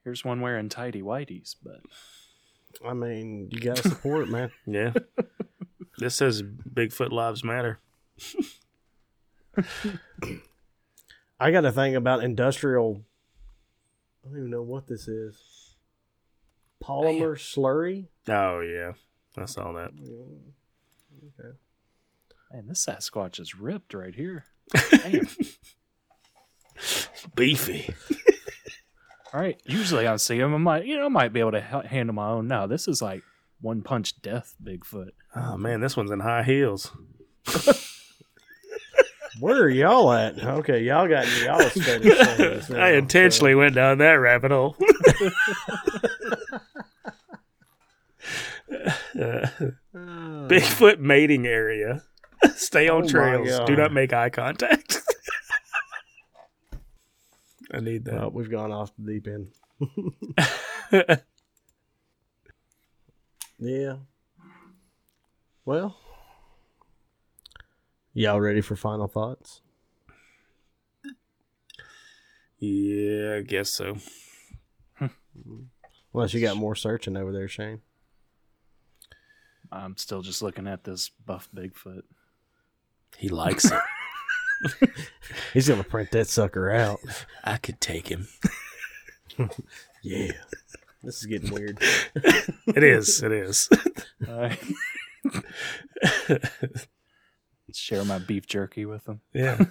Here's 0.05 0.23
one 0.23 0.39
wearing 0.39 0.69
tidy 0.69 1.01
whities, 1.01 1.55
but 1.63 1.81
I 2.87 2.93
mean, 2.93 3.49
you 3.51 3.59
gotta 3.59 3.81
support 3.81 4.27
it, 4.27 4.29
man. 4.29 4.51
Yeah. 4.67 4.93
this 5.97 6.13
says 6.13 6.43
Bigfoot 6.43 7.11
Lives 7.11 7.43
Matter. 7.43 7.79
I 11.39 11.49
got 11.51 11.65
a 11.65 11.71
thing 11.71 11.95
about 11.95 12.23
industrial. 12.23 13.01
I 14.23 14.27
don't 14.27 14.37
even 14.37 14.51
know 14.51 14.61
what 14.61 14.85
this 14.85 15.07
is. 15.07 15.75
Polymer 16.83 17.31
oh, 17.31 17.33
slurry. 17.33 18.05
Oh 18.27 18.59
yeah. 18.59 18.91
I 19.35 19.45
saw 19.45 19.73
that. 19.73 19.89
Okay. 21.39 21.57
man, 22.53 22.67
this 22.67 22.85
Sasquatch 22.85 23.39
is 23.39 23.55
ripped 23.55 23.95
right 23.95 24.13
here. 24.13 24.45
Damn. 24.91 25.27
Beefy. 27.35 27.91
All 29.35 29.41
right. 29.41 29.61
Usually 29.65 30.07
I 30.07 30.15
see 30.15 30.39
him, 30.39 30.55
I 30.55 30.57
might, 30.57 30.85
you 30.85 30.95
know, 30.95 31.07
I 31.07 31.09
might 31.09 31.33
be 31.33 31.41
able 31.41 31.51
to 31.51 31.59
handle 31.59 32.15
my 32.15 32.29
own. 32.29 32.47
No, 32.47 32.67
this 32.67 32.87
is 32.87 33.01
like 33.01 33.21
one 33.59 33.81
punch 33.81 34.21
death 34.21 34.55
Bigfoot. 34.63 35.09
Oh 35.35 35.57
man, 35.57 35.81
this 35.81 35.97
one's 35.97 36.11
in 36.11 36.21
high 36.21 36.43
heels. 36.43 36.89
Where 39.41 39.63
are 39.63 39.69
y'all 39.69 40.13
at? 40.13 40.41
Okay, 40.41 40.83
y'all 40.83 41.09
got 41.09 41.27
y'all's 41.43 41.73
fetish 41.73 42.71
I 42.71 42.93
intentionally 42.93 43.55
went 43.55 43.75
down 43.75 43.97
that 43.97 44.13
rabbit 44.13 44.51
hole. 44.51 44.77
Uh, 49.19 49.47
Bigfoot 49.93 50.99
mating 50.99 51.45
area. 51.45 52.03
Stay 52.55 52.87
on 52.87 53.03
Oh 53.03 53.07
trails. 53.07 53.67
Do 53.67 53.75
not 53.75 53.91
make 53.91 54.13
eye 54.13 54.29
contact. 54.29 55.01
I 57.73 57.79
need 57.79 58.07
Well, 58.07 58.19
that. 58.21 58.33
we've 58.33 58.49
gone 58.51 58.71
off 58.71 58.91
the 58.97 59.11
deep 59.13 59.27
end. 59.27 61.21
Yeah. 63.57 63.95
Well, 65.63 65.97
y'all 68.13 68.41
ready 68.41 68.59
for 68.61 68.75
final 68.75 69.07
thoughts? 69.07 69.61
Yeah, 72.59 73.35
I 73.37 73.41
guess 73.41 73.71
so. 73.71 73.97
Hmm. 74.97 75.07
Unless 76.13 76.33
you 76.33 76.41
got 76.41 76.57
more 76.57 76.75
searching 76.75 77.15
over 77.17 77.31
there, 77.31 77.47
Shane. 77.47 77.81
I'm 79.71 79.97
still 79.97 80.21
just 80.21 80.41
looking 80.41 80.67
at 80.67 80.83
this 80.83 81.09
buff 81.09 81.49
Bigfoot. 81.55 82.03
He 83.17 83.29
likes 83.29 83.65
it. 83.65 83.81
He's 85.53 85.67
gonna 85.67 85.83
print 85.83 86.11
that 86.11 86.27
sucker 86.27 86.69
out. 86.71 86.99
I 87.43 87.57
could 87.57 87.79
take 87.81 88.07
him. 88.09 88.27
Yeah. 90.01 90.33
This 91.03 91.17
is 91.19 91.25
getting 91.25 91.51
weird. 91.51 91.79
It 92.67 92.83
is. 92.83 93.23
It 93.23 93.31
is. 93.31 93.67
I 94.29 94.55
share 97.73 98.05
my 98.05 98.19
beef 98.19 98.45
jerky 98.45 98.85
with 98.85 99.07
him. 99.09 99.21
Yeah. 99.33 99.65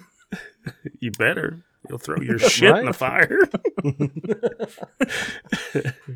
you 0.99 1.11
better. 1.11 1.63
You'll 1.87 1.99
throw 1.99 2.17
your 2.21 2.37
shit 2.49 2.75
in 2.75 2.85
the 2.85 2.93
fire. 2.93 3.39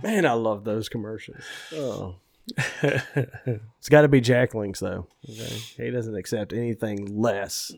Man, 0.03 0.25
I 0.25 0.33
love 0.33 0.65
those 0.65 0.89
commercials. 0.89 1.41
Oh. 1.73 2.15
It's 2.83 3.89
got 3.89 4.01
to 4.01 4.09
be 4.09 4.19
Jack 4.19 4.53
Links 4.53 4.81
though. 4.81 5.07
Okay? 5.29 5.47
He 5.77 5.91
doesn't 5.91 6.15
accept 6.15 6.51
anything 6.51 7.17
less. 7.19 7.71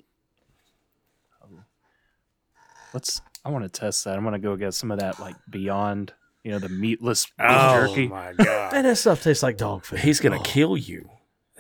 Let's. 2.94 3.22
I 3.44 3.50
want 3.50 3.64
to 3.64 3.70
test 3.70 4.04
that. 4.06 4.18
I'm 4.18 4.24
gonna 4.24 4.40
go 4.40 4.56
get 4.56 4.74
some 4.74 4.92
of 4.92 5.00
that 5.00 5.20
like 5.20 5.36
Beyond, 5.50 6.14
you 6.44 6.52
know, 6.52 6.60
the 6.60 6.70
meatless 6.70 7.26
beef 7.26 7.34
oh 7.50 7.88
jerky. 7.88 8.08
my 8.08 8.34
Man, 8.34 8.36
god. 8.38 8.72
that 8.74 8.98
stuff 8.98 9.24
tastes 9.24 9.42
like 9.44 9.58
dog 9.58 9.84
food. 9.86 10.00
He's 10.00 10.20
gonna 10.20 10.40
Oh, 10.40 10.44
kill 10.44 10.78
you. 10.78 11.10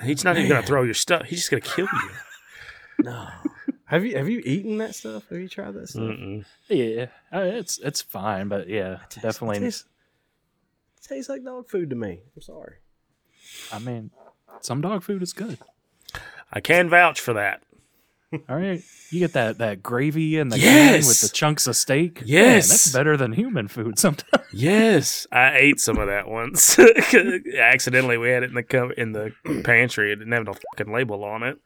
He's 0.03 0.23
not 0.23 0.37
even 0.37 0.49
gonna 0.49 0.65
throw 0.65 0.83
your 0.83 0.93
stuff. 0.93 1.25
He's 1.25 1.39
just 1.39 1.51
gonna 1.51 1.61
kill 1.61 1.87
you. 1.91 2.09
No. 3.03 3.27
Have 3.85 4.05
you 4.05 4.15
have 4.15 4.29
you 4.29 4.41
eaten 4.45 4.77
that 4.77 4.93
stuff? 4.93 5.27
Have 5.29 5.39
you 5.39 5.49
tried 5.49 5.73
that 5.73 5.89
stuff? 5.89 6.03
Mm-mm. 6.03 6.45
Yeah, 6.69 7.07
uh, 7.33 7.39
it's 7.41 7.79
it's 7.79 8.01
fine, 8.01 8.47
but 8.47 8.67
yeah, 8.69 8.97
Tastes- 9.09 9.21
definitely. 9.23 9.59
tastes, 9.59 9.85
tastes 11.07 11.27
like 11.29 11.43
dog 11.43 11.67
food 11.67 11.89
to 11.89 11.95
me. 11.95 12.21
I'm 12.35 12.41
sorry. 12.43 12.75
I 13.73 13.79
mean, 13.79 14.11
some 14.61 14.81
dog 14.81 15.01
food 15.03 15.23
is 15.23 15.33
good. 15.33 15.57
I 16.53 16.59
can 16.61 16.89
vouch 16.89 17.19
for 17.19 17.33
that. 17.33 17.63
All 18.47 18.55
right, 18.55 18.81
you 19.09 19.19
get 19.19 19.33
that 19.33 19.57
that 19.57 19.83
gravy 19.83 20.37
and 20.37 20.49
the 20.51 20.57
can 20.57 20.99
with 21.05 21.19
the 21.19 21.27
chunks 21.27 21.67
of 21.67 21.75
steak. 21.75 22.19
Man, 22.21 22.27
Yes! 22.27 22.69
that's 22.69 22.91
better 22.93 23.17
than 23.17 23.33
human 23.33 23.67
food 23.67 23.99
sometimes. 23.99 24.45
Yes, 24.53 25.25
I 25.31 25.55
ate 25.57 25.79
some 25.79 25.97
of 25.97 26.07
that 26.07 26.27
once. 26.27 26.77
Accidentally, 27.57 28.17
we 28.17 28.29
had 28.29 28.43
it 28.43 28.49
in 28.49 28.55
the 28.55 28.63
co- 28.63 28.91
in 28.97 29.13
the 29.13 29.31
pantry. 29.63 30.11
It 30.11 30.17
didn't 30.17 30.33
have 30.33 30.43
no 30.45 30.53
fucking 30.75 30.93
label 30.93 31.23
on 31.23 31.43
it. 31.43 31.57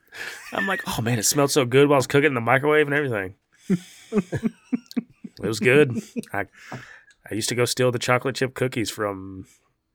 I'm 0.53 0.68
like, 0.68 0.82
oh 0.88 1.01
man, 1.01 1.18
it 1.18 1.24
smelled 1.24 1.49
so 1.49 1.66
good 1.66 1.88
while 1.89 1.95
I 1.95 1.97
was 1.97 2.05
cooking 2.07 2.28
in 2.28 2.34
the 2.36 2.41
microwave 2.41 2.86
and 2.88 2.95
everything. 2.95 3.36
it 3.70 5.47
was 5.47 5.59
good. 5.59 5.99
I 6.32 6.45
I 7.30 7.34
used 7.34 7.49
to 7.49 7.55
go 7.55 7.66
steal 7.66 7.91
the 7.91 7.97
chocolate 7.99 8.36
chip 8.36 8.53
cookies 8.53 8.91
from 8.91 9.45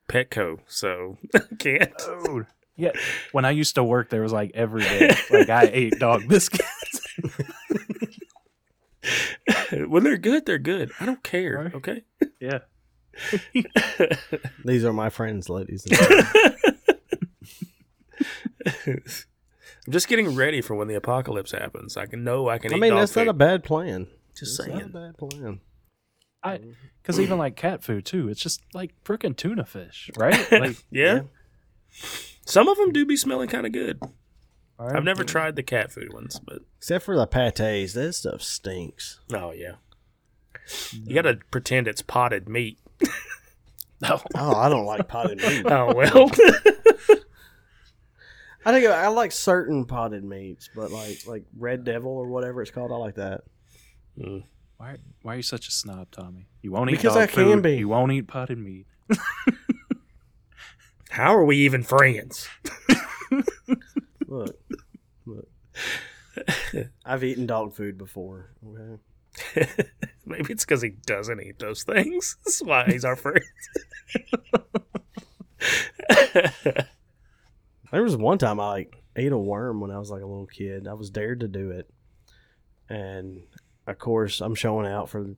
Petco, 0.08 0.58
so 0.66 1.18
I 1.34 1.40
can't. 1.60 1.92
Yeah, 2.80 2.92
when 3.32 3.44
I 3.44 3.50
used 3.50 3.74
to 3.76 3.84
work, 3.84 4.08
there 4.10 4.22
was 4.22 4.32
like 4.32 4.52
every 4.54 4.82
day, 4.82 5.14
like 5.30 5.48
I 5.48 5.64
ate 5.72 5.98
dog 5.98 6.26
biscuits. 6.28 7.00
when 9.86 10.02
they're 10.04 10.16
good, 10.18 10.46
they're 10.46 10.58
good. 10.58 10.90
I 11.00 11.06
don't 11.06 11.22
care. 11.22 11.64
Right. 11.64 11.74
Okay. 11.74 12.02
yeah, 12.40 12.60
These 14.64 14.84
are 14.84 14.92
my 14.92 15.10
friends, 15.10 15.48
ladies. 15.48 15.86
and 15.86 15.96
gentlemen. 15.96 16.26
I'm 19.86 19.92
just 19.92 20.08
getting 20.08 20.34
ready 20.36 20.60
for 20.60 20.74
when 20.74 20.88
the 20.88 20.94
apocalypse 20.94 21.52
happens. 21.52 21.96
I 21.96 22.06
can 22.06 22.22
know 22.24 22.48
I 22.48 22.58
can. 22.58 22.72
I 22.72 22.76
eat 22.76 22.80
mean, 22.80 22.90
dog 22.90 23.00
that's 23.00 23.16
not 23.16 23.28
a 23.28 23.32
bad 23.32 23.64
plan. 23.64 24.06
Just 24.34 24.60
It's 24.60 24.68
not 24.68 24.76
a 24.76 24.80
saying. 24.80 24.92
bad 24.92 25.18
plan. 25.18 25.60
I 26.42 26.58
mm. 26.58 26.74
because 27.02 27.20
even 27.20 27.38
like 27.38 27.56
cat 27.56 27.82
food 27.82 28.04
too, 28.06 28.28
it's 28.28 28.40
just 28.40 28.62
like 28.72 28.92
freaking 29.04 29.36
tuna 29.36 29.64
fish, 29.64 30.10
right? 30.16 30.50
Like, 30.52 30.76
Yeah. 30.90 31.22
Some 32.51 32.68
of 32.68 32.76
them 32.78 32.92
do 32.92 33.07
be 33.07 33.16
smelling 33.16 33.48
kind 33.48 33.64
of 33.66 33.72
good. 33.72 33.98
all 34.03 34.86
right. 34.86 34.96
I've 34.96 35.05
never 35.05 35.24
tried 35.24 35.57
the 35.57 35.62
cat 35.62 35.92
food 35.92 36.12
ones, 36.12 36.40
but 36.44 36.61
Except 36.78 37.05
for 37.05 37.16
the 37.16 37.26
pates, 37.26 37.92
that 37.94 38.12
stuff 38.14 38.42
stinks. 38.42 39.20
oh 39.32 39.53
yeah. 39.53 39.74
You 40.92 41.14
got 41.14 41.22
to 41.22 41.38
pretend 41.51 41.88
it's 41.88 42.03
potted 42.03 42.48
meat. 42.48 42.78
No. 44.01 44.20
Oh, 44.34 44.55
I 44.55 44.68
don't 44.68 44.86
like 44.86 45.09
potted 45.09 45.38
meat. 45.38 45.64
Oh 45.70 45.92
well. 45.94 46.30
I 48.64 48.72
think 48.72 48.86
I 48.86 49.09
like 49.09 49.32
certain 49.32 49.86
potted 49.86 50.22
meats, 50.22 50.68
but 50.74 50.90
like 50.90 51.26
like 51.26 51.44
Red 51.57 51.84
Devil 51.84 52.12
or 52.12 52.26
whatever 52.28 52.61
it's 52.62 52.70
called, 52.70 52.92
I 52.92 52.96
like 52.96 53.14
that. 53.16 53.42
Mm. 54.18 54.44
Why, 54.76 54.96
why 55.22 55.34
are 55.34 55.36
you 55.36 55.42
such 55.42 55.66
a 55.68 55.70
snob, 55.70 56.11
Tommy? 56.11 56.46
You 56.62 56.72
won't 56.72 56.90
eat 56.90 56.96
Because 56.96 57.14
dog 57.14 57.22
I 57.22 57.26
can 57.26 57.34
food, 57.44 57.62
be. 57.62 57.76
You 57.76 57.88
won't 57.88 58.12
eat 58.12 58.26
potted 58.28 58.59
meat. 58.59 58.86
How 61.11 61.36
are 61.36 61.44
we 61.44 61.58
even 61.58 61.82
friends? 61.82 62.48
Look, 64.26 64.58
look. 65.26 65.48
I've 67.04 67.24
eaten 67.24 67.46
dog 67.46 67.74
food 67.74 67.98
before. 67.98 68.50
Okay. 68.64 69.68
Maybe 70.26 70.52
it's 70.52 70.64
because 70.64 70.82
he 70.82 70.90
doesn't 70.90 71.42
eat 71.42 71.58
those 71.58 71.82
things. 71.82 72.36
That's 72.44 72.62
why 72.62 72.84
he's 72.86 73.04
our 73.04 73.16
friend. 73.16 73.44
There 77.92 78.04
was 78.04 78.16
one 78.16 78.38
time 78.38 78.61
I 78.61 78.68
like 78.68 79.02
ate 79.16 79.32
a 79.32 79.36
worm 79.36 79.80
when 79.80 79.90
I 79.90 79.98
was 79.98 80.12
like 80.12 80.22
a 80.22 80.26
little 80.26 80.46
kid. 80.46 80.86
I 80.86 80.94
was 80.94 81.11
dared 81.11 81.40
to 81.40 81.48
do 81.48 81.70
it, 81.70 81.90
and 82.88 83.42
of 83.86 83.98
course 83.98 84.40
I'm 84.40 84.54
showing 84.54 84.86
out 84.86 85.08
for, 85.08 85.34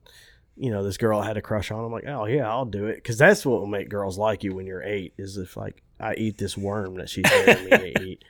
you 0.55 0.69
know, 0.71 0.83
this 0.83 0.97
girl 0.97 1.19
I 1.19 1.25
had 1.25 1.37
a 1.37 1.41
crush 1.41 1.71
on. 1.71 1.83
I'm 1.83 1.91
like, 1.91 2.07
oh 2.07 2.25
yeah, 2.25 2.49
I'll 2.49 2.65
do 2.65 2.85
it 2.85 2.95
because 2.95 3.17
that's 3.17 3.45
what 3.45 3.59
will 3.59 3.67
make 3.67 3.89
girls 3.89 4.17
like 4.17 4.43
you 4.43 4.53
when 4.53 4.67
you're 4.67 4.83
eight. 4.83 5.13
Is 5.17 5.37
if 5.37 5.57
like 5.57 5.81
I 5.99 6.13
eat 6.15 6.37
this 6.37 6.57
worm 6.57 6.95
that 6.95 7.09
she's 7.09 7.23
daring 7.23 7.65
me 7.65 7.69
to 7.69 8.03
eat, 8.03 8.23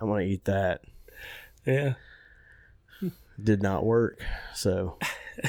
I'm 0.00 0.08
gonna 0.08 0.22
eat 0.22 0.44
that. 0.44 0.82
yeah. 1.64 1.94
Did 3.42 3.62
not 3.62 3.86
work. 3.86 4.20
So 4.54 4.98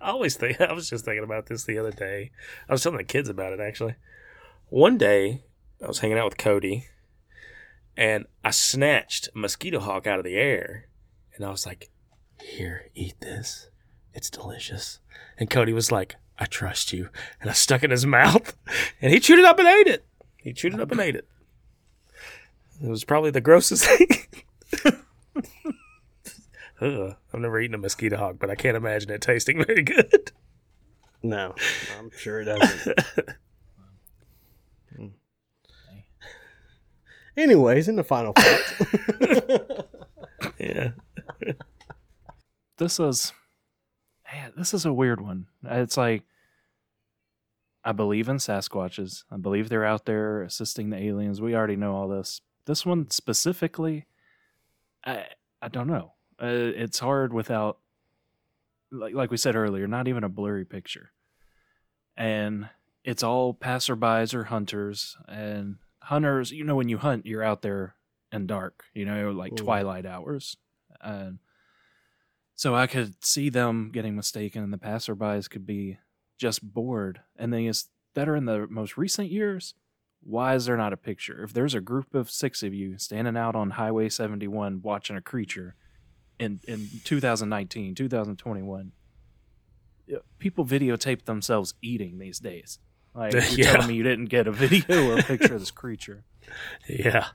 I 0.00 0.10
always 0.10 0.36
think 0.36 0.60
I 0.60 0.72
was 0.72 0.88
just 0.88 1.04
thinking 1.04 1.24
about 1.24 1.46
this 1.46 1.64
the 1.64 1.78
other 1.78 1.90
day. 1.90 2.30
I 2.68 2.72
was 2.72 2.82
telling 2.82 2.98
the 2.98 3.04
kids 3.04 3.28
about 3.28 3.52
it 3.52 3.60
actually. 3.60 3.96
One 4.70 4.96
day 4.96 5.44
I 5.82 5.86
was 5.86 5.98
hanging 5.98 6.18
out 6.18 6.26
with 6.26 6.38
Cody 6.38 6.86
and 7.96 8.26
I 8.44 8.50
snatched 8.50 9.28
a 9.34 9.38
mosquito 9.38 9.80
hawk 9.80 10.06
out 10.06 10.18
of 10.18 10.24
the 10.24 10.36
air 10.36 10.86
and 11.34 11.44
I 11.44 11.50
was 11.50 11.66
like, 11.66 11.90
Here, 12.40 12.86
eat 12.94 13.20
this. 13.20 13.68
It's 14.18 14.30
delicious. 14.30 14.98
And 15.38 15.48
Cody 15.48 15.72
was 15.72 15.92
like, 15.92 16.16
I 16.40 16.46
trust 16.46 16.92
you. 16.92 17.08
And 17.40 17.48
I 17.48 17.52
stuck 17.52 17.82
it 17.82 17.84
in 17.84 17.90
his 17.92 18.04
mouth 18.04 18.56
and 19.00 19.12
he 19.12 19.20
chewed 19.20 19.38
it 19.38 19.44
up 19.44 19.60
and 19.60 19.68
ate 19.68 19.86
it. 19.86 20.04
He 20.38 20.52
chewed 20.52 20.74
it 20.74 20.80
up 20.80 20.90
and 20.90 21.00
ate 21.00 21.14
it. 21.14 21.28
It 22.82 22.88
was 22.88 23.04
probably 23.04 23.30
the 23.30 23.40
grossest 23.40 23.84
thing. 24.82 24.96
Ugh, 26.80 27.14
I've 27.32 27.40
never 27.40 27.60
eaten 27.60 27.76
a 27.76 27.78
mosquito 27.78 28.16
hawk, 28.16 28.38
but 28.40 28.50
I 28.50 28.56
can't 28.56 28.76
imagine 28.76 29.08
it 29.12 29.20
tasting 29.20 29.62
very 29.64 29.84
good. 29.84 30.32
no, 31.22 31.54
I'm 31.96 32.10
sure 32.18 32.40
it 32.40 32.46
doesn't. 32.46 32.98
Anyways, 37.36 37.86
in 37.86 37.94
the 37.94 38.02
final 38.02 38.32
thoughts. 38.32 39.84
yeah. 40.58 40.90
This 42.78 42.98
is, 42.98 43.32
man, 44.32 44.52
this 44.56 44.74
is 44.74 44.84
a 44.84 44.92
weird 44.92 45.20
one. 45.20 45.46
It's 45.64 45.96
like, 45.96 46.24
I 47.84 47.92
believe 47.92 48.28
in 48.28 48.36
Sasquatches. 48.36 49.24
I 49.30 49.36
believe 49.36 49.68
they're 49.68 49.84
out 49.86 50.04
there 50.04 50.42
assisting 50.42 50.90
the 50.90 50.98
aliens. 51.02 51.40
We 51.40 51.54
already 51.54 51.76
know 51.76 51.94
all 51.94 52.08
this. 52.08 52.40
This 52.66 52.84
one 52.84 53.08
specifically, 53.10 54.06
I 55.04 55.26
I 55.62 55.68
don't 55.68 55.86
know. 55.86 56.12
Uh, 56.40 56.46
it's 56.76 56.98
hard 56.98 57.32
without, 57.32 57.78
like 58.92 59.14
like 59.14 59.30
we 59.30 59.36
said 59.38 59.56
earlier, 59.56 59.86
not 59.86 60.06
even 60.06 60.22
a 60.24 60.28
blurry 60.28 60.64
picture, 60.66 61.12
and 62.16 62.68
it's 63.04 63.22
all 63.22 63.54
passerbys 63.54 64.34
or 64.34 64.44
hunters 64.44 65.16
and 65.26 65.76
hunters. 66.02 66.50
You 66.50 66.64
know, 66.64 66.76
when 66.76 66.88
you 66.90 66.98
hunt, 66.98 67.24
you're 67.26 67.42
out 67.44 67.62
there 67.62 67.94
in 68.32 68.46
dark. 68.46 68.84
You 68.92 69.06
know, 69.06 69.30
like 69.30 69.52
Mm. 69.52 69.56
twilight 69.64 70.04
hours, 70.04 70.58
and 71.00 71.38
so 72.58 72.74
I 72.74 72.88
could 72.88 73.24
see 73.24 73.50
them 73.50 73.90
getting 73.92 74.16
mistaken, 74.16 74.64
and 74.64 74.72
the 74.72 74.78
passerbys 74.78 75.48
could 75.48 75.64
be 75.64 75.98
just 76.38 76.60
bored. 76.74 77.20
And 77.36 77.52
then 77.52 77.60
is 77.66 77.86
that 78.14 78.28
are 78.28 78.34
in 78.34 78.46
the 78.46 78.66
most 78.68 78.96
recent 78.96 79.30
years. 79.30 79.74
Why 80.24 80.56
is 80.56 80.66
there 80.66 80.76
not 80.76 80.92
a 80.92 80.96
picture? 80.96 81.44
If 81.44 81.52
there's 81.52 81.74
a 81.74 81.80
group 81.80 82.12
of 82.16 82.28
six 82.28 82.64
of 82.64 82.74
you 82.74 82.98
standing 82.98 83.36
out 83.36 83.54
on 83.54 83.70
Highway 83.70 84.08
71 84.08 84.82
watching 84.82 85.16
a 85.16 85.20
creature 85.22 85.76
in 86.40 86.58
in 86.66 86.88
2019, 87.04 87.94
2021, 87.94 88.92
people 90.40 90.66
videotape 90.66 91.24
themselves 91.26 91.74
eating 91.80 92.18
these 92.18 92.40
days. 92.40 92.80
Like 93.14 93.32
you're 93.34 93.42
Yeah. 93.66 93.72
telling 93.72 93.86
me 93.86 93.94
you 93.94 94.02
didn't 94.02 94.26
get 94.26 94.48
a 94.48 94.52
video 94.52 95.08
or 95.10 95.18
a 95.20 95.22
picture 95.22 95.54
of 95.54 95.60
this 95.60 95.70
creature. 95.70 96.24
Yeah. 96.88 97.26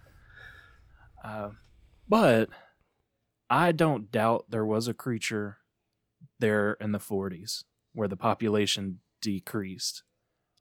Uh, 1.24 1.52
but 2.10 2.50
I 3.50 3.72
don't 3.72 4.12
doubt 4.12 4.46
there 4.50 4.66
was 4.66 4.88
a 4.88 4.94
creature 4.94 5.58
there 6.39 6.74
in 6.80 6.91
the 6.91 7.00
40s 7.00 7.64
where 7.94 8.08
the 8.08 8.18
population 8.18 9.00
decreased. 9.22 10.04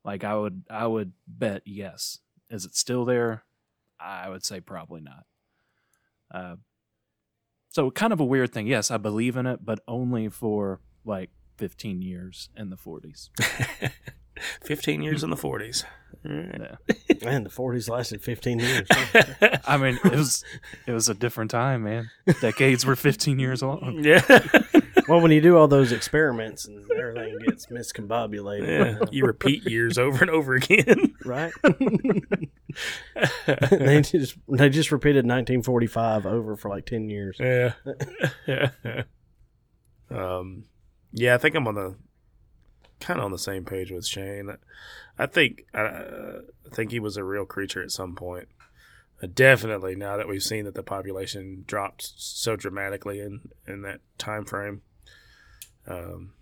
Like 0.04 0.24
I 0.24 0.36
would, 0.36 0.64
I 0.68 0.86
would 0.86 1.12
bet 1.26 1.62
yes. 1.64 2.18
Is 2.50 2.64
it 2.64 2.74
still 2.76 3.04
there? 3.04 3.44
I 3.98 4.28
would 4.28 4.44
say 4.44 4.60
probably 4.60 5.00
not. 5.00 5.24
Uh, 6.32 6.56
so 7.68 7.90
kind 7.90 8.12
of 8.12 8.20
a 8.20 8.24
weird 8.24 8.52
thing. 8.52 8.66
Yes, 8.66 8.90
I 8.90 8.96
believe 8.98 9.36
in 9.36 9.46
it, 9.46 9.64
but 9.64 9.80
only 9.88 10.28
for 10.28 10.80
like 11.04 11.30
15 11.56 12.02
years 12.02 12.50
in 12.56 12.70
the 12.70 12.76
40s. 12.76 13.30
15 14.64 15.02
years 15.02 15.22
in 15.22 15.30
the 15.30 15.36
40s. 15.36 15.84
Yeah. 16.24 16.76
Man, 17.24 17.44
the 17.44 17.50
40s 17.50 17.88
lasted 17.88 18.22
15 18.22 18.58
years. 18.58 18.86
I 19.66 19.76
mean, 19.76 19.98
it 20.04 20.12
was 20.12 20.44
it 20.86 20.92
was 20.92 21.08
a 21.08 21.14
different 21.14 21.50
time, 21.50 21.84
man. 21.84 22.10
Decades 22.40 22.84
were 22.84 22.96
15 22.96 23.38
years 23.38 23.62
long. 23.62 24.00
yeah. 24.02 24.22
well, 25.08 25.20
when 25.20 25.30
you 25.30 25.40
do 25.40 25.56
all 25.56 25.68
those 25.68 25.92
experiments 25.92 26.64
and 26.64 26.90
everything 26.92 27.38
gets 27.44 27.66
miscombobulated, 27.66 28.66
yeah. 28.66 29.06
You 29.12 29.24
repeat 29.24 29.64
years 29.68 29.98
over 29.98 30.22
and 30.22 30.30
over 30.30 30.54
again. 30.54 31.14
right? 31.24 31.52
they 33.70 34.00
just 34.02 34.36
they 34.48 34.68
just 34.68 34.90
repeated 34.90 35.24
1945 35.24 36.26
over 36.26 36.56
for 36.56 36.68
like 36.68 36.86
10 36.86 37.08
years. 37.08 37.36
Yeah. 37.38 37.72
um, 40.10 40.64
yeah, 41.12 41.34
I 41.34 41.38
think 41.38 41.54
I'm 41.54 41.68
on 41.68 41.74
the 41.74 41.96
kind 43.02 43.18
of 43.18 43.26
on 43.26 43.32
the 43.32 43.38
same 43.38 43.64
page 43.64 43.90
with 43.90 44.06
Shane. 44.06 44.56
I 45.18 45.26
think 45.26 45.66
uh, 45.74 45.80
I 45.80 46.74
think 46.74 46.90
he 46.90 47.00
was 47.00 47.16
a 47.16 47.24
real 47.24 47.44
creature 47.44 47.82
at 47.82 47.90
some 47.90 48.14
point. 48.14 48.48
Uh, 49.22 49.26
definitely, 49.32 49.94
now 49.94 50.16
that 50.16 50.28
we've 50.28 50.42
seen 50.42 50.64
that 50.64 50.74
the 50.74 50.82
population 50.82 51.64
dropped 51.66 52.12
so 52.16 52.56
dramatically 52.56 53.20
in 53.20 53.50
in 53.66 53.82
that 53.82 54.00
time 54.16 54.44
frame, 54.44 54.82
um, 55.86 56.32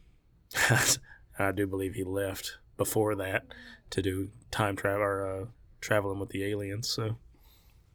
I 1.38 1.50
do 1.52 1.66
believe 1.66 1.94
he 1.94 2.04
left 2.04 2.58
before 2.76 3.14
that 3.16 3.46
to 3.90 4.02
do 4.02 4.30
time 4.50 4.76
travel 4.76 5.02
or 5.02 5.26
uh, 5.26 5.44
traveling 5.80 6.20
with 6.20 6.28
the 6.28 6.44
aliens. 6.44 6.88
So, 6.88 7.16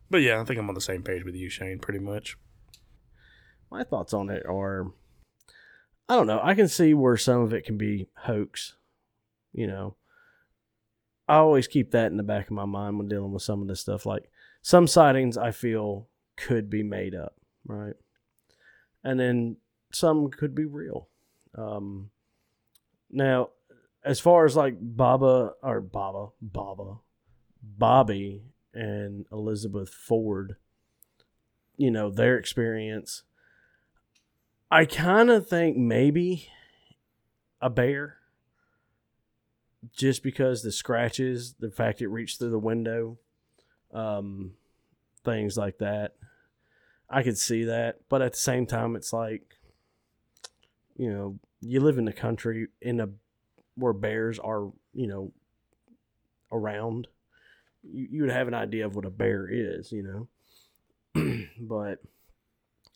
but 0.09 0.21
yeah, 0.21 0.41
I 0.41 0.43
think 0.43 0.59
I'm 0.59 0.69
on 0.69 0.75
the 0.75 0.81
same 0.81 1.03
page 1.03 1.23
with 1.23 1.35
you, 1.35 1.49
Shane. 1.49 1.79
Pretty 1.79 1.99
much. 1.99 2.37
My 3.71 3.83
thoughts 3.83 4.13
on 4.13 4.29
it 4.29 4.45
are 4.45 4.91
I 6.07 6.15
don't 6.15 6.27
know. 6.27 6.39
I 6.41 6.53
can 6.53 6.67
see 6.67 6.93
where 6.93 7.17
some 7.17 7.41
of 7.41 7.53
it 7.53 7.65
can 7.65 7.77
be 7.77 8.07
hoax. 8.15 8.75
You 9.53 9.67
know, 9.67 9.95
I 11.27 11.37
always 11.37 11.67
keep 11.67 11.91
that 11.91 12.11
in 12.11 12.17
the 12.17 12.23
back 12.23 12.47
of 12.47 12.51
my 12.51 12.65
mind 12.65 12.97
when 12.97 13.07
dealing 13.07 13.31
with 13.31 13.41
some 13.41 13.61
of 13.61 13.67
this 13.67 13.81
stuff. 13.81 14.05
Like 14.05 14.29
some 14.61 14.87
sightings 14.87 15.37
I 15.37 15.51
feel 15.51 16.07
could 16.37 16.69
be 16.69 16.83
made 16.83 17.15
up, 17.15 17.35
right? 17.65 17.95
And 19.03 19.19
then 19.19 19.57
some 19.91 20.29
could 20.29 20.53
be 20.53 20.65
real. 20.65 21.07
Um, 21.57 22.09
now, 23.09 23.49
as 24.03 24.19
far 24.19 24.45
as 24.45 24.55
like 24.55 24.75
Baba 24.79 25.53
or 25.63 25.81
Baba, 25.81 26.27
Baba, 26.41 26.97
Bobby 27.63 28.43
and 28.73 29.25
Elizabeth 29.31 29.89
Ford, 29.89 30.57
you 31.77 31.89
know, 31.89 32.11
their 32.11 32.37
experience 32.37 33.23
I 34.71 34.85
kind 34.85 35.29
of 35.29 35.47
think 35.47 35.77
maybe 35.77 36.49
a 37.61 37.69
bear, 37.69 38.17
just 39.95 40.23
because 40.23 40.63
the 40.63 40.71
scratches, 40.71 41.55
the 41.59 41.69
fact 41.69 42.01
it 42.01 42.07
reached 42.07 42.39
through 42.39 42.49
the 42.49 42.59
window, 42.59 43.17
um, 43.93 44.53
things 45.23 45.57
like 45.57 45.77
that. 45.77 46.15
I 47.09 47.21
could 47.21 47.37
see 47.37 47.65
that, 47.65 47.99
but 48.09 48.21
at 48.21 48.33
the 48.33 48.39
same 48.39 48.65
time, 48.65 48.95
it's 48.95 49.13
like, 49.13 49.43
you 50.97 51.11
know, 51.11 51.39
you 51.61 51.79
live 51.79 51.97
in 51.97 52.05
the 52.05 52.13
country 52.13 52.67
in 52.81 52.99
a 52.99 53.09
where 53.75 53.93
bears 53.93 54.39
are, 54.39 54.71
you 54.93 55.07
know, 55.07 55.31
around. 56.51 57.07
You, 57.83 58.07
you 58.11 58.21
would 58.23 58.31
have 58.31 58.47
an 58.47 58.53
idea 58.53 58.85
of 58.85 58.95
what 58.95 59.05
a 59.05 59.11
bear 59.11 59.47
is, 59.47 59.91
you 59.91 60.27
know, 61.13 61.47
but 61.59 61.99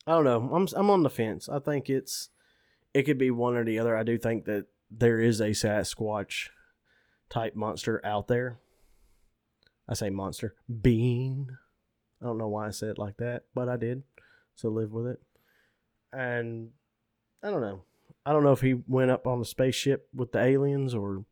I 0.06 0.12
don't 0.12 0.24
know. 0.24 0.50
I'm 0.52 0.66
I'm 0.74 0.90
on 0.90 1.02
the 1.02 1.10
fence. 1.10 1.48
I 1.48 1.58
think 1.58 1.88
it's 1.88 2.30
it 2.94 3.04
could 3.04 3.18
be 3.18 3.30
one 3.30 3.56
or 3.56 3.64
the 3.64 3.78
other. 3.78 3.96
I 3.96 4.02
do 4.02 4.18
think 4.18 4.44
that 4.46 4.66
there 4.90 5.20
is 5.20 5.40
a 5.40 5.50
Sasquatch 5.50 6.48
type 7.28 7.54
monster 7.54 8.04
out 8.04 8.28
there. 8.28 8.58
I 9.88 9.94
say 9.94 10.10
monster 10.10 10.54
being. 10.80 11.48
I 12.20 12.26
don't 12.26 12.38
know 12.38 12.48
why 12.48 12.66
I 12.66 12.70
said 12.70 12.90
it 12.90 12.98
like 12.98 13.16
that, 13.18 13.44
but 13.54 13.68
I 13.68 13.76
did. 13.76 14.02
So 14.54 14.68
live 14.68 14.92
with 14.92 15.06
it. 15.06 15.20
And 16.12 16.70
I 17.42 17.50
don't 17.50 17.62
know. 17.62 17.84
I 18.26 18.32
don't 18.32 18.44
know 18.44 18.52
if 18.52 18.60
he 18.60 18.74
went 18.74 19.10
up 19.10 19.26
on 19.26 19.38
the 19.38 19.44
spaceship 19.44 20.08
with 20.12 20.32
the 20.32 20.40
aliens 20.40 20.94
or 20.94 21.24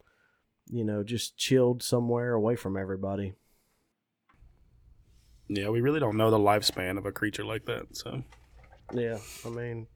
you 0.70 0.84
know, 0.84 1.02
just 1.02 1.36
chilled 1.36 1.82
somewhere 1.82 2.34
away 2.34 2.56
from 2.56 2.76
everybody. 2.76 3.34
Yeah, 5.48 5.70
we 5.70 5.80
really 5.80 6.00
don't 6.00 6.16
know 6.16 6.30
the 6.30 6.38
lifespan 6.38 6.98
of 6.98 7.06
a 7.06 7.12
creature 7.12 7.44
like 7.44 7.64
that, 7.66 7.96
so 7.96 8.22
yeah, 8.92 9.18
I 9.44 9.48
mean, 9.48 9.86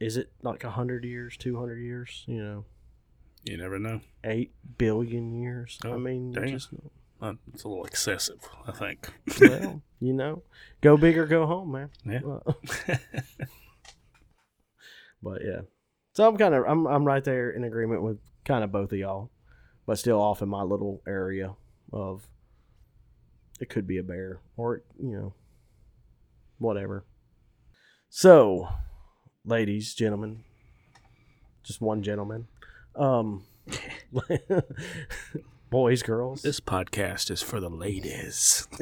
is 0.00 0.16
it 0.16 0.32
like 0.42 0.64
a 0.64 0.70
hundred 0.70 1.04
years, 1.04 1.36
two 1.36 1.58
hundred 1.58 1.78
years? 1.78 2.24
You 2.26 2.42
know, 2.42 2.64
you 3.44 3.56
never 3.56 3.78
know. 3.78 4.00
Eight 4.24 4.52
billion 4.78 5.32
years. 5.32 5.78
Oh, 5.84 5.94
I 5.94 5.98
mean, 5.98 6.34
just 6.46 6.70
uh, 7.20 7.34
it's 7.52 7.64
a 7.64 7.68
little 7.68 7.84
excessive. 7.84 8.48
I 8.66 8.72
think. 8.72 9.08
well, 9.40 9.82
you 10.00 10.12
know, 10.12 10.42
go 10.80 10.96
big 10.96 11.16
or 11.18 11.26
go 11.26 11.46
home, 11.46 11.72
man. 11.72 11.90
Yeah. 12.04 12.20
but 15.22 15.42
yeah, 15.44 15.60
so 16.14 16.26
I'm 16.26 16.36
kind 16.36 16.54
of 16.54 16.64
I'm 16.66 16.86
I'm 16.86 17.04
right 17.04 17.24
there 17.24 17.50
in 17.50 17.64
agreement 17.64 18.02
with 18.02 18.18
kind 18.44 18.64
of 18.64 18.72
both 18.72 18.92
of 18.92 18.98
y'all, 18.98 19.30
but 19.86 19.98
still 19.98 20.20
off 20.20 20.42
in 20.42 20.48
my 20.48 20.62
little 20.62 21.02
area 21.06 21.54
of 21.92 22.26
it 23.60 23.68
could 23.68 23.86
be 23.86 23.98
a 23.98 24.02
bear 24.02 24.40
or 24.56 24.82
you 25.00 25.12
know 25.12 25.34
whatever. 26.58 27.04
So, 28.14 28.68
ladies, 29.42 29.94
gentlemen, 29.94 30.44
just 31.62 31.80
one 31.80 32.02
gentleman. 32.02 32.46
Um, 32.94 33.44
boys, 35.70 36.02
girls. 36.02 36.42
This 36.42 36.60
podcast 36.60 37.30
is 37.30 37.40
for 37.40 37.58
the 37.58 37.70
ladies. 37.70 38.68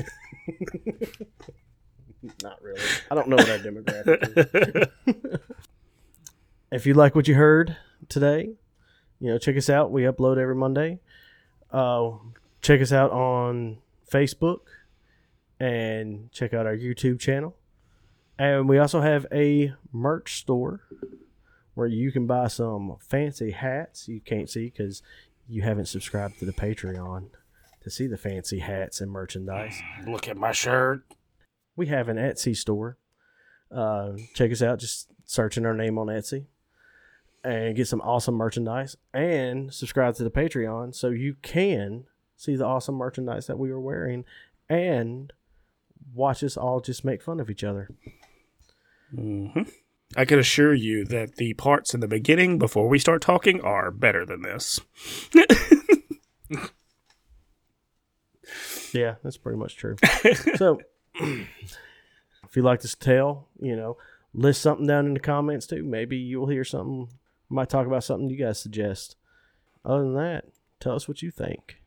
Not 2.43 2.61
really. 2.61 2.81
I 3.09 3.15
don't 3.15 3.29
know 3.29 3.37
what 3.37 3.49
our 3.49 3.59
demographic 3.59 4.89
is. 5.07 5.39
if 6.73 6.85
you 6.85 6.95
like 6.95 7.15
what 7.15 7.29
you 7.29 7.37
heard 7.37 7.77
today, 8.09 8.51
you 9.21 9.31
know, 9.31 9.39
check 9.39 9.57
us 9.57 9.71
out. 9.71 9.93
We 9.93 10.03
upload 10.03 10.39
every 10.39 10.57
Monday. 10.57 10.99
Uh, 11.71 12.15
check 12.63 12.81
us 12.81 12.91
out 12.91 13.13
on 13.13 13.79
Facebook 14.11 14.63
and 15.61 16.33
check 16.33 16.53
out 16.53 16.67
our 16.67 16.77
YouTube 16.77 17.21
channel. 17.21 17.55
And 18.41 18.71
we 18.71 18.79
also 18.79 19.03
have 19.03 19.27
a 19.31 19.75
merch 19.93 20.39
store 20.39 20.81
where 21.75 21.87
you 21.87 22.11
can 22.11 22.27
buy 22.27 22.49
some 22.49 22.97
fancy 22.99 23.51
hats. 23.51 24.09
You 24.09 24.23
can't 24.23 24.49
see 24.49 24.71
because 24.71 25.03
you 25.47 25.61
haven't 25.61 25.89
subscribed 25.89 26.39
to 26.39 26.47
the 26.47 26.53
Patreon 26.55 27.29
to 27.83 27.91
see 27.91 28.07
the 28.07 28.17
fancy 28.17 28.61
hats 28.61 29.03
and 29.03 29.11
merchandise. 29.11 29.83
Look 30.07 30.27
at 30.27 30.39
my 30.39 30.53
shirt. 30.53 31.03
We 31.77 31.89
have 31.89 32.09
an 32.09 32.17
Etsy 32.17 32.57
store. 32.57 32.97
Uh, 33.71 34.13
check 34.33 34.51
us 34.51 34.63
out. 34.63 34.79
Just 34.79 35.11
searching 35.27 35.67
our 35.67 35.75
name 35.75 35.99
on 35.99 36.07
Etsy 36.07 36.47
and 37.45 37.77
get 37.77 37.89
some 37.89 38.01
awesome 38.01 38.37
merchandise 38.37 38.97
and 39.13 39.71
subscribe 39.71 40.15
to 40.15 40.25
the 40.25 40.31
Patreon 40.31 40.95
so 40.95 41.11
you 41.11 41.37
can 41.43 42.07
see 42.39 42.57
the 42.57 42.65
awesome 42.65 42.95
merchandise 42.95 43.49
that 43.49 43.59
we 43.59 43.71
are 43.71 43.81
wearing 43.81 44.25
and 44.67 45.35
watch 46.15 46.43
us 46.43 46.57
all 46.57 46.81
just 46.81 47.05
make 47.05 47.21
fun 47.21 47.39
of 47.39 47.51
each 47.51 47.63
other. 47.63 47.91
Mm-hmm. 49.15 49.63
I 50.17 50.25
can 50.25 50.39
assure 50.39 50.75
you 50.75 51.05
that 51.05 51.37
the 51.37 51.55
parts 51.55 51.95
in 51.95 52.01
the 52.01 52.09
beginning 52.09 52.59
before 52.59 52.89
we 52.89 52.99
start 52.99 53.23
talking 53.23 53.61
are 53.61 53.93
better 53.93 54.27
than 54.27 54.43
this. 54.43 54.81
yeah, 58.93 59.15
that's 59.23 59.37
pretty 59.37 59.59
much 59.59 59.77
true. 59.77 59.97
so, 60.57 60.81
if 61.15 62.57
you 62.57 62.63
like 62.63 62.81
this 62.81 62.97
tale, 62.97 63.47
you 63.61 63.77
know, 63.77 63.97
list 64.35 64.63
something 64.63 64.87
down 64.87 65.07
in 65.07 65.15
the 65.15 65.21
comments 65.21 65.67
too. 65.67 65.85
Maybe 65.85 66.17
you'll 66.17 66.49
hear 66.49 66.65
something. 66.65 67.09
Might 67.49 67.69
talk 67.69 67.87
about 67.87 68.05
something 68.05 68.29
you 68.29 68.37
guys 68.37 68.59
suggest. 68.59 69.17
Other 69.85 70.03
than 70.03 70.15
that, 70.15 70.45
tell 70.79 70.95
us 70.95 71.09
what 71.09 71.23
you 71.23 71.31
think. 71.31 71.80